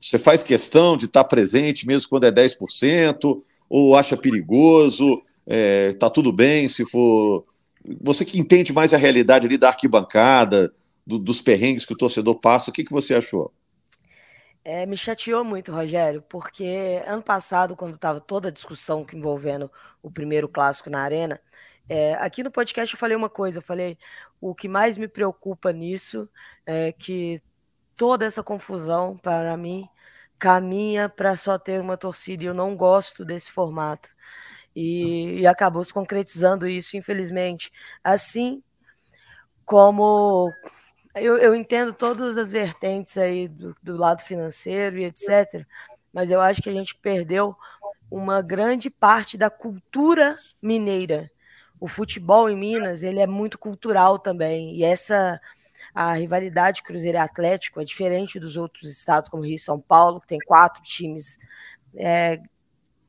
você 0.00 0.18
faz 0.18 0.42
questão 0.42 0.96
de 0.96 1.06
estar 1.06 1.24
presente 1.24 1.86
mesmo 1.86 2.08
quando 2.08 2.24
é 2.24 2.30
10%? 2.30 3.42
Ou 3.68 3.96
acha 3.96 4.16
perigoso? 4.16 5.20
É, 5.46 5.94
tá 5.94 6.08
tudo 6.08 6.32
bem 6.32 6.68
se 6.68 6.86
for 6.86 7.44
você 8.00 8.24
que 8.24 8.38
entende 8.38 8.72
mais 8.72 8.94
a 8.94 8.96
realidade 8.96 9.46
ali 9.46 9.58
da 9.58 9.68
arquibancada, 9.68 10.72
do, 11.06 11.18
dos 11.18 11.40
perrengues 11.40 11.84
que 11.84 11.92
o 11.92 11.96
torcedor 11.96 12.36
passa, 12.36 12.70
o 12.70 12.72
que, 12.72 12.84
que 12.84 12.92
você 12.92 13.14
achou? 13.14 13.52
É, 14.64 14.86
me 14.86 14.96
chateou 14.96 15.44
muito, 15.44 15.70
Rogério, 15.70 16.22
porque 16.22 17.02
ano 17.06 17.22
passado, 17.22 17.76
quando 17.76 17.96
estava 17.96 18.18
toda 18.18 18.48
a 18.48 18.50
discussão 18.50 19.06
envolvendo 19.12 19.70
o 20.02 20.10
primeiro 20.10 20.48
clássico 20.48 20.88
na 20.88 21.00
Arena, 21.00 21.38
É, 21.88 22.14
aqui 22.14 22.42
no 22.42 22.50
podcast 22.50 22.94
eu 22.94 22.98
falei 22.98 23.16
uma 23.16 23.28
coisa, 23.28 23.58
eu 23.58 23.62
falei, 23.62 23.98
o 24.40 24.54
que 24.54 24.68
mais 24.68 24.96
me 24.96 25.06
preocupa 25.06 25.72
nisso 25.72 26.28
é 26.64 26.92
que 26.92 27.42
toda 27.96 28.24
essa 28.24 28.42
confusão, 28.42 29.16
para 29.18 29.56
mim, 29.56 29.88
caminha 30.38 31.08
para 31.08 31.36
só 31.36 31.58
ter 31.58 31.80
uma 31.80 31.96
torcida, 31.96 32.44
e 32.44 32.46
eu 32.46 32.54
não 32.54 32.76
gosto 32.76 33.24
desse 33.24 33.50
formato. 33.50 34.10
E, 34.74 35.40
e 35.40 35.46
acabou 35.46 35.84
se 35.84 35.92
concretizando 35.92 36.66
isso, 36.66 36.96
infelizmente. 36.96 37.70
Assim 38.02 38.62
como 39.64 40.50
eu, 41.14 41.38
eu 41.38 41.54
entendo 41.54 41.92
todas 41.92 42.36
as 42.36 42.50
vertentes 42.50 43.16
aí 43.16 43.48
do, 43.48 43.76
do 43.82 43.96
lado 43.96 44.22
financeiro 44.22 44.98
e 44.98 45.04
etc., 45.04 45.66
mas 46.12 46.30
eu 46.30 46.40
acho 46.40 46.62
que 46.62 46.70
a 46.70 46.72
gente 46.72 46.94
perdeu 46.96 47.56
uma 48.10 48.40
grande 48.40 48.88
parte 48.90 49.36
da 49.36 49.50
cultura 49.50 50.38
mineira. 50.62 51.30
O 51.84 51.86
futebol 51.86 52.48
em 52.48 52.56
Minas 52.56 53.02
ele 53.02 53.20
é 53.20 53.26
muito 53.26 53.58
cultural 53.58 54.18
também 54.18 54.74
e 54.74 54.82
essa 54.82 55.38
a 55.94 56.14
rivalidade 56.14 56.82
Cruzeiro 56.82 57.18
e 57.18 57.20
Atlético 57.20 57.78
é 57.78 57.84
diferente 57.84 58.40
dos 58.40 58.56
outros 58.56 58.90
estados 58.90 59.28
como 59.28 59.44
Rio 59.44 59.56
e 59.56 59.58
São 59.58 59.78
Paulo 59.78 60.18
que 60.18 60.26
tem 60.26 60.38
quatro 60.38 60.82
times 60.82 61.38
é, 61.94 62.40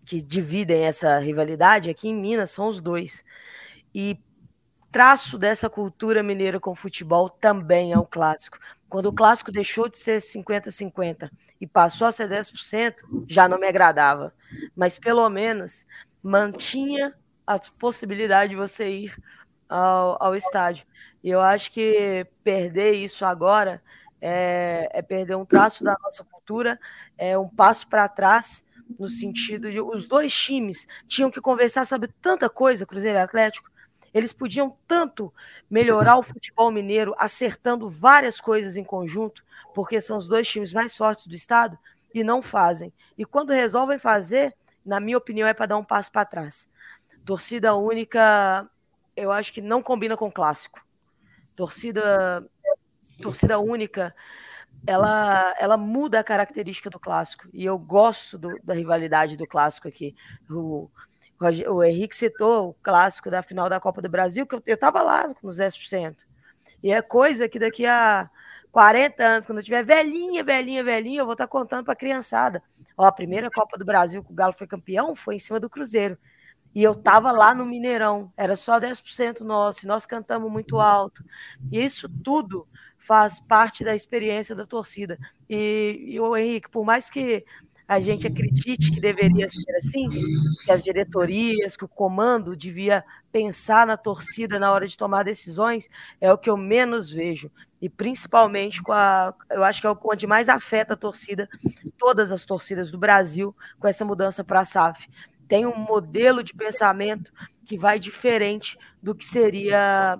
que 0.06 0.20
dividem 0.20 0.84
essa 0.84 1.18
rivalidade. 1.20 1.90
Aqui 1.90 2.10
em 2.10 2.16
Minas 2.20 2.52
são 2.52 2.68
os 2.68 2.82
dois 2.82 3.24
e 3.94 4.20
traço 4.92 5.40
dessa 5.40 5.70
cultura 5.70 6.22
mineira 6.22 6.60
com 6.60 6.72
o 6.72 6.76
futebol 6.76 7.30
também 7.30 7.94
é 7.94 7.98
o 7.98 8.06
clássico. 8.06 8.60
Quando 8.90 9.06
o 9.06 9.14
clássico 9.14 9.54
deixou 9.54 9.88
de 9.88 9.98
ser 9.98 10.20
50-50 10.20 11.32
e 11.62 11.66
passou 11.66 12.08
a 12.08 12.12
ser 12.12 12.28
10%, 12.28 13.26
já 13.26 13.48
não 13.48 13.58
me 13.58 13.70
agradava. 13.70 14.34
Mas 14.76 15.00
pelo 15.00 15.30
menos 15.30 15.88
mantinha 16.22 17.16
a 17.46 17.60
possibilidade 17.60 18.52
de 18.52 18.56
você 18.56 18.90
ir 18.90 19.24
ao, 19.70 20.18
ao 20.22 20.36
estádio. 20.36 20.86
E 21.24 21.30
eu 21.30 21.42
acho 21.42 21.72
que 21.72 22.26
perder 22.44 22.94
isso 22.94 23.26
agora 23.26 23.82
é, 24.22 24.90
é 24.92 25.02
perder 25.02 25.36
um 25.36 25.46
traço 25.46 25.84
da 25.84 25.96
nossa 26.02 26.24
cultura, 26.24 26.80
é 27.18 27.38
um 27.38 27.50
passo 27.50 27.88
para 27.88 28.08
trás, 28.08 28.66
no 29.00 29.08
sentido 29.08 29.72
de 29.72 29.82
os 29.82 30.08
dois 30.08 30.34
times 30.34 30.88
tinham 31.08 31.32
que 31.32 31.42
conversar 31.42 31.86
sobre 31.86 32.10
tanta 32.22 32.50
coisa, 32.50 32.86
Cruzeiro 32.86 33.18
e 33.18 33.22
Atlético. 33.22 33.70
Eles 34.14 34.32
podiam 34.32 34.78
tanto 34.88 35.34
melhorar 35.70 36.18
o 36.18 36.24
futebol 36.24 36.72
mineiro, 36.72 37.14
acertando 37.18 37.90
várias 37.90 38.40
coisas 38.40 38.78
em 38.78 38.84
conjunto, 38.84 39.44
porque 39.74 40.00
são 40.00 40.18
os 40.18 40.28
dois 40.28 40.48
times 40.48 40.72
mais 40.72 40.96
fortes 40.96 41.28
do 41.28 41.36
estado, 41.36 41.78
e 42.14 42.24
não 42.24 42.42
fazem. 42.42 42.94
E 43.18 43.26
quando 43.26 43.52
resolvem 43.52 44.00
fazer, 44.00 44.56
na 44.86 45.02
minha 45.02 45.18
opinião, 45.18 45.48
é 45.48 45.54
para 45.54 45.66
dar 45.66 45.78
um 45.78 45.84
passo 45.84 46.10
para 46.12 46.24
trás. 46.24 46.70
Torcida 47.26 47.76
única, 47.76 48.70
eu 49.16 49.32
acho 49.32 49.52
que 49.52 49.62
não 49.62 49.82
combina 49.82 50.16
com 50.16 50.32
clássico. 50.32 50.80
Torcida, 51.56 52.46
torcida 53.22 53.60
única, 53.60 54.14
ela, 54.86 55.56
ela 55.60 55.78
muda 55.78 56.20
a 56.20 56.24
característica 56.24 56.90
do 56.90 57.00
clássico. 57.00 57.48
E 57.52 57.66
eu 57.66 57.78
gosto 57.78 58.38
do, 58.38 58.54
da 58.64 58.74
rivalidade 58.74 59.36
do 59.36 59.48
clássico 59.48 59.88
aqui. 59.88 60.16
O, 60.50 60.90
o 61.70 61.84
Henrique 61.84 62.16
citou 62.16 62.70
o 62.70 62.74
clássico 62.76 63.30
da 63.30 63.42
final 63.42 63.70
da 63.70 63.80
Copa 63.80 64.02
do 64.02 64.10
Brasil, 64.10 64.46
que 64.46 64.56
eu 64.56 64.62
estava 64.68 65.02
lá 65.02 65.34
nos 65.42 65.58
10%. 65.58 66.18
E 66.84 66.92
é 66.92 67.02
coisa 67.02 67.50
que 67.50 67.58
daqui 67.58 67.86
a 67.86 68.30
40 68.72 69.24
anos, 69.24 69.46
quando 69.46 69.60
eu 69.60 69.64
tiver 69.64 69.84
velhinha, 69.84 70.44
velhinha, 70.44 70.84
velhinha, 70.84 71.22
eu 71.22 71.26
vou 71.26 71.34
estar 71.34 71.48
tá 71.48 71.52
contando 71.52 71.86
para 71.86 71.94
a 71.94 71.98
criançada. 71.98 72.62
Ó, 72.98 73.06
a 73.06 73.12
primeira 73.12 73.50
Copa 73.50 73.78
do 73.78 73.86
Brasil 73.86 74.24
que 74.24 74.32
o 74.32 74.36
Galo 74.36 74.54
foi 74.54 74.68
campeão 74.68 75.16
foi 75.16 75.36
em 75.36 75.40
cima 75.40 75.60
do 75.60 75.70
Cruzeiro. 75.70 76.18
E 76.76 76.84
eu 76.84 76.92
estava 76.92 77.32
lá 77.32 77.56
no 77.56 77.66
Mineirão, 77.66 78.32
era 78.36 78.58
só 78.58 78.78
10% 78.78 79.40
nosso, 79.42 79.86
e 79.86 79.88
nós 79.88 80.06
cantamos 80.06 80.52
muito 80.52 80.78
alto. 80.78 81.24
E 81.72 81.82
isso 81.82 82.10
tudo 82.10 82.66
faz 82.98 83.40
parte 83.40 83.82
da 83.84 83.96
experiência 83.96 84.54
da 84.54 84.66
torcida. 84.66 85.18
E, 85.50 86.04
e 86.06 86.20
o 86.20 86.36
Henrique, 86.36 86.70
por 86.70 86.84
mais 86.84 87.10
que 87.10 87.46
a 87.88 88.00
gente 88.00 88.28
acredite 88.28 88.92
que 88.92 89.00
deveria 89.00 89.48
ser 89.48 89.72
assim, 89.78 90.10
que 90.10 90.72
as 90.72 90.84
diretorias, 90.84 91.78
que 91.78 91.86
o 91.86 91.88
comando 91.88 92.58
devia 92.58 93.06
pensar 93.32 93.86
na 93.86 93.96
torcida 93.96 94.60
na 94.60 94.72
hora 94.72 94.88
de 94.88 94.98
tomar 94.98 95.24
decisões, 95.24 95.88
é 96.20 96.34
o 96.34 96.38
que 96.38 96.50
eu 96.50 96.58
menos 96.58 97.10
vejo 97.10 97.50
e 97.82 97.90
principalmente 97.90 98.82
com 98.82 98.92
a. 98.92 99.34
Eu 99.52 99.64
acho 99.64 99.80
que 99.80 99.88
é 99.88 99.96
onde 100.04 100.26
mais 100.26 100.50
afeta 100.50 100.96
a 100.96 100.98
torcida, 100.98 101.48
todas 101.98 102.32
as 102.32 102.44
torcidas 102.44 102.90
do 102.90 102.98
Brasil, 102.98 103.56
com 103.80 103.88
essa 103.88 104.04
mudança 104.04 104.44
para 104.44 104.62
a 104.62 104.66
SAF. 104.66 105.08
Tem 105.48 105.66
um 105.66 105.76
modelo 105.76 106.44
de 106.44 106.54
pensamento 106.54 107.32
que 107.66 107.78
vai 107.78 108.00
diferente 108.00 108.78
do 109.02 109.16
que 109.16 109.26
seria 109.26 110.18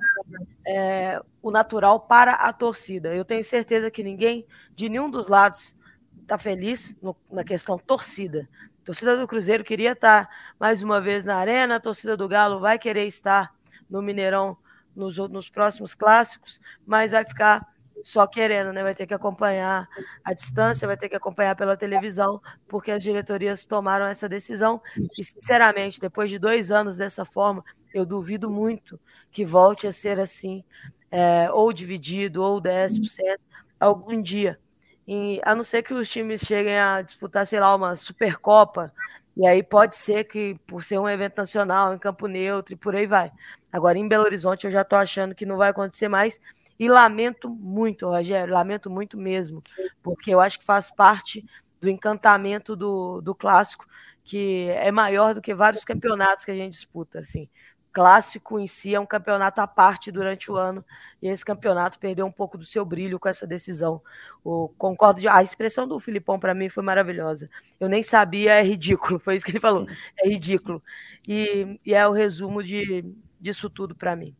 é, 0.68 1.22
o 1.42 1.52
natural 1.52 2.00
para 2.00 2.34
a 2.34 2.52
torcida. 2.52 3.14
Eu 3.16 3.24
tenho 3.24 3.44
certeza 3.44 3.92
que 3.92 4.04
ninguém, 4.04 4.46
de 4.76 4.90
nenhum 4.90 5.10
dos 5.10 5.28
lados, 5.28 5.76
está 6.22 6.38
feliz 6.38 6.96
no, 7.02 7.16
na 7.32 7.44
questão 7.44 7.78
torcida. 7.78 8.50
Torcida 8.84 9.18
do 9.18 9.28
Cruzeiro 9.28 9.64
queria 9.64 9.94
estar 9.94 10.30
mais 10.60 10.84
uma 10.84 11.02
vez 11.02 11.26
na 11.26 11.38
arena, 11.38 11.76
a 11.76 11.80
torcida 11.80 12.16
do 12.16 12.28
Galo 12.28 12.60
vai 12.60 12.78
querer 12.78 13.06
estar 13.06 13.54
no 13.90 14.02
Mineirão 14.02 14.58
nos, 14.96 15.18
nos 15.18 15.50
próximos 15.50 15.94
clássicos, 15.94 16.62
mas 16.86 17.12
vai 17.12 17.26
ficar 17.26 17.68
só 18.06 18.28
querendo, 18.28 18.72
né? 18.72 18.84
Vai 18.84 18.94
ter 18.94 19.08
que 19.08 19.16
acompanhar 19.16 19.90
a 20.24 20.32
distância, 20.32 20.88
vai 20.88 20.96
ter 20.96 21.10
que 21.10 21.16
acompanhar 21.16 21.56
pela 21.56 21.76
televisão, 21.76 22.40
porque 22.68 22.92
as 22.92 23.02
diretorias 23.02 23.66
tomaram 23.66 24.06
essa 24.06 24.30
decisão. 24.30 24.80
E, 25.18 25.24
sinceramente, 25.24 26.00
depois 26.00 26.30
de 26.30 26.38
dois 26.38 26.70
anos 26.70 26.96
dessa 26.96 27.26
forma, 27.26 27.66
eu 27.92 28.06
duvido 28.06 28.48
muito 28.48 29.00
que 29.32 29.44
volte 29.44 29.88
a 29.88 29.92
ser 29.92 30.20
assim, 30.20 30.64
é, 31.12 31.50
ou 31.52 31.74
dividido, 31.74 32.44
ou 32.44 32.62
10% 32.62 33.40
algum 33.80 34.22
dia. 34.22 34.60
E, 35.08 35.42
a 35.44 35.56
não 35.56 35.64
ser 35.64 35.82
que 35.82 35.94
os 35.94 36.08
times 36.08 36.42
cheguem 36.42 36.78
a 36.78 37.02
disputar, 37.02 37.48
sei 37.48 37.60
lá, 37.60 37.74
uma 37.74 37.96
Supercopa, 37.96 38.94
e 39.36 39.48
aí 39.48 39.64
pode 39.64 39.96
ser 39.96 40.26
que, 40.26 40.60
por 40.68 40.84
ser 40.84 41.00
um 41.00 41.10
evento 41.10 41.38
nacional, 41.38 41.96
em 41.96 41.98
campo 41.98 42.28
neutro 42.28 42.76
e 42.76 42.78
por 42.78 42.96
aí 42.96 43.08
vai. 43.08 43.32
Agora, 43.74 43.98
em 43.98 44.08
Belo 44.08 44.26
Horizonte, 44.26 44.66
eu 44.66 44.72
já 44.72 44.84
estou 44.84 45.00
achando 45.00 45.34
que 45.34 45.46
não 45.46 45.58
vai 45.58 45.70
acontecer 45.70 46.08
mais. 46.08 46.40
E 46.80 46.90
lamento 46.90 47.50
muito, 47.50 48.08
Rogério, 48.08 48.54
lamento 48.54 48.90
muito 48.90 49.18
mesmo, 49.18 49.62
porque 50.04 50.32
eu 50.32 50.42
acho 50.42 50.60
que 50.60 50.66
faz 50.66 50.92
parte 50.92 51.46
do 51.80 51.90
encantamento 51.90 52.76
do, 52.76 53.22
do 53.22 53.34
clássico, 53.34 53.86
que 54.24 54.70
é 54.70 54.92
maior 54.92 55.34
do 55.34 55.42
que 55.42 55.54
vários 55.54 55.86
campeonatos 55.86 56.44
que 56.44 56.52
a 56.52 56.56
gente 56.56 56.74
disputa. 56.74 57.20
Assim. 57.20 57.48
Clássico 57.94 58.60
em 58.60 58.68
si 58.68 58.94
é 58.94 59.00
um 59.00 59.06
campeonato 59.06 59.62
à 59.62 59.68
parte 59.68 60.12
durante 60.12 60.52
o 60.52 60.58
ano, 60.58 60.84
e 61.22 61.30
esse 61.30 61.46
campeonato 61.46 61.98
perdeu 61.98 62.26
um 62.26 62.32
pouco 62.32 62.58
do 62.58 62.66
seu 62.66 62.84
brilho 62.84 63.18
com 63.18 63.30
essa 63.30 63.48
decisão. 63.48 64.02
O, 64.44 64.68
concordo, 64.78 65.22
de, 65.22 65.30
a 65.30 65.42
expressão 65.42 65.88
do 65.88 65.98
Filipão 65.98 66.38
para 66.38 66.54
mim 66.54 66.68
foi 66.68 66.84
maravilhosa. 66.84 67.50
Eu 67.80 67.88
nem 67.88 68.04
sabia, 68.04 68.56
é 68.56 68.64
ridículo, 68.64 69.18
foi 69.24 69.38
isso 69.38 69.46
que 69.46 69.52
ele 69.52 69.62
falou, 69.62 69.88
é 70.20 70.28
ridículo. 70.28 70.84
E, 71.26 71.80
e 71.86 71.94
é 71.94 72.06
o 72.06 72.12
resumo 72.12 72.62
de, 72.62 73.06
disso 73.40 73.70
tudo 73.70 73.96
para 73.96 74.16
mim. 74.16 74.36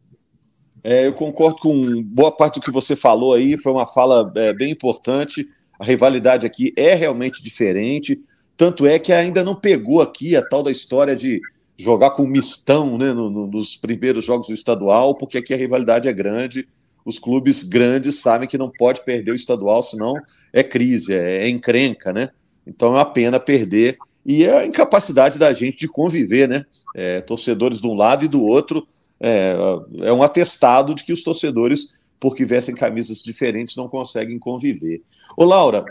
É, 0.88 1.08
eu 1.08 1.14
concordo 1.14 1.58
com 1.58 2.04
boa 2.04 2.32
parte 2.32 2.60
do 2.60 2.64
que 2.64 2.70
você 2.70 2.96
falou 2.96 3.34
aí, 3.34 3.58
foi 3.58 3.72
uma 3.72 3.88
fala 3.88 4.32
é, 4.36 4.54
bem 4.54 4.70
importante. 4.70 5.50
A 5.80 5.84
rivalidade 5.84 6.46
aqui 6.46 6.72
é 6.78 6.94
realmente 6.94 7.42
diferente, 7.42 8.22
tanto 8.56 8.86
é 8.86 9.00
que 9.00 9.12
ainda 9.12 9.44
não 9.44 9.56
pegou 9.56 10.00
aqui 10.00 10.36
a 10.36 10.44
tal 10.44 10.62
da 10.62 10.70
história 10.70 11.16
de 11.16 11.42
jogar 11.76 12.12
com 12.12 12.28
mistão 12.28 13.00
né, 13.00 13.12
no, 13.14 13.32
no, 13.32 13.48
nos 13.48 13.76
primeiros 13.76 14.26
jogos 14.26 14.46
do 14.46 14.54
estadual, 14.54 15.16
porque 15.16 15.40
aqui 15.40 15.56
a 15.56 15.58
rivalidade 15.58 16.08
é 16.08 16.14
grande. 16.14 16.68
Os 17.04 17.18
clubes 17.18 17.64
grandes 17.64 18.22
sabem 18.22 18.48
que 18.48 18.56
não 18.56 18.70
pode 18.70 19.04
perder 19.04 19.32
o 19.32 19.36
estadual, 19.36 19.82
senão 19.82 20.14
é 20.54 20.62
crise, 20.62 21.16
é, 21.16 21.48
é 21.48 21.50
encrenca, 21.50 22.14
né? 22.14 22.30
Então 22.66 22.90
é 22.90 22.98
uma 23.00 23.06
pena 23.06 23.40
perder 23.40 23.98
e 24.24 24.44
é 24.44 24.60
a 24.60 24.68
incapacidade 24.68 25.40
da 25.40 25.52
gente 25.52 25.80
de 25.80 25.88
conviver, 25.88 26.48
né? 26.48 26.64
É, 26.94 27.22
torcedores 27.22 27.82
de 27.82 27.88
um 27.88 27.96
lado 27.96 28.24
e 28.24 28.28
do 28.28 28.44
outro, 28.44 28.86
é, 29.20 29.56
é 30.02 30.14
um 30.14 30.24
atestado 30.24 30.94
de 30.94 31.04
que 31.04 31.14
os 31.14 31.24
torcedores, 31.24 31.90
porque 32.20 32.46
vestem 32.46 32.76
camisas 32.76 33.22
diferentes, 33.22 33.76
não 33.76 33.88
conseguem 33.88 34.40
conviver. 34.40 35.02
Ô, 35.38 35.46
Laura, 35.46 35.86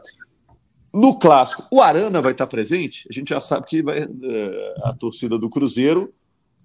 no 0.92 1.18
clássico, 1.18 1.66
o 1.70 1.80
Arana 1.80 2.22
vai 2.22 2.32
estar 2.32 2.46
presente? 2.46 3.06
A 3.10 3.12
gente 3.12 3.30
já 3.30 3.40
sabe 3.40 3.66
que 3.66 3.82
vai, 3.82 4.00
é, 4.00 4.74
a 4.84 4.92
torcida 4.92 5.38
do 5.38 5.50
Cruzeiro, 5.50 6.12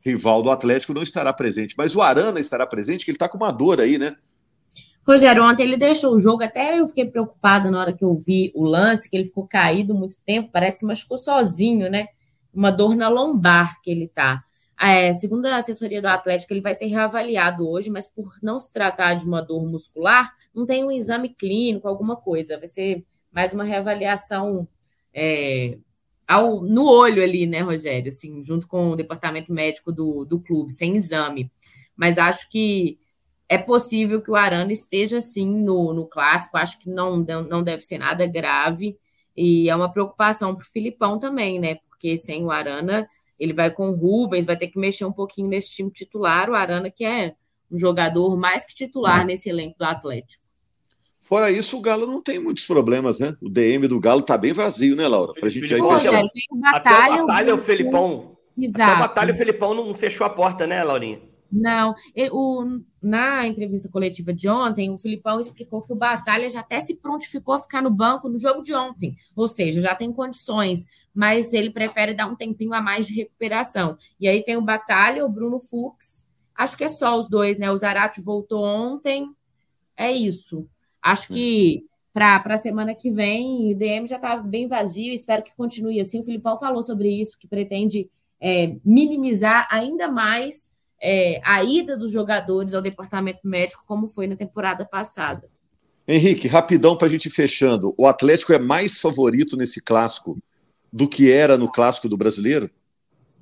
rival 0.05 0.43
do 0.43 0.51
Atlético, 0.51 0.93
não 0.93 1.03
estará 1.03 1.33
presente, 1.33 1.75
mas 1.77 1.95
o 1.95 2.01
Arana 2.01 2.39
estará 2.39 2.65
presente, 2.67 3.03
que 3.03 3.11
ele 3.11 3.15
está 3.15 3.27
com 3.27 3.37
uma 3.37 3.51
dor 3.51 3.81
aí, 3.81 3.97
né? 3.97 4.15
Rogério, 5.07 5.43
ontem 5.43 5.63
ele 5.63 5.77
deixou 5.77 6.13
o 6.13 6.19
jogo, 6.19 6.43
até 6.43 6.79
eu 6.79 6.87
fiquei 6.87 7.05
preocupada 7.05 7.71
na 7.71 7.79
hora 7.79 7.93
que 7.93 8.05
eu 8.05 8.13
vi 8.13 8.51
o 8.53 8.63
lance, 8.63 9.09
que 9.09 9.17
ele 9.17 9.25
ficou 9.25 9.47
caído 9.47 9.95
muito 9.95 10.15
tempo, 10.23 10.51
parece 10.53 10.77
que 10.77 10.85
machucou 10.85 11.17
sozinho, 11.17 11.89
né? 11.89 12.05
Uma 12.53 12.71
dor 12.71 12.95
na 12.95 13.09
lombar 13.09 13.81
que 13.81 13.89
ele 13.89 14.07
tá. 14.07 14.43
É, 14.81 15.11
segundo 15.13 15.45
a 15.47 15.57
assessoria 15.57 16.01
do 16.01 16.07
Atlético, 16.07 16.53
ele 16.53 16.61
vai 16.61 16.73
ser 16.73 16.85
reavaliado 16.85 17.69
hoje, 17.69 17.89
mas 17.89 18.07
por 18.07 18.31
não 18.41 18.57
se 18.57 18.71
tratar 18.71 19.15
de 19.15 19.25
uma 19.25 19.41
dor 19.41 19.69
muscular, 19.69 20.31
não 20.55 20.65
tem 20.65 20.85
um 20.85 20.91
exame 20.91 21.29
clínico, 21.29 21.87
alguma 21.87 22.15
coisa. 22.15 22.57
Vai 22.57 22.67
ser 22.69 23.03
mais 23.29 23.53
uma 23.53 23.65
reavaliação 23.65 24.65
é, 25.13 25.77
ao, 26.25 26.61
no 26.61 26.85
olho 26.85 27.21
ali, 27.21 27.45
né, 27.45 27.59
Rogério? 27.59 28.07
Assim, 28.07 28.43
junto 28.45 28.67
com 28.67 28.91
o 28.91 28.95
departamento 28.95 29.51
médico 29.51 29.91
do, 29.91 30.23
do 30.23 30.39
clube, 30.39 30.71
sem 30.71 30.95
exame. 30.95 31.51
Mas 31.95 32.17
acho 32.17 32.49
que 32.49 32.97
é 33.49 33.57
possível 33.57 34.21
que 34.21 34.31
o 34.31 34.35
Arana 34.35 34.71
esteja 34.71 35.19
sim 35.19 35.49
no, 35.49 35.91
no 35.93 36.07
clássico. 36.07 36.55
Acho 36.55 36.79
que 36.79 36.89
não, 36.89 37.17
não 37.17 37.61
deve 37.61 37.81
ser 37.81 37.97
nada 37.97 38.25
grave. 38.25 38.95
E 39.35 39.69
é 39.69 39.75
uma 39.75 39.91
preocupação 39.91 40.55
para 40.55 40.63
o 40.63 40.67
Filipão 40.67 41.19
também, 41.19 41.59
né? 41.59 41.75
Porque 41.89 42.17
sem 42.17 42.45
o 42.45 42.51
Arana, 42.51 43.05
ele 43.39 43.53
vai 43.53 43.71
com 43.71 43.89
o 43.89 43.95
Rubens, 43.95 44.45
vai 44.45 44.57
ter 44.57 44.67
que 44.67 44.77
mexer 44.77 45.05
um 45.05 45.13
pouquinho 45.13 45.47
nesse 45.47 45.71
time 45.71 45.91
titular. 45.91 46.49
O 46.49 46.55
Arana, 46.55 46.91
que 46.91 47.05
é 47.05 47.31
um 47.71 47.77
jogador 47.77 48.35
mais 48.37 48.65
que 48.65 48.75
titular 48.75 49.25
nesse 49.25 49.49
elenco 49.49 49.77
do 49.77 49.85
Atlético. 49.85 50.43
Fora 51.21 51.51
isso, 51.51 51.77
o 51.77 51.81
Galo 51.81 52.07
não 52.07 52.23
tem 52.23 52.39
muitos 52.39 52.65
problemas, 52.65 53.19
né? 53.19 53.35
O 53.39 53.49
DM 53.49 53.87
do 53.87 53.99
Galo 53.99 54.21
tá 54.21 54.35
bem 54.35 54.51
vazio, 54.51 54.95
né, 54.95 55.07
Laura? 55.07 55.33
Pra 55.33 55.47
gente 55.47 55.71
aí 55.73 55.79
fechar. 55.79 56.23
Até 56.73 57.21
o 57.21 57.27
Batalha, 57.27 57.55
o 57.55 57.57
Felipão. 57.59 58.35
Exato. 58.57 58.81
Até 58.81 58.95
o 58.95 58.99
Batalha, 58.99 59.33
o 59.33 59.37
Felipão 59.37 59.73
não 59.75 59.93
fechou 59.93 60.25
a 60.25 60.29
porta, 60.29 60.65
né, 60.65 60.83
Laurinha? 60.83 61.21
Não, 61.51 61.93
o, 62.31 62.79
na 63.01 63.47
entrevista 63.47 63.89
coletiva 63.89 64.33
de 64.33 64.49
ontem, 64.49 64.89
o 64.89 64.97
Filipão 64.97 65.39
explicou 65.39 65.81
que 65.81 65.93
o 65.93 65.95
Batalha 65.95 66.49
já 66.49 66.59
até 66.59 66.79
se 66.79 66.97
prontificou 66.97 67.53
a 67.53 67.59
ficar 67.59 67.81
no 67.81 67.89
banco 67.89 68.27
no 68.27 68.37
jogo 68.37 68.61
de 68.61 68.73
ontem, 68.73 69.15
ou 69.35 69.47
seja, 69.47 69.81
já 69.81 69.95
tem 69.95 70.11
condições, 70.11 70.85
mas 71.13 71.53
ele 71.53 71.69
prefere 71.69 72.13
dar 72.13 72.27
um 72.27 72.35
tempinho 72.35 72.73
a 72.73 72.81
mais 72.81 73.07
de 73.07 73.15
recuperação. 73.15 73.97
E 74.19 74.27
aí 74.27 74.43
tem 74.43 74.57
o 74.57 74.61
Batalha, 74.61 75.25
o 75.25 75.29
Bruno 75.29 75.59
Fux, 75.59 76.27
acho 76.55 76.77
que 76.77 76.83
é 76.83 76.89
só 76.89 77.17
os 77.17 77.29
dois, 77.29 77.57
né? 77.57 77.71
O 77.71 77.77
Zarate 77.77 78.21
voltou 78.21 78.63
ontem, 78.63 79.33
é 79.95 80.11
isso. 80.11 80.67
Acho 81.01 81.29
que 81.29 81.83
para 82.13 82.41
a 82.45 82.57
semana 82.57 82.93
que 82.93 83.09
vem 83.09 83.71
o 83.71 83.77
DM 83.77 84.07
já 84.07 84.17
está 84.17 84.35
bem 84.37 84.67
vazio, 84.67 85.13
espero 85.13 85.43
que 85.43 85.55
continue 85.55 85.99
assim. 85.99 86.19
O 86.19 86.23
Filipão 86.23 86.57
falou 86.59 86.83
sobre 86.83 87.09
isso, 87.09 87.37
que 87.39 87.47
pretende 87.47 88.09
é, 88.41 88.73
minimizar 88.83 89.67
ainda 89.69 90.09
mais 90.09 90.69
é, 91.01 91.41
a 91.43 91.63
ida 91.63 91.95
dos 91.97 92.11
jogadores 92.11 92.73
ao 92.73 92.81
departamento 92.81 93.47
médico, 93.47 93.83
como 93.85 94.07
foi 94.07 94.27
na 94.27 94.35
temporada 94.35 94.85
passada. 94.85 95.47
Henrique, 96.07 96.47
rapidão 96.47 96.97
para 96.97 97.07
a 97.07 97.09
gente 97.09 97.27
ir 97.27 97.31
fechando. 97.31 97.93
O 97.97 98.07
Atlético 98.07 98.51
é 98.51 98.59
mais 98.59 98.99
favorito 98.99 99.55
nesse 99.55 99.81
clássico 99.81 100.37
do 100.91 101.07
que 101.07 101.31
era 101.31 101.57
no 101.57 101.71
clássico 101.71 102.09
do 102.09 102.17
brasileiro? 102.17 102.69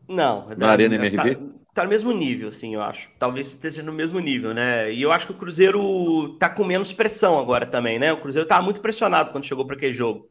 Não, 0.08 0.48
na 0.58 0.70
Arena 0.70 0.96
MRV? 0.96 1.36
Tá, 1.36 1.42
tá 1.74 1.84
no 1.84 1.90
mesmo 1.90 2.12
nível, 2.12 2.50
assim, 2.50 2.76
eu 2.76 2.82
acho. 2.82 3.10
Talvez 3.18 3.48
esteja 3.48 3.82
no 3.82 3.94
mesmo 3.94 4.20
nível, 4.20 4.54
né? 4.54 4.92
E 4.94 5.02
eu 5.02 5.12
acho 5.12 5.28
que 5.28 5.32
o 5.32 5.38
Cruzeiro 5.38 6.36
tá 6.38 6.50
com 6.50 6.64
menos 6.64 6.92
pressão 6.92 7.40
agora 7.40 7.66
também, 7.66 7.98
né? 7.98 8.12
O 8.12 8.22
Cruzeiro 8.22 8.48
tava 8.48 8.64
muito 8.64 8.82
pressionado 8.82 9.32
quando 9.32 9.46
chegou 9.46 9.66
para 9.66 9.76
aquele 9.76 9.94
jogo. 9.94 10.30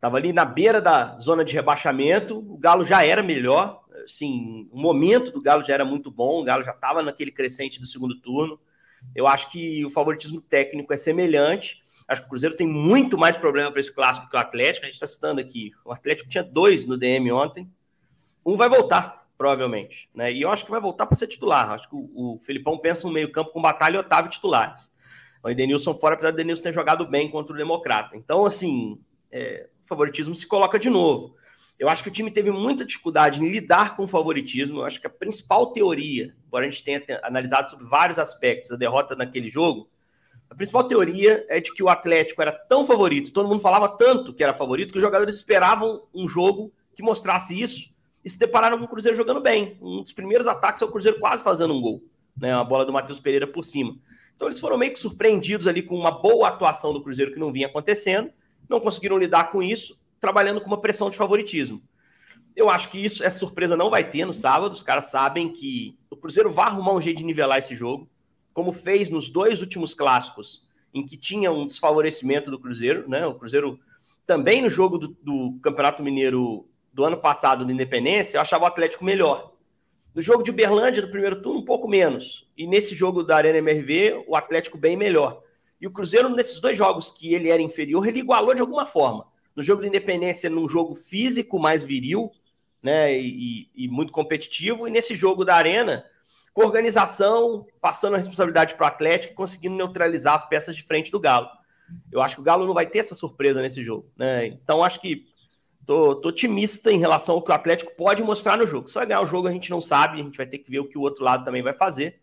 Tava 0.00 0.16
ali 0.16 0.32
na 0.32 0.44
beira 0.44 0.80
da 0.80 1.16
zona 1.20 1.44
de 1.44 1.54
rebaixamento, 1.54 2.38
o 2.38 2.58
Galo 2.58 2.84
já 2.84 3.04
era 3.04 3.22
melhor, 3.22 3.81
assim, 4.04 4.68
o 4.70 4.80
momento 4.80 5.30
do 5.30 5.40
Galo 5.40 5.62
já 5.62 5.74
era 5.74 5.84
muito 5.84 6.10
bom, 6.10 6.40
o 6.40 6.44
Galo 6.44 6.62
já 6.62 6.72
estava 6.72 7.02
naquele 7.02 7.30
crescente 7.30 7.80
do 7.80 7.86
segundo 7.86 8.20
turno. 8.20 8.58
Eu 9.14 9.26
acho 9.26 9.50
que 9.50 9.84
o 9.84 9.90
favoritismo 9.90 10.40
técnico 10.40 10.92
é 10.92 10.96
semelhante. 10.96 11.82
Acho 12.06 12.22
que 12.22 12.26
o 12.26 12.30
Cruzeiro 12.30 12.56
tem 12.56 12.66
muito 12.66 13.18
mais 13.18 13.36
problema 13.36 13.70
para 13.70 13.80
esse 13.80 13.94
clássico 13.94 14.28
que 14.28 14.36
o 14.36 14.38
Atlético. 14.38 14.84
A 14.84 14.88
gente 14.88 14.94
está 14.94 15.06
citando 15.06 15.40
aqui. 15.40 15.72
O 15.84 15.92
Atlético 15.92 16.28
tinha 16.28 16.44
dois 16.44 16.84
no 16.84 16.96
DM 16.96 17.32
ontem. 17.32 17.70
Um 18.46 18.56
vai 18.56 18.68
voltar, 18.68 19.26
provavelmente. 19.36 20.08
Né? 20.14 20.32
E 20.32 20.42
eu 20.42 20.50
acho 20.50 20.64
que 20.64 20.70
vai 20.70 20.80
voltar 20.80 21.06
para 21.06 21.16
ser 21.16 21.26
titular. 21.26 21.70
Acho 21.70 21.88
que 21.88 21.96
o, 21.96 22.10
o 22.14 22.38
Felipão 22.40 22.78
pensa 22.78 23.06
no 23.06 23.12
meio-campo 23.12 23.50
com 23.50 23.62
Batalha 23.62 23.96
e 23.96 23.98
Otávio 23.98 24.30
titulares. 24.30 24.92
O 25.44 25.48
Edenilson 25.48 25.94
fora, 25.94 26.14
apesar 26.14 26.30
do 26.30 26.36
Edenilson 26.36 26.62
ter 26.62 26.72
jogado 26.72 27.06
bem 27.06 27.30
contra 27.30 27.52
o 27.52 27.58
Democrata. 27.58 28.16
Então, 28.16 28.44
assim, 28.44 29.00
é, 29.30 29.68
o 29.84 29.88
favoritismo 29.88 30.34
se 30.34 30.46
coloca 30.46 30.78
de 30.78 30.88
novo. 30.88 31.34
Eu 31.78 31.88
acho 31.88 32.02
que 32.02 32.08
o 32.08 32.12
time 32.12 32.30
teve 32.30 32.50
muita 32.50 32.84
dificuldade 32.84 33.40
em 33.40 33.48
lidar 33.48 33.96
com 33.96 34.04
o 34.04 34.08
favoritismo. 34.08 34.80
Eu 34.80 34.84
acho 34.84 35.00
que 35.00 35.06
a 35.06 35.10
principal 35.10 35.72
teoria, 35.72 36.34
embora 36.46 36.66
a 36.66 36.70
gente 36.70 36.84
tenha 36.84 37.02
analisado 37.22 37.70
sobre 37.70 37.86
vários 37.86 38.18
aspectos 38.18 38.72
a 38.72 38.76
derrota 38.76 39.16
naquele 39.16 39.48
jogo, 39.48 39.88
a 40.52 40.54
principal 40.54 40.84
teoria 40.84 41.46
é 41.48 41.60
de 41.60 41.72
que 41.72 41.82
o 41.82 41.88
Atlético 41.88 42.42
era 42.42 42.52
tão 42.52 42.86
favorito, 42.86 43.32
todo 43.32 43.48
mundo 43.48 43.60
falava 43.60 43.88
tanto 43.88 44.34
que 44.34 44.44
era 44.44 44.52
favorito, 44.52 44.92
que 44.92 44.98
os 44.98 45.02
jogadores 45.02 45.34
esperavam 45.34 46.02
um 46.14 46.28
jogo 46.28 46.70
que 46.94 47.02
mostrasse 47.02 47.58
isso 47.58 47.90
e 48.22 48.28
se 48.28 48.38
depararam 48.38 48.78
com 48.78 48.84
o 48.84 48.88
Cruzeiro 48.88 49.16
jogando 49.16 49.40
bem. 49.40 49.78
Um 49.80 50.02
dos 50.02 50.12
primeiros 50.12 50.46
ataques 50.46 50.82
é 50.82 50.84
o 50.84 50.90
Cruzeiro 50.90 51.18
quase 51.18 51.42
fazendo 51.42 51.74
um 51.74 51.80
gol, 51.80 52.04
né? 52.36 52.52
A 52.52 52.62
bola 52.62 52.84
do 52.84 52.92
Matheus 52.92 53.18
Pereira 53.18 53.46
por 53.46 53.64
cima. 53.64 53.96
Então 54.36 54.46
eles 54.46 54.60
foram 54.60 54.76
meio 54.76 54.92
que 54.92 55.00
surpreendidos 55.00 55.66
ali 55.66 55.82
com 55.82 55.96
uma 55.96 56.10
boa 56.10 56.48
atuação 56.48 56.92
do 56.92 57.02
Cruzeiro 57.02 57.32
que 57.32 57.40
não 57.40 57.50
vinha 57.50 57.66
acontecendo, 57.66 58.30
não 58.68 58.78
conseguiram 58.78 59.16
lidar 59.16 59.50
com 59.50 59.62
isso 59.62 59.98
trabalhando 60.22 60.60
com 60.60 60.68
uma 60.68 60.80
pressão 60.80 61.10
de 61.10 61.16
favoritismo. 61.16 61.82
Eu 62.54 62.70
acho 62.70 62.90
que 62.90 63.04
isso, 63.04 63.24
essa 63.24 63.40
surpresa 63.40 63.76
não 63.76 63.90
vai 63.90 64.08
ter 64.08 64.24
no 64.24 64.32
sábado. 64.32 64.72
Os 64.72 64.82
caras 64.82 65.10
sabem 65.10 65.52
que 65.52 65.98
o 66.08 66.16
Cruzeiro 66.16 66.48
vai 66.48 66.66
arrumar 66.66 66.92
um 66.92 67.00
jeito 67.00 67.18
de 67.18 67.24
nivelar 67.24 67.58
esse 67.58 67.74
jogo, 67.74 68.08
como 68.54 68.70
fez 68.70 69.10
nos 69.10 69.28
dois 69.28 69.60
últimos 69.60 69.94
clássicos, 69.94 70.68
em 70.94 71.04
que 71.04 71.16
tinha 71.16 71.50
um 71.50 71.66
desfavorecimento 71.66 72.52
do 72.52 72.58
Cruzeiro, 72.60 73.08
né? 73.08 73.26
O 73.26 73.34
Cruzeiro 73.34 73.80
também 74.24 74.62
no 74.62 74.70
jogo 74.70 74.96
do, 74.96 75.08
do 75.20 75.58
Campeonato 75.60 76.04
Mineiro 76.04 76.68
do 76.92 77.04
ano 77.04 77.16
passado, 77.16 77.64
do 77.64 77.72
Independência, 77.72 78.36
eu 78.36 78.42
achava 78.42 78.64
o 78.64 78.68
Atlético 78.68 79.04
melhor. 79.04 79.54
No 80.14 80.22
jogo 80.22 80.44
de 80.44 80.50
Uberlândia, 80.50 81.02
do 81.02 81.08
primeiro 81.08 81.42
turno, 81.42 81.60
um 81.60 81.64
pouco 81.64 81.88
menos. 81.88 82.46
E 82.56 82.64
nesse 82.66 82.94
jogo 82.94 83.24
da 83.24 83.36
Arena 83.36 83.58
MRV, 83.58 84.24
o 84.28 84.36
Atlético 84.36 84.78
bem 84.78 84.96
melhor. 84.96 85.42
E 85.80 85.86
o 85.86 85.90
Cruzeiro, 85.90 86.28
nesses 86.28 86.60
dois 86.60 86.78
jogos 86.78 87.10
que 87.10 87.34
ele 87.34 87.48
era 87.48 87.60
inferior, 87.60 88.06
ele 88.06 88.20
igualou 88.20 88.54
de 88.54 88.60
alguma 88.60 88.86
forma. 88.86 89.31
No 89.54 89.62
jogo 89.62 89.82
de 89.82 89.88
Independência, 89.88 90.48
num 90.48 90.68
jogo 90.68 90.94
físico 90.94 91.58
mais 91.58 91.84
viril, 91.84 92.30
né, 92.82 93.16
e, 93.16 93.70
e 93.74 93.88
muito 93.88 94.12
competitivo, 94.12 94.88
e 94.88 94.90
nesse 94.90 95.14
jogo 95.14 95.44
da 95.44 95.54
Arena, 95.54 96.04
com 96.52 96.62
organização, 96.62 97.66
passando 97.80 98.14
a 98.14 98.18
responsabilidade 98.18 98.74
para 98.74 98.84
o 98.84 98.88
Atlético, 98.88 99.34
conseguindo 99.34 99.76
neutralizar 99.76 100.34
as 100.34 100.44
peças 100.44 100.76
de 100.76 100.82
frente 100.82 101.10
do 101.10 101.20
Galo. 101.20 101.48
Eu 102.10 102.20
acho 102.20 102.36
que 102.36 102.40
o 102.40 102.44
Galo 102.44 102.66
não 102.66 102.74
vai 102.74 102.86
ter 102.86 102.98
essa 102.98 103.14
surpresa 103.14 103.60
nesse 103.62 103.82
jogo, 103.82 104.10
né? 104.16 104.46
Então 104.46 104.82
acho 104.82 105.00
que 105.00 105.26
tô, 105.86 106.16
tô 106.16 106.28
otimista 106.28 106.90
em 106.90 106.98
relação 106.98 107.36
ao 107.36 107.42
que 107.42 107.50
o 107.50 107.54
Atlético 107.54 107.94
pode 107.96 108.22
mostrar 108.22 108.56
no 108.56 108.66
jogo. 108.66 108.88
Se 108.88 108.94
vai 108.94 109.06
ganhar 109.06 109.22
o 109.22 109.26
jogo, 109.26 109.48
a 109.48 109.52
gente 109.52 109.70
não 109.70 109.80
sabe, 109.80 110.20
a 110.20 110.24
gente 110.24 110.36
vai 110.36 110.46
ter 110.46 110.58
que 110.58 110.70
ver 110.70 110.80
o 110.80 110.88
que 110.88 110.98
o 110.98 111.02
outro 111.02 111.24
lado 111.24 111.44
também 111.44 111.62
vai 111.62 111.74
fazer. 111.74 112.20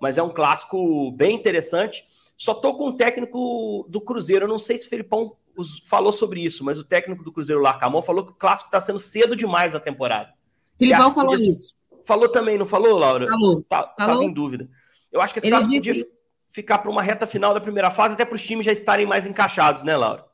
Mas 0.00 0.18
é 0.18 0.22
um 0.22 0.28
clássico 0.28 1.10
bem 1.12 1.34
interessante. 1.34 2.06
Só 2.36 2.54
tô 2.54 2.74
com 2.74 2.88
o 2.88 2.96
técnico 2.96 3.86
do 3.88 4.00
Cruzeiro. 4.00 4.44
Eu 4.44 4.48
não 4.48 4.58
sei 4.58 4.76
se 4.76 4.86
o 4.86 4.90
Felipão 4.90 5.36
falou 5.84 6.12
sobre 6.12 6.44
isso, 6.44 6.64
mas 6.64 6.78
o 6.78 6.84
técnico 6.84 7.24
do 7.24 7.32
Cruzeiro, 7.32 7.60
Larcamon, 7.60 8.02
falou 8.02 8.24
que 8.24 8.32
o 8.32 8.36
clássico 8.36 8.68
está 8.68 8.80
sendo 8.80 8.98
cedo 8.98 9.36
demais 9.36 9.72
na 9.72 9.80
temporada. 9.80 10.32
Filipão 10.78 11.12
falou 11.12 11.34
isso. 11.34 11.74
Falou 12.04 12.28
também, 12.28 12.56
não 12.56 12.66
falou, 12.66 12.98
Laura? 12.98 13.26
Falou. 13.26 13.62
Tá, 13.62 13.94
falou. 13.96 14.14
Tava 14.14 14.24
em 14.24 14.32
dúvida. 14.32 14.68
Eu 15.10 15.20
acho 15.20 15.32
que 15.32 15.40
esse 15.40 15.48
Ele 15.48 15.56
clássico 15.56 15.82
disse... 15.82 16.04
podia 16.04 16.16
ficar 16.50 16.78
para 16.78 16.90
uma 16.90 17.02
reta 17.02 17.26
final 17.26 17.52
da 17.52 17.60
primeira 17.60 17.90
fase, 17.90 18.14
até 18.14 18.24
para 18.24 18.36
os 18.36 18.44
times 18.44 18.64
já 18.64 18.72
estarem 18.72 19.06
mais 19.06 19.26
encaixados, 19.26 19.82
né, 19.82 19.96
Laura? 19.96 20.24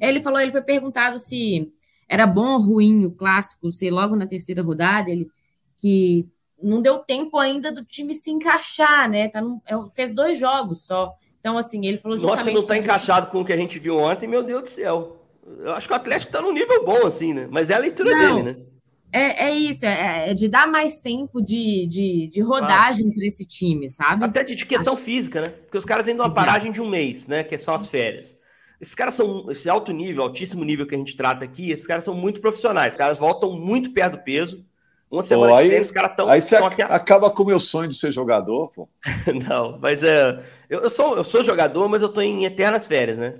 Ele 0.00 0.20
falou, 0.20 0.40
ele 0.40 0.50
foi 0.50 0.62
perguntado 0.62 1.18
se 1.18 1.72
era 2.08 2.26
bom 2.26 2.54
ou 2.54 2.60
ruim 2.60 3.04
o 3.04 3.10
clássico 3.10 3.70
ser 3.70 3.90
logo 3.90 4.16
na 4.16 4.26
terceira 4.26 4.62
rodada, 4.62 5.10
ele 5.10 5.28
que 5.76 6.26
não 6.60 6.82
deu 6.82 6.98
tempo 6.98 7.38
ainda 7.38 7.70
do 7.70 7.84
time 7.84 8.14
se 8.14 8.30
encaixar, 8.30 9.08
né? 9.08 9.28
Tá 9.28 9.40
no, 9.40 9.62
é, 9.64 9.74
fez 9.94 10.12
dois 10.12 10.38
jogos 10.38 10.84
só. 10.84 11.14
Então, 11.40 11.56
assim, 11.56 11.86
ele 11.86 11.98
falou 11.98 12.16
justamente... 12.16 12.38
Nossa, 12.38 12.50
não 12.52 12.60
está 12.60 12.76
encaixado 12.76 13.30
com 13.30 13.40
o 13.40 13.44
que 13.44 13.52
a 13.52 13.56
gente 13.56 13.78
viu 13.78 13.98
ontem, 13.98 14.26
meu 14.26 14.42
Deus 14.42 14.62
do 14.62 14.68
céu. 14.68 15.16
Eu 15.60 15.72
acho 15.72 15.86
que 15.86 15.92
o 15.92 15.96
Atlético 15.96 16.30
está 16.30 16.42
num 16.42 16.52
nível 16.52 16.84
bom, 16.84 17.06
assim, 17.06 17.32
né? 17.32 17.48
Mas 17.50 17.70
é 17.70 17.74
a 17.74 17.78
leitura 17.78 18.10
não, 18.10 18.36
dele, 18.36 18.52
né? 18.52 18.64
É, 19.10 19.46
é 19.46 19.50
isso, 19.52 19.86
é, 19.86 20.30
é, 20.30 20.34
de 20.34 20.48
dar 20.48 20.66
mais 20.66 21.00
tempo 21.00 21.40
de, 21.40 21.86
de, 21.86 22.28
de 22.30 22.40
rodagem 22.42 23.04
claro. 23.04 23.14
para 23.14 23.26
esse 23.26 23.46
time, 23.46 23.88
sabe? 23.88 24.24
Até 24.24 24.44
de, 24.44 24.54
de 24.54 24.66
questão 24.66 24.94
acho... 24.94 25.02
física, 25.02 25.40
né? 25.40 25.48
Porque 25.48 25.78
os 25.78 25.84
caras 25.84 26.04
de 26.04 26.12
uma 26.12 26.32
paragem 26.32 26.70
de 26.70 26.82
um 26.82 26.88
mês, 26.88 27.26
né? 27.26 27.42
Que 27.42 27.56
são 27.56 27.74
as 27.74 27.88
férias. 27.88 28.36
Esses 28.80 28.94
caras 28.94 29.14
são, 29.14 29.50
esse 29.50 29.68
alto 29.68 29.92
nível, 29.92 30.22
altíssimo 30.22 30.62
nível 30.62 30.86
que 30.86 30.94
a 30.94 30.98
gente 30.98 31.16
trata 31.16 31.44
aqui, 31.44 31.70
esses 31.70 31.86
caras 31.86 32.04
são 32.04 32.14
muito 32.14 32.40
profissionais. 32.40 32.92
Os 32.92 32.98
caras 32.98 33.18
voltam 33.18 33.58
muito 33.58 33.92
perto 33.92 34.18
do 34.18 34.22
peso, 34.22 34.64
uma 35.10 35.22
semana 35.22 35.52
pô, 35.52 35.62
de 35.62 35.68
treino, 35.68 35.84
os 35.84 35.90
caras 35.90 36.10
estão. 36.10 36.28
Aí 36.28 36.40
você 36.40 36.56
ac 36.56 36.82
acaba 36.82 37.30
com 37.30 37.42
o 37.42 37.46
meu 37.46 37.58
sonho 37.58 37.88
de 37.88 37.96
ser 37.96 38.10
jogador, 38.10 38.68
pô. 38.68 38.88
Não, 39.48 39.78
mas 39.78 40.02
é. 40.02 40.42
Eu, 40.68 40.80
eu, 40.80 40.90
sou, 40.90 41.16
eu 41.16 41.24
sou 41.24 41.42
jogador, 41.42 41.88
mas 41.88 42.02
eu 42.02 42.08
estou 42.08 42.22
em 42.22 42.44
eternas 42.44 42.86
férias, 42.86 43.16
né? 43.16 43.34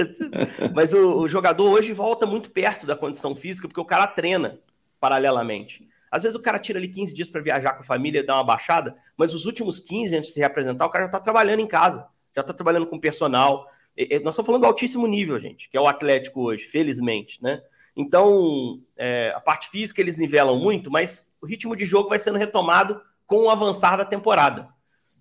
mas 0.74 0.94
o, 0.94 1.18
o, 1.18 1.28
jogador 1.28 1.68
hoje 1.68 1.92
volta 1.92 2.24
muito 2.24 2.50
perto 2.50 2.86
da 2.86 2.96
condição 2.96 3.36
física, 3.36 3.68
porque 3.68 3.80
o 3.80 3.84
cara 3.84 4.06
treina 4.06 4.58
paralelamente. 4.98 5.86
Às 6.10 6.22
vezes 6.22 6.36
o 6.36 6.42
cara 6.42 6.58
tira 6.58 6.78
ali 6.78 6.88
15 6.88 7.14
dias 7.14 7.28
para 7.28 7.42
viajar 7.42 7.74
com 7.74 7.82
a 7.82 7.84
família, 7.84 8.24
dar 8.24 8.36
uma 8.36 8.44
baixada, 8.44 8.96
mas 9.16 9.34
os 9.34 9.44
últimos 9.44 9.78
15 9.80 10.16
antes 10.16 10.28
de 10.28 10.34
se 10.34 10.40
reapresentar, 10.40 10.86
o 10.86 10.90
cara 10.90 11.04
já 11.04 11.08
está 11.08 11.20
trabalhando 11.20 11.60
em 11.60 11.66
casa, 11.66 12.06
já 12.34 12.40
está 12.40 12.54
trabalhando 12.54 12.86
com 12.86 12.98
personal. 12.98 13.66
E, 13.94 14.14
e, 14.14 14.18
nós 14.20 14.34
estamos 14.34 14.46
falando 14.46 14.62
do 14.62 14.68
altíssimo 14.68 15.06
nível, 15.06 15.38
gente, 15.38 15.68
que 15.68 15.76
é 15.76 15.80
o 15.80 15.86
Atlético 15.86 16.42
hoje, 16.42 16.64
felizmente, 16.64 17.42
né? 17.42 17.60
Então, 17.96 18.80
é, 18.96 19.32
a 19.34 19.40
parte 19.40 19.68
física 19.68 20.00
eles 20.00 20.16
nivelam 20.16 20.58
muito, 20.58 20.90
mas 20.90 21.32
o 21.40 21.46
ritmo 21.46 21.76
de 21.76 21.84
jogo 21.84 22.08
vai 22.08 22.18
sendo 22.18 22.38
retomado 22.38 23.00
com 23.26 23.44
o 23.44 23.50
avançar 23.50 23.96
da 23.96 24.04
temporada. 24.04 24.68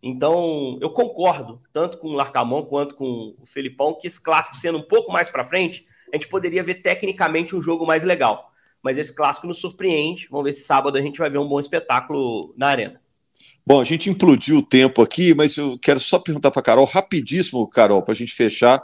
Então, 0.01 0.77
eu 0.81 0.89
concordo, 0.89 1.61
tanto 1.71 1.97
com 1.97 2.09
o 2.09 2.13
Larcamon 2.13 2.63
quanto 2.63 2.95
com 2.95 3.35
o 3.39 3.45
Felipão, 3.45 3.97
que 3.97 4.07
esse 4.07 4.19
clássico 4.21 4.57
sendo 4.57 4.79
um 4.79 4.87
pouco 4.87 5.11
mais 5.11 5.29
para 5.29 5.45
frente, 5.45 5.85
a 6.11 6.15
gente 6.17 6.27
poderia 6.27 6.61
ver 6.61 6.75
tecnicamente 6.75 7.55
um 7.55 7.61
jogo 7.61 7.85
mais 7.85 8.03
legal. 8.03 8.51
mas 8.83 8.97
esse 8.97 9.15
clássico 9.15 9.47
nos 9.47 9.59
surpreende. 9.59 10.27
Vamos 10.29 10.43
ver 10.43 10.53
se 10.53 10.65
sábado 10.65 10.97
a 10.97 11.01
gente 11.01 11.17
vai 11.17 11.29
ver 11.29 11.37
um 11.37 11.47
bom 11.47 11.57
espetáculo 11.57 12.53
na 12.57 12.67
arena. 12.67 13.01
Bom, 13.65 13.79
a 13.79 13.83
gente 13.85 14.09
implodiu 14.09 14.57
o 14.57 14.61
tempo 14.61 15.01
aqui, 15.01 15.33
mas 15.33 15.55
eu 15.55 15.79
quero 15.79 16.01
só 16.01 16.19
perguntar 16.19 16.51
para 16.51 16.61
Carol, 16.61 16.83
rapidíssimo, 16.83 17.65
Carol, 17.69 18.03
para 18.03 18.11
a 18.11 18.15
gente 18.15 18.33
fechar. 18.33 18.83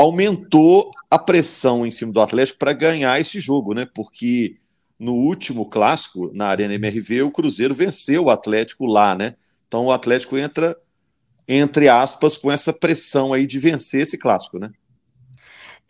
Aumentou 0.00 0.90
a 1.10 1.18
pressão 1.18 1.86
em 1.86 1.90
cima 1.90 2.12
do 2.12 2.20
Atlético 2.20 2.58
para 2.58 2.72
ganhar 2.72 3.20
esse 3.20 3.38
jogo, 3.38 3.74
né? 3.74 3.86
Porque 3.94 4.56
no 4.98 5.12
último 5.14 5.68
clássico, 5.68 6.30
na 6.32 6.46
Arena 6.46 6.74
MRV, 6.74 7.22
o 7.22 7.30
Cruzeiro 7.30 7.74
venceu 7.74 8.24
o 8.24 8.30
Atlético 8.30 8.86
lá, 8.86 9.14
né? 9.14 9.34
Então 9.68 9.86
o 9.86 9.92
Atlético 9.92 10.38
entra, 10.38 10.74
entre 11.46 11.88
aspas, 11.88 12.38
com 12.38 12.50
essa 12.50 12.72
pressão 12.72 13.32
aí 13.34 13.46
de 13.46 13.58
vencer 13.58 14.02
esse 14.02 14.16
clássico, 14.16 14.58
né? 14.58 14.70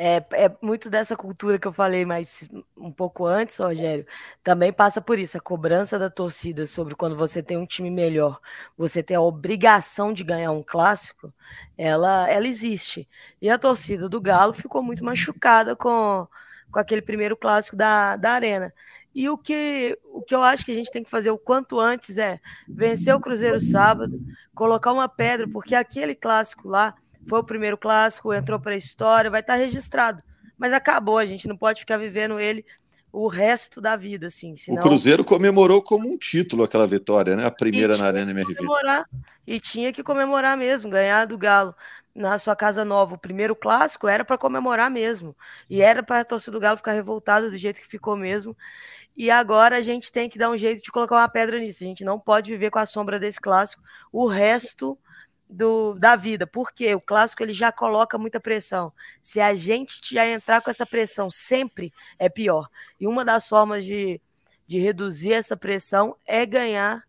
É, 0.02 0.24
é, 0.32 0.56
muito 0.62 0.88
dessa 0.88 1.14
cultura 1.14 1.58
que 1.58 1.68
eu 1.68 1.74
falei 1.74 2.06
mais 2.06 2.48
um 2.74 2.90
pouco 2.90 3.26
antes, 3.26 3.58
Rogério, 3.58 4.06
também 4.42 4.72
passa 4.72 4.98
por 4.98 5.18
isso, 5.18 5.36
a 5.36 5.40
cobrança 5.42 5.98
da 5.98 6.08
torcida 6.08 6.66
sobre 6.66 6.94
quando 6.94 7.14
você 7.14 7.42
tem 7.42 7.58
um 7.58 7.66
time 7.66 7.90
melhor, 7.90 8.40
você 8.78 9.02
tem 9.02 9.14
a 9.14 9.20
obrigação 9.20 10.10
de 10.14 10.24
ganhar 10.24 10.52
um 10.52 10.62
clássico, 10.62 11.30
ela, 11.76 12.26
ela 12.30 12.48
existe. 12.48 13.06
E 13.42 13.50
a 13.50 13.58
torcida 13.58 14.08
do 14.08 14.22
Galo 14.22 14.54
ficou 14.54 14.82
muito 14.82 15.04
machucada 15.04 15.76
com, 15.76 16.26
com 16.72 16.78
aquele 16.78 17.02
primeiro 17.02 17.36
clássico 17.36 17.76
da, 17.76 18.16
da 18.16 18.30
Arena. 18.30 18.72
E 19.14 19.28
o 19.28 19.36
que, 19.36 19.98
o 20.06 20.22
que 20.22 20.34
eu 20.34 20.42
acho 20.42 20.64
que 20.64 20.72
a 20.72 20.74
gente 20.74 20.90
tem 20.90 21.04
que 21.04 21.10
fazer 21.10 21.30
o 21.30 21.36
quanto 21.36 21.78
antes 21.78 22.16
é 22.16 22.40
vencer 22.66 23.14
o 23.14 23.20
Cruzeiro 23.20 23.60
sábado, 23.60 24.18
colocar 24.54 24.94
uma 24.94 25.10
pedra, 25.10 25.46
porque 25.46 25.74
aquele 25.74 26.14
clássico 26.14 26.66
lá 26.68 26.94
foi 27.28 27.40
o 27.40 27.44
primeiro 27.44 27.76
clássico, 27.76 28.32
entrou 28.32 28.58
para 28.58 28.72
a 28.72 28.76
história, 28.76 29.30
vai 29.30 29.40
estar 29.40 29.54
tá 29.54 29.58
registrado. 29.58 30.22
Mas 30.58 30.72
acabou, 30.72 31.18
a 31.18 31.26
gente 31.26 31.48
não 31.48 31.56
pode 31.56 31.80
ficar 31.80 31.96
vivendo 31.96 32.38
ele 32.38 32.64
o 33.12 33.26
resto 33.26 33.80
da 33.80 33.96
vida, 33.96 34.28
assim. 34.28 34.54
Senão... 34.56 34.78
O 34.78 34.82
Cruzeiro 34.82 35.24
comemorou 35.24 35.82
como 35.82 36.08
um 36.08 36.16
título 36.16 36.62
aquela 36.62 36.86
vitória, 36.86 37.34
né? 37.34 37.44
A 37.44 37.50
primeira 37.50 37.96
na 37.96 38.06
Arena 38.06 38.30
MRV. 38.30 38.56
Comemorar, 38.56 39.04
e 39.46 39.58
tinha 39.58 39.92
que 39.92 40.02
comemorar 40.02 40.56
mesmo, 40.56 40.90
ganhar 40.90 41.26
do 41.26 41.36
Galo 41.36 41.74
na 42.14 42.38
sua 42.38 42.54
casa 42.54 42.84
nova. 42.84 43.14
O 43.14 43.18
primeiro 43.18 43.56
clássico 43.56 44.06
era 44.06 44.24
para 44.24 44.38
comemorar 44.38 44.90
mesmo. 44.90 45.36
E 45.68 45.82
era 45.82 46.02
para 46.02 46.20
a 46.20 46.24
torcida 46.24 46.52
do 46.52 46.60
Galo 46.60 46.76
ficar 46.76 46.92
revoltada 46.92 47.50
do 47.50 47.58
jeito 47.58 47.80
que 47.80 47.88
ficou 47.88 48.16
mesmo. 48.16 48.56
E 49.16 49.30
agora 49.30 49.76
a 49.76 49.80
gente 49.80 50.12
tem 50.12 50.28
que 50.28 50.38
dar 50.38 50.50
um 50.50 50.56
jeito 50.56 50.82
de 50.82 50.90
colocar 50.90 51.16
uma 51.16 51.28
pedra 51.28 51.58
nisso. 51.58 51.82
A 51.82 51.86
gente 51.86 52.04
não 52.04 52.18
pode 52.18 52.50
viver 52.50 52.70
com 52.70 52.78
a 52.78 52.86
sombra 52.86 53.18
desse 53.18 53.40
clássico 53.40 53.82
o 54.12 54.26
resto 54.26 54.98
do, 55.50 55.94
da 55.94 56.14
vida, 56.14 56.46
porque 56.46 56.94
o 56.94 57.00
clássico 57.00 57.42
ele 57.42 57.52
já 57.52 57.72
coloca 57.72 58.16
muita 58.16 58.38
pressão. 58.38 58.92
Se 59.20 59.40
a 59.40 59.54
gente 59.54 60.00
já 60.14 60.26
entrar 60.26 60.62
com 60.62 60.70
essa 60.70 60.86
pressão 60.86 61.30
sempre, 61.30 61.92
é 62.18 62.28
pior. 62.28 62.68
E 62.98 63.06
uma 63.06 63.24
das 63.24 63.48
formas 63.48 63.84
de, 63.84 64.20
de 64.66 64.78
reduzir 64.78 65.32
essa 65.32 65.56
pressão 65.56 66.16
é 66.26 66.46
ganhar 66.46 67.04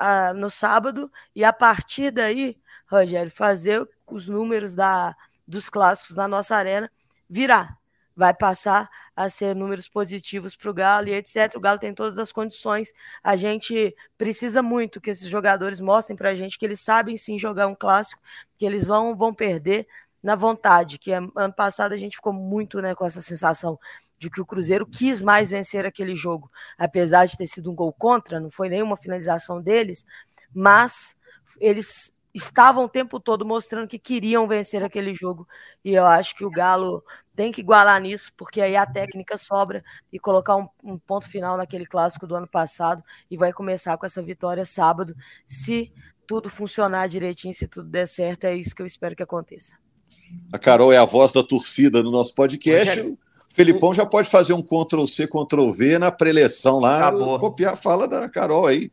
uh, 0.00 0.34
no 0.34 0.50
sábado 0.50 1.10
e 1.34 1.44
a 1.44 1.52
partir 1.52 2.10
daí, 2.10 2.56
Rogério, 2.86 3.30
fazer 3.30 3.86
os 4.06 4.28
números 4.28 4.74
da, 4.74 5.16
dos 5.46 5.68
clássicos 5.68 6.14
na 6.14 6.28
nossa 6.28 6.54
arena 6.56 6.90
virar. 7.28 7.76
Vai 8.16 8.34
passar 8.34 8.88
a 9.20 9.28
ser 9.28 9.54
números 9.54 9.86
positivos 9.86 10.56
para 10.56 10.70
o 10.70 10.74
Galo 10.74 11.08
e 11.08 11.12
etc. 11.12 11.54
O 11.54 11.60
Galo 11.60 11.78
tem 11.78 11.92
todas 11.92 12.18
as 12.18 12.32
condições. 12.32 12.90
A 13.22 13.36
gente 13.36 13.94
precisa 14.16 14.62
muito 14.62 14.98
que 15.00 15.10
esses 15.10 15.28
jogadores 15.28 15.78
mostrem 15.78 16.16
para 16.16 16.30
a 16.30 16.34
gente 16.34 16.58
que 16.58 16.64
eles 16.64 16.80
sabem 16.80 17.18
sim 17.18 17.38
jogar 17.38 17.66
um 17.66 17.74
clássico, 17.74 18.22
que 18.56 18.64
eles 18.64 18.86
vão, 18.86 19.14
vão 19.14 19.34
perder 19.34 19.86
na 20.22 20.34
vontade. 20.34 20.98
Que 20.98 21.12
ano 21.12 21.52
passado 21.54 21.92
a 21.92 21.98
gente 21.98 22.16
ficou 22.16 22.32
muito 22.32 22.80
né, 22.80 22.94
com 22.94 23.04
essa 23.04 23.20
sensação 23.20 23.78
de 24.18 24.30
que 24.30 24.40
o 24.40 24.46
Cruzeiro 24.46 24.86
quis 24.86 25.20
mais 25.20 25.50
vencer 25.50 25.84
aquele 25.84 26.14
jogo, 26.14 26.50
apesar 26.78 27.26
de 27.26 27.36
ter 27.36 27.46
sido 27.46 27.70
um 27.70 27.74
gol 27.74 27.92
contra, 27.92 28.40
não 28.40 28.50
foi 28.50 28.68
nenhuma 28.70 28.96
finalização 28.96 29.60
deles, 29.60 30.04
mas 30.54 31.14
eles 31.58 32.10
estavam 32.32 32.84
o 32.84 32.88
tempo 32.88 33.20
todo 33.20 33.44
mostrando 33.44 33.88
que 33.88 33.98
queriam 33.98 34.46
vencer 34.46 34.82
aquele 34.82 35.14
jogo. 35.14 35.46
E 35.84 35.92
eu 35.92 36.06
acho 36.06 36.34
que 36.34 36.44
o 36.44 36.50
Galo 36.50 37.02
tem 37.40 37.50
que 37.50 37.62
igualar 37.62 37.98
nisso, 38.02 38.30
porque 38.36 38.60
aí 38.60 38.76
a 38.76 38.84
técnica 38.84 39.38
sobra 39.38 39.82
e 40.12 40.18
colocar 40.18 40.56
um, 40.56 40.68
um, 40.84 40.98
ponto 40.98 41.26
final 41.26 41.56
naquele 41.56 41.86
clássico 41.86 42.26
do 42.26 42.34
ano 42.34 42.46
passado 42.46 43.02
e 43.30 43.36
vai 43.38 43.50
começar 43.50 43.96
com 43.96 44.04
essa 44.04 44.22
vitória 44.22 44.66
sábado. 44.66 45.16
Se 45.48 45.90
tudo 46.26 46.50
funcionar 46.50 47.08
direitinho, 47.08 47.54
se 47.54 47.66
tudo 47.66 47.88
der 47.88 48.06
certo, 48.06 48.44
é 48.44 48.54
isso 48.54 48.74
que 48.74 48.82
eu 48.82 48.86
espero 48.86 49.16
que 49.16 49.22
aconteça. 49.22 49.72
A 50.52 50.58
Carol 50.58 50.92
é 50.92 50.98
a 50.98 51.04
voz 51.06 51.32
da 51.32 51.42
torcida 51.42 52.02
no 52.02 52.10
nosso 52.10 52.34
podcast. 52.34 53.00
O 53.00 53.18
Felipão 53.54 53.94
já 53.94 54.04
pode 54.04 54.28
fazer 54.28 54.52
um 54.52 54.60
Ctrl 54.60 55.06
C, 55.06 55.26
Ctrl 55.26 55.70
V 55.70 55.98
na 55.98 56.12
preleção 56.12 56.78
lá, 56.78 56.98
Acabou. 56.98 57.38
copiar 57.38 57.72
a 57.72 57.76
fala 57.76 58.06
da 58.06 58.28
Carol 58.28 58.66
aí. 58.66 58.92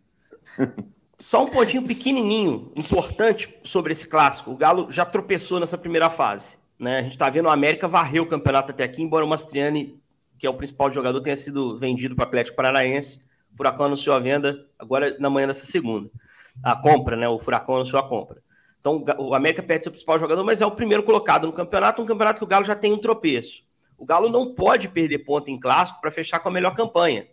Só 1.19 1.43
um 1.43 1.49
pontinho 1.49 1.83
pequenininho, 1.83 2.71
importante 2.77 3.53
sobre 3.65 3.91
esse 3.91 4.07
clássico. 4.07 4.51
O 4.51 4.55
Galo 4.55 4.89
já 4.89 5.03
tropeçou 5.03 5.59
nessa 5.59 5.77
primeira 5.77 6.09
fase. 6.09 6.56
Né? 6.79 6.99
A 6.99 7.01
gente 7.01 7.13
está 7.13 7.29
vendo 7.29 7.45
o 7.45 7.49
América 7.49 7.87
varrer 7.87 8.21
o 8.21 8.27
campeonato 8.27 8.71
até 8.71 8.83
aqui, 8.83 9.01
embora 9.01 9.25
o 9.25 9.27
Mastriani, 9.27 9.99
que 10.37 10.45
é 10.45 10.49
o 10.49 10.53
principal 10.53 10.91
jogador, 10.91 11.19
tenha 11.21 11.35
sido 11.35 11.77
vendido 11.77 12.15
para 12.15 12.25
o 12.25 12.27
Atlético 12.27 12.57
Paranaense. 12.57 13.21
O 13.53 13.57
Furacão 13.57 13.85
anunciou 13.85 14.15
a 14.15 14.19
venda 14.19 14.65
agora 14.77 15.17
na 15.19 15.29
manhã 15.29 15.47
dessa 15.47 15.65
segunda. 15.65 16.09
A 16.63 16.75
compra, 16.75 17.15
né? 17.15 17.27
O 17.27 17.39
Furacão 17.39 17.75
anunciou 17.75 17.99
a 17.99 18.07
compra. 18.07 18.41
Então 18.79 19.03
o 19.17 19.33
América 19.33 19.63
perde 19.63 19.83
seu 19.83 19.91
principal 19.91 20.17
jogador, 20.19 20.43
mas 20.43 20.61
é 20.61 20.65
o 20.65 20.71
primeiro 20.71 21.03
colocado 21.03 21.47
no 21.47 21.53
campeonato, 21.53 22.01
um 22.01 22.05
campeonato 22.05 22.39
que 22.39 22.43
o 22.43 22.47
Galo 22.47 22.65
já 22.65 22.75
tem 22.75 22.93
um 22.93 22.97
tropeço. 22.97 23.63
O 23.97 24.05
Galo 24.05 24.29
não 24.29 24.53
pode 24.53 24.87
perder 24.87 25.19
ponto 25.19 25.49
em 25.49 25.59
clássico 25.59 25.99
para 25.99 26.11
fechar 26.11 26.39
com 26.39 26.49
a 26.49 26.51
melhor 26.51 26.75
campanha. 26.75 27.27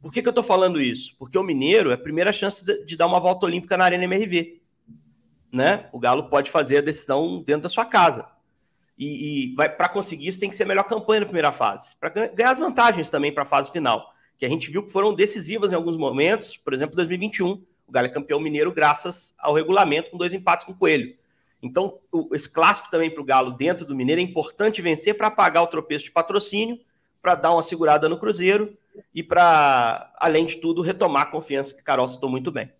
Por 0.00 0.12
que, 0.12 0.20
que 0.20 0.28
eu 0.28 0.32
estou 0.32 0.44
falando 0.44 0.80
isso? 0.80 1.16
Porque 1.18 1.38
o 1.38 1.42
Mineiro 1.42 1.90
é 1.90 1.94
a 1.94 1.98
primeira 1.98 2.32
chance 2.32 2.64
de, 2.64 2.96
dar 2.96 3.06
uma 3.06 3.20
volta 3.20 3.46
olímpica 3.46 3.76
na 3.76 3.84
Arena 3.84 4.04
MRV. 4.04 4.60
Né? 5.50 5.88
O 5.92 5.98
Galo 5.98 6.28
pode 6.28 6.50
fazer 6.50 6.78
a 6.78 6.82
decisão 6.82 7.42
dentro 7.42 7.62
da 7.62 7.68
sua 7.68 7.84
casa. 7.84 8.26
E, 9.02 9.46
e 9.46 9.54
para 9.54 9.88
conseguir 9.88 10.28
isso 10.28 10.38
tem 10.38 10.48
que 10.48 10.54
ser 10.54 10.62
a 10.62 10.66
melhor 10.66 10.84
campanha 10.84 11.20
na 11.20 11.26
primeira 11.26 11.50
fase, 11.50 11.96
para 11.98 12.08
ganhar 12.08 12.52
as 12.52 12.60
vantagens 12.60 13.08
também 13.08 13.32
para 13.32 13.42
a 13.42 13.46
fase 13.46 13.72
final, 13.72 14.12
que 14.38 14.46
a 14.46 14.48
gente 14.48 14.70
viu 14.70 14.84
que 14.84 14.92
foram 14.92 15.12
decisivas 15.12 15.72
em 15.72 15.74
alguns 15.74 15.96
momentos, 15.96 16.56
por 16.56 16.72
exemplo, 16.72 16.94
2021, 16.94 17.50
o 17.86 17.92
Galo 17.92 18.06
é 18.06 18.10
campeão 18.10 18.38
mineiro 18.38 18.72
graças 18.72 19.34
ao 19.36 19.54
regulamento 19.54 20.10
com 20.10 20.16
dois 20.16 20.32
empates 20.32 20.64
com 20.64 20.72
o 20.72 20.76
Coelho. 20.76 21.16
Então, 21.60 21.98
o, 22.12 22.32
esse 22.32 22.48
clássico 22.48 22.90
também 22.92 23.10
para 23.10 23.20
o 23.20 23.24
Galo 23.24 23.50
dentro 23.50 23.84
do 23.84 23.94
Mineiro 23.94 24.20
é 24.20 24.24
importante 24.24 24.80
vencer 24.80 25.16
para 25.16 25.30
pagar 25.30 25.62
o 25.62 25.66
tropeço 25.66 26.04
de 26.04 26.12
patrocínio, 26.12 26.78
para 27.20 27.34
dar 27.34 27.52
uma 27.52 27.62
segurada 27.62 28.08
no 28.08 28.18
Cruzeiro 28.18 28.76
e 29.12 29.22
para, 29.22 30.12
além 30.16 30.46
de 30.46 30.56
tudo, 30.56 30.80
retomar 30.80 31.22
a 31.22 31.30
confiança 31.30 31.74
que 31.74 31.82
Carol 31.82 32.06
citou 32.06 32.30
muito 32.30 32.50
bem. 32.50 32.70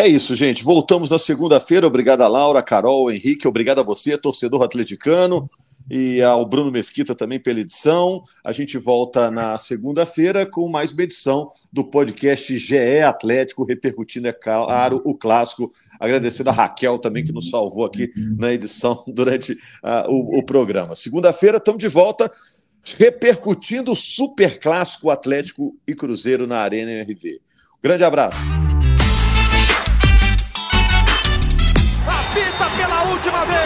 É 0.00 0.06
isso, 0.06 0.36
gente. 0.36 0.62
Voltamos 0.62 1.10
na 1.10 1.18
segunda-feira. 1.18 1.84
Obrigado 1.84 2.22
a 2.22 2.28
Laura, 2.28 2.62
Carol, 2.62 3.10
Henrique. 3.10 3.48
Obrigado 3.48 3.80
a 3.80 3.82
você, 3.82 4.16
torcedor 4.16 4.62
atleticano. 4.62 5.50
E 5.90 6.22
ao 6.22 6.46
Bruno 6.46 6.70
Mesquita 6.70 7.16
também 7.16 7.40
pela 7.40 7.58
edição. 7.58 8.22
A 8.44 8.52
gente 8.52 8.78
volta 8.78 9.28
na 9.28 9.58
segunda-feira 9.58 10.46
com 10.46 10.68
mais 10.68 10.92
uma 10.92 11.02
edição 11.02 11.50
do 11.72 11.82
podcast 11.82 12.56
GE 12.56 13.00
Atlético, 13.00 13.64
repercutindo, 13.64 14.28
é 14.28 14.32
claro, 14.32 15.02
o 15.04 15.16
clássico. 15.16 15.68
Agradecendo 15.98 16.50
a 16.50 16.52
Raquel 16.52 16.98
também, 16.98 17.24
que 17.24 17.32
nos 17.32 17.50
salvou 17.50 17.84
aqui 17.84 18.12
na 18.36 18.52
edição 18.52 19.02
durante 19.08 19.54
uh, 19.54 20.08
o, 20.08 20.38
o 20.38 20.42
programa. 20.44 20.94
Segunda-feira, 20.94 21.56
estamos 21.56 21.80
de 21.80 21.88
volta 21.88 22.30
repercutindo 22.96 23.90
o 23.90 23.96
super 23.96 24.60
clássico 24.60 25.10
Atlético 25.10 25.74
e 25.88 25.92
Cruzeiro 25.92 26.46
na 26.46 26.58
Arena 26.58 26.92
MRV. 26.92 27.40
Grande 27.82 28.04
abraço. 28.04 28.67
Última 33.18 33.44
vez. 33.46 33.57